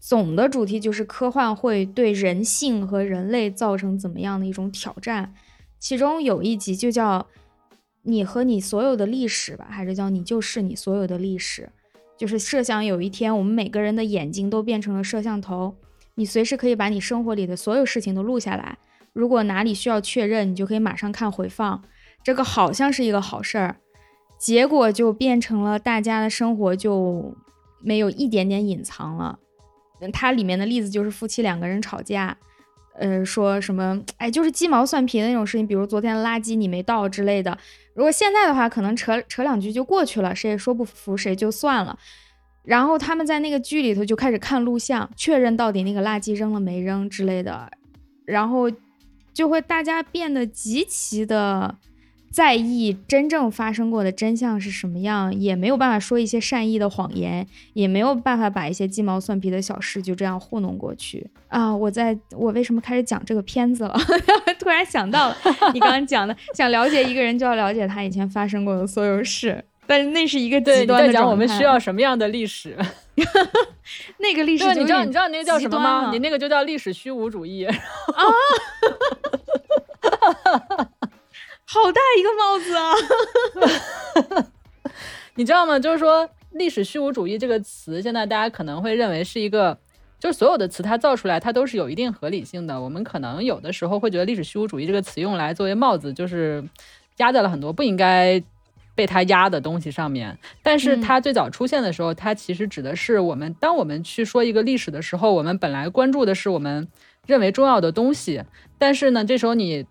[0.00, 5.34] 总的主题就是科幻会对人性和人类造成怎么样的一种挑战。
[5.78, 7.26] 其中有一集就叫
[8.04, 11.68] “你和你所有的历史”吧，还是叫“你就是你所有的历史”。
[12.16, 15.74] 就是设想有一天，我们每个人的眼睛都变成了摄像头，
[16.14, 18.78] 你随时可以把你生活里的所有事情都录下来。
[19.16, 21.82] 如果哪里需要确认，你就可以马上看回放。
[22.22, 23.76] 这个好像是一个好事儿，
[24.38, 27.34] 结果就变成了大家的生活就
[27.80, 29.38] 没有一点点隐藏了。
[30.12, 32.36] 它里面的例子就是夫妻两个人吵架，
[32.98, 37.56] 呃，说什么哎，就是鸡毛蒜皮的那种事情，比如昨天垃圾你没倒之类的。
[37.94, 41.98] 如果现在的话，可能扯扯两句就过去了，谁也说不服谁就算了。
[42.62, 47.70] 然后他们在那个剧里头就开始看录像，确认到底那个垃圾扔了没扔之类的，
[48.26, 48.70] 然后
[49.36, 51.76] 就会大家变得极其的。
[52.32, 61.74] 在意真正发生过的真相是什么样，也没有办法说一些善意的谎言，也没有办法把一些鸡毛蒜皮的小事就这样糊弄过去啊！
[61.74, 63.96] 我在我为什么开始讲这个片子了？
[64.60, 65.36] 突然想到了
[65.72, 72.76] 你刚刚讲的，想了解一个人就要了解他以前发生过的所有事，但是那是一个极端的讲我们需要什么样的历史？
[74.18, 76.10] 那个历史，你知道你知道那个叫什么吗？
[76.12, 77.74] 你那个就叫历史虚无主义啊！
[81.68, 82.92] 好大一个帽子啊！
[85.36, 85.78] 你知道吗？
[85.78, 89.76] 就是说，历史虚无主义这个词，现在大家可能会认为是一个，
[90.18, 92.80] 就是所有的词它造出来，它都是有一定合理性的。
[92.80, 96.64] 我们可能有的时候会觉得历史虚无主义这个词用来作为帽子，就是
[97.18, 98.42] 压在了很多不应该
[98.96, 100.36] 被它压的东西上面。
[100.60, 106.88] 但是它最早出现的时候，它其实指的是我们，当我们去说一个历史的时候，我们本来关注的是我们
[107.24, 108.42] 认为重要的东西，
[108.76, 109.86] 但是呢，这时候你。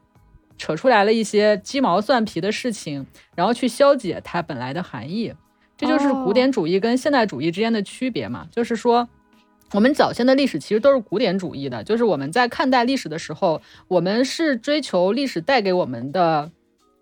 [0.57, 3.05] 扯出来了一些鸡毛蒜皮的事情，
[3.35, 5.33] 然后去消解它本来的含义，
[5.75, 8.47] 这就是古典主义跟现代主义之间的区别嘛。
[8.49, 9.09] 就是说，
[9.73, 16.49] 我们早先的历史其实都是古典主义的，就是我们在看待历史的时候，我们是追求历史带给我们的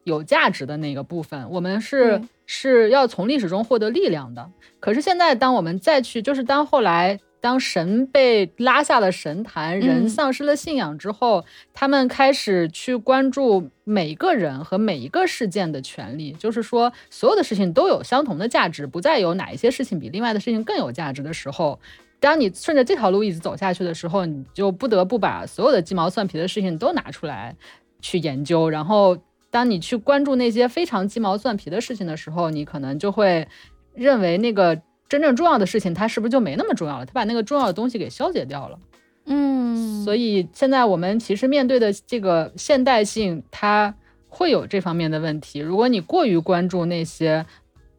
[0.03, 4.49] 有价值的那个部分，我们是是要从历史中获得力量的。
[4.79, 7.19] 可是现在，当我们再去，就是当后来。
[7.43, 11.43] 当神被拉下了神坛，人丧失了信仰之后，
[11.73, 21.77] 他们开始去关注每一个人和每一个事件的权利，就是说，所有的事情都有相同的价值，不再有哪一些事情比另外的事情更有价值的时候，
[22.21, 27.53] 当你顺着这条路一直走下去的时候，你就不得不把所有的鸡毛蒜皮的事情都拿出来
[27.99, 28.69] 去研究。
[28.69, 29.17] 然后，
[29.53, 33.47] 当你去关注那些非常鸡毛蒜皮的事情的时候，你可能就会
[33.93, 34.81] 认为那个。
[35.09, 37.05] 真正重要的事情，它是不是就没那么重要了？
[37.05, 38.79] 它把那个重要的东西给消解掉了。
[39.25, 43.93] 嗯，所以现在我们其实面对的这个现代性，它
[44.27, 45.59] 会有这方面的问题。
[45.59, 47.45] 如果你过于关注那些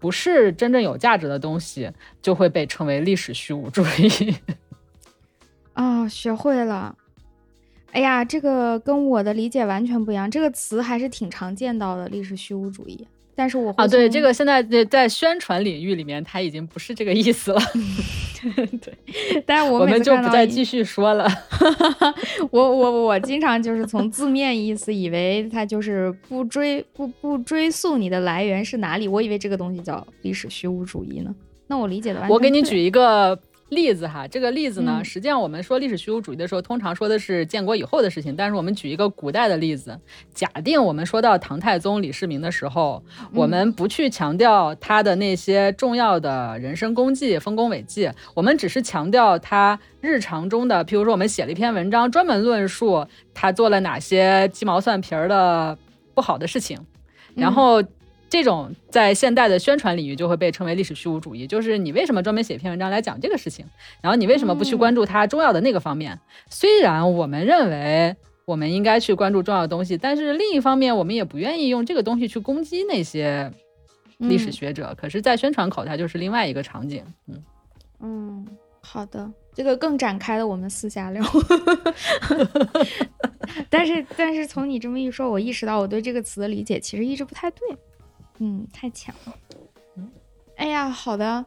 [0.00, 1.88] 不是真正有价值的东西，
[2.20, 4.34] 就会被称为历史虚无主义。
[5.74, 6.96] 啊， 学会了。
[7.94, 10.28] 哎呀，这个跟我的理解完全不一样。
[10.28, 13.06] 这个词还是挺常见到的，历史虚无主义。
[13.36, 17.60] 但是我啊，对这个现在在在宣传领域里面，它已经不是这个意思了。
[18.82, 21.28] 对， 但是我们就不再继续说了。
[22.50, 31.32] 我我我经常就是从字面意思以为它就是不追不不追溯你的来源是哪里，我以为这个东西叫历史虚无主义呢。
[31.68, 32.26] 那我理解的。
[32.28, 33.38] 我给你举一个。
[33.74, 38.34] 例子哈，这个例子呢，实际上我们说历史虚无主义的时候，通常说的是建国以后的事情。
[38.34, 39.98] 但是我们举一个古代的例子，
[40.32, 43.02] 假定我们说到唐太宗李世民的时候，
[43.34, 55.76] 我们不去强调他的那些重要的人生功绩、丰功伟绩，我们只是强调他日常中的，譬如说我们写了一篇文章，专门论述他做了哪些鸡毛蒜皮儿的
[56.14, 56.78] 不好的事情，
[57.34, 57.82] 然后。
[58.34, 63.64] 这种在现代的宣传领域就会被称为历史虚无主义，就是你为什么专门写一篇文章来讲这个事情，
[64.02, 66.18] 然后你为什么不去关注它重要的那个方面？
[66.50, 73.48] 虽然我们认为我们应该去关注重要的东西，但是另一方面我们也不愿意用这个东西去攻击那些
[74.18, 74.92] 历史学者。
[75.00, 77.04] 可是，在宣传口，它就是另外一个场景。
[77.28, 77.40] 嗯
[78.00, 78.44] 嗯，
[78.80, 81.24] 好的，这个更展开了，我们私下聊。
[83.70, 87.60] 但是，但是从你这么一说，我意识到我对这个词的理解其实一直不太对。
[88.38, 89.34] 嗯，太强了。
[89.96, 90.10] 嗯，
[90.56, 91.44] 哎呀，好的。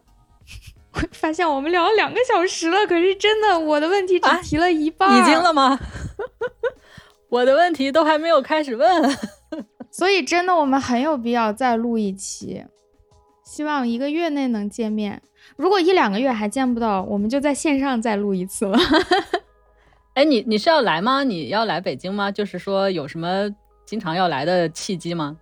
[0.93, 5.77] 我发现我们聊了两个小时了，可是真的，我的问题只提了一半，已经了吗？
[7.29, 9.17] 我的问题都还没有开始问，
[9.91, 12.63] 所以真的，我们很有必要再录一期。
[13.43, 15.21] 希望一个月内能见面。
[15.55, 18.77] 如果一两个月还见不到，我们就在线上再录一次了。
[20.15, 21.23] 哎，你你是要来吗？
[21.23, 22.31] 你要来北京吗？
[22.31, 23.49] 就是说有什么
[23.85, 25.37] 经常要来的契机吗？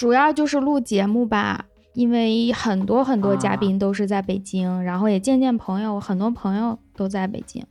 [0.00, 7.62] 主要就是录节目吧，因为很多很多嘉宾都是在北京，然后也见见朋友，很多朋友都在北京。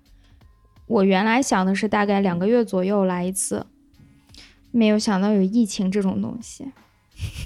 [0.85, 3.65] 我原来想的是大概两个月左右来一次，
[4.69, 6.71] 没有想到有疫情这种东西。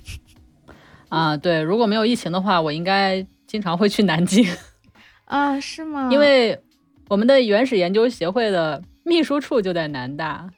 [1.08, 4.46] 啊，对，如果没有疫情的话，我应该经常会去南京。
[5.24, 6.10] 啊，是吗？
[6.12, 6.62] 因为
[7.08, 10.50] 我们的原始研究协会的秘书处就在南大，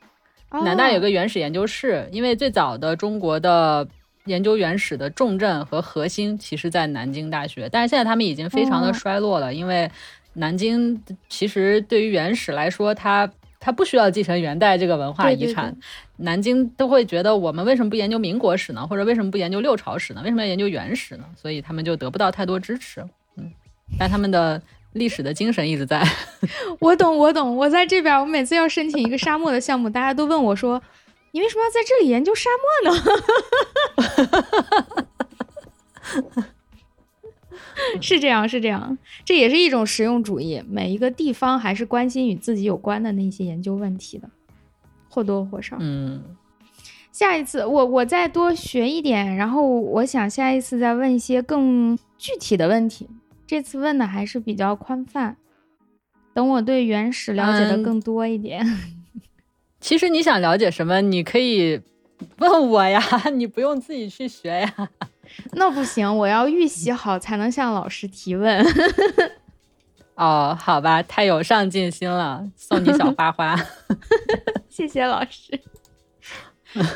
[0.50, 3.88] 南大有个原始研究室，因为最早的中国的。
[4.26, 9.90] 研究原始的重镇和核心，其实在南京大学，但是现在他们已经非常的衰落了，因为
[10.34, 13.30] 南京其实对于原始来说，它
[13.60, 15.76] 它不需要继承元代这个文化遗产，
[16.18, 18.86] 南京都会觉得我们为什么不研究民国史呢？
[18.86, 20.22] 或者为什么不研究六朝史呢？
[20.24, 21.26] 为什么要研究原始呢？
[21.36, 23.06] 所以他们就得不到太多支持，
[23.38, 23.52] 嗯，
[23.98, 24.62] 但他们的
[24.94, 26.04] 历史的精神一直在。
[26.82, 30.82] 我懂，我懂，我在这边，我每次要申请一个沙漠的项目，大家都问我说。
[31.36, 32.50] 你为什么要在这里研究沙
[32.86, 33.02] 漠呢？
[38.02, 40.64] 是这样，是这样，这也是一种实用主义。
[40.66, 44.30] 每一个地方还是关心与自己有关的那些研究问题的，
[45.10, 45.76] 或多或少。
[45.82, 46.24] 嗯，
[47.12, 53.10] 下一次我我再多学一点，然后我想下一次再问一些更具体的问题。
[53.46, 55.36] 这次问的还是比较宽泛，
[56.34, 58.66] 等我对原始了解的更多一点。
[59.86, 61.80] 其实你想了解什么，你可以
[62.40, 63.00] 问我呀，
[63.36, 64.90] 你不用自己去学呀。
[65.52, 68.66] 那不行，我要预习好才能向老师提问。
[70.18, 73.56] 哦，好吧，太有上进心了，送你小花花。
[74.70, 75.60] 谢谢老师。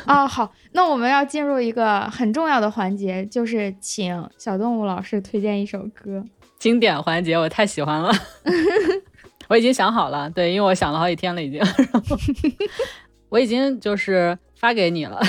[0.04, 6.24] 啊，好，那我们要进入一个很重要的环节，就是请小动物老师推荐一首歌。
[6.58, 8.12] 经典环节，我太喜欢了。
[9.50, 11.60] 我已经想好了，对，因为我想了好几天了，已经。
[13.28, 15.20] 我已经就是发给你了。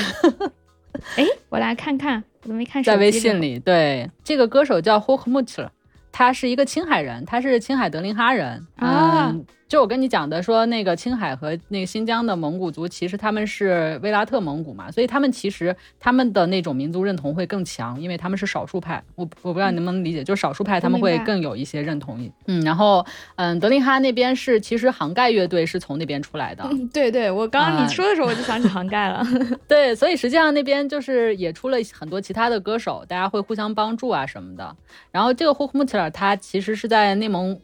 [1.18, 2.84] 哎，我来看看，我都没看。
[2.84, 5.68] 在微信里，对，这个歌手叫 h o k m u t
[6.12, 9.36] 他是一个青海人，他是青海德林哈人啊。
[9.72, 19.02] 就我跟你讲的，说那个青海和那个新疆的蒙古族，其实他们是维拉特蒙古嘛，所以他们其实他们的那种民族认同会更强，因为他们是少数派。
[19.16, 22.20] 我我不知道你能不能理解，就是少数派他们会更有一些认同。
[22.48, 23.06] 嗯，然后
[23.38, 26.70] 嗯，德令哈那边是其实杭盖乐队是从那边出来的。
[26.92, 29.26] 对对，我刚刚你说的时候我就想起杭盖了。
[29.70, 34.76] 对，所以实际上那边就是也出了很多其他的歌手，大家会互相帮助啊什么的。
[35.12, 37.58] 然后这个 u t l e r 他其实是在内蒙。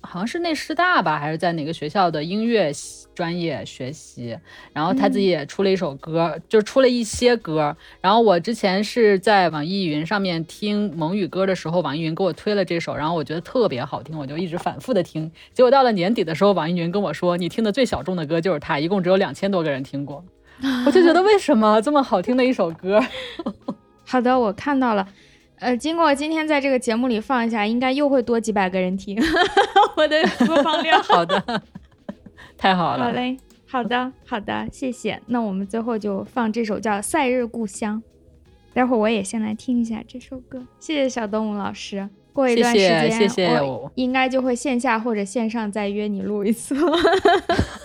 [0.00, 2.70] 好像是内师大吧，还是在哪个学校的音乐
[3.14, 4.36] 专业学习？
[4.72, 7.74] 然后他自己也出了一首歌，就出了一些歌。
[8.00, 15.30] 然后我之前是在网易云上面听蒙语歌的时候，网易云给我推了这首，然后我觉得特别好听，我就一直反复的听。
[15.52, 20.24] 结果到了年底的时候，网易云跟我说，你听的最小众的歌就是它，一共只有两千多个人听过。
[20.86, 23.00] 我就觉得为什么这么好听的一首歌？
[24.04, 25.08] 好的，我看到了。
[25.62, 29.16] 呃，经过今天在这个节目里放一下，应该又会多几百个人听
[29.96, 31.00] 我的播放量。
[31.04, 31.62] 好的，
[32.58, 33.04] 太好了。
[33.04, 33.36] 好嘞，
[33.68, 35.22] 好的，好的，谢谢。
[35.26, 38.02] 那我们最后就放这首叫《赛日故乡》，
[38.74, 40.66] 待会儿我也先来听一下这首歌。
[40.80, 42.08] 谢谢小动物老师。
[42.32, 46.74] 过一段时间，谢谢，我应该就会线下或者线上再约你录一次。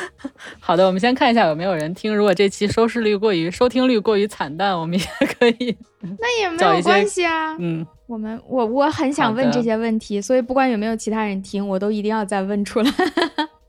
[0.60, 2.14] 好的，我们先看一下有没有人听。
[2.14, 5.04] 如果这期收视率过于、收听率过于惨淡，我们也
[5.38, 5.76] 可以。
[6.18, 7.56] 那也没有关系啊。
[7.58, 12.90] 嗯，我们我我很想问这些问题，所以不管有没有其他人听，我都一定要再问出来。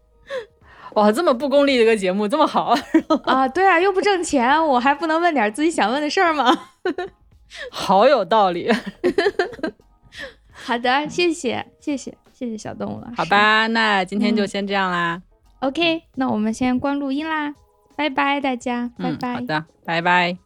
[0.96, 2.76] 哇，这么不功利的一个节目，这么好
[3.26, 3.48] 啊？
[3.48, 6.56] 对啊，又不挣钱，我还不能问点自己想问的事儿吗？
[7.70, 8.72] 好有道理。
[10.52, 13.12] 好的，谢谢，谢谢，谢谢小动物了。
[13.18, 15.22] 好吧，那今天就先这样啦。
[15.64, 17.56] OK，那我们先关录音啦，
[17.96, 19.34] 拜拜大家，拜拜。
[19.36, 20.38] 好的，拜拜。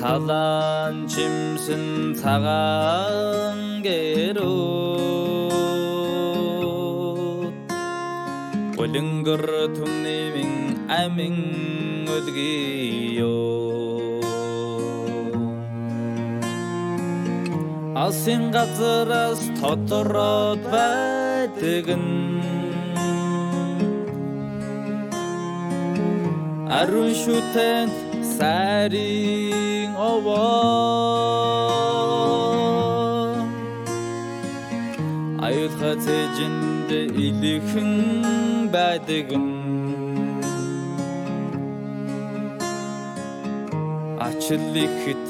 [0.00, 4.48] Талан чимсэн цагаан гэрүү
[8.76, 9.44] Болонгор
[9.76, 10.52] түмнэмин
[10.88, 11.36] амин
[12.16, 13.36] өлгийё
[18.06, 22.40] Асын газраас тотороод байдаг нь
[26.80, 28.09] Арун шүтэнд
[28.40, 30.40] сайрын овоо
[35.46, 36.90] Аюул хацэжинд
[37.26, 37.92] илэхэн
[38.74, 39.48] байдаг юм
[44.26, 45.24] Ачил ихэд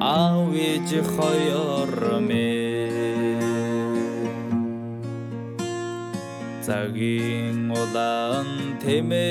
[0.00, 2.48] аав ээж хоёр мэ
[6.66, 8.48] Цагийн улаан
[8.82, 9.24] тэмээдэн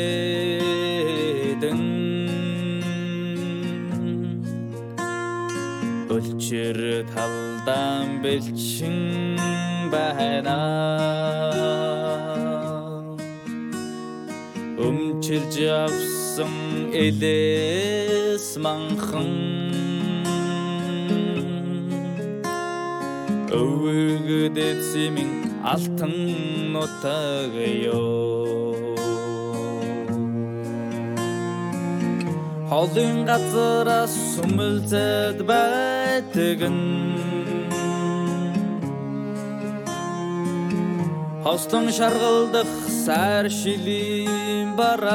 [6.53, 9.39] Өлчөр талдан бэлчин
[9.89, 10.57] байна.
[14.77, 19.33] Өмчилж авсан элэс манхан.
[23.49, 25.31] Өвгөдөцмин
[25.73, 26.13] алтан
[26.73, 27.53] нутаг
[27.97, 28.72] ёо
[32.73, 37.21] Холын газараас сүмэлзэд байдаг нь
[41.43, 42.71] Хослон шаргалдах
[43.05, 45.13] сайр шилийн бараа.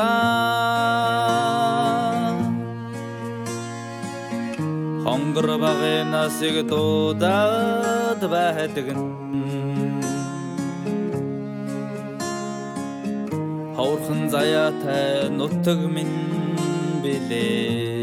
[5.03, 9.07] Хонгор багын насыг дуудаад байдаг нь
[13.75, 16.38] Ховорхон заяатай нутаг минь
[17.13, 17.98] believe.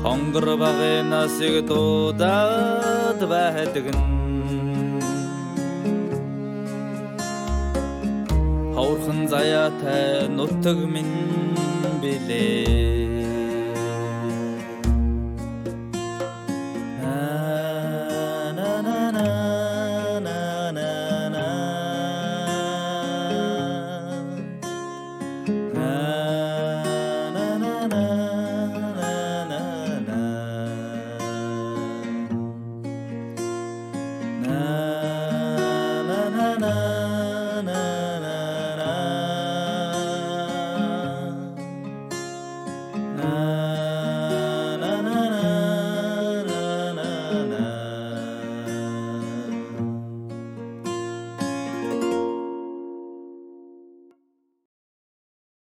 [0.03, 4.15] Хонгор багын насыг дуудаад байдаг нь
[8.75, 11.57] Хаврхан заяатай нутаг минь
[12.03, 12.94] билээ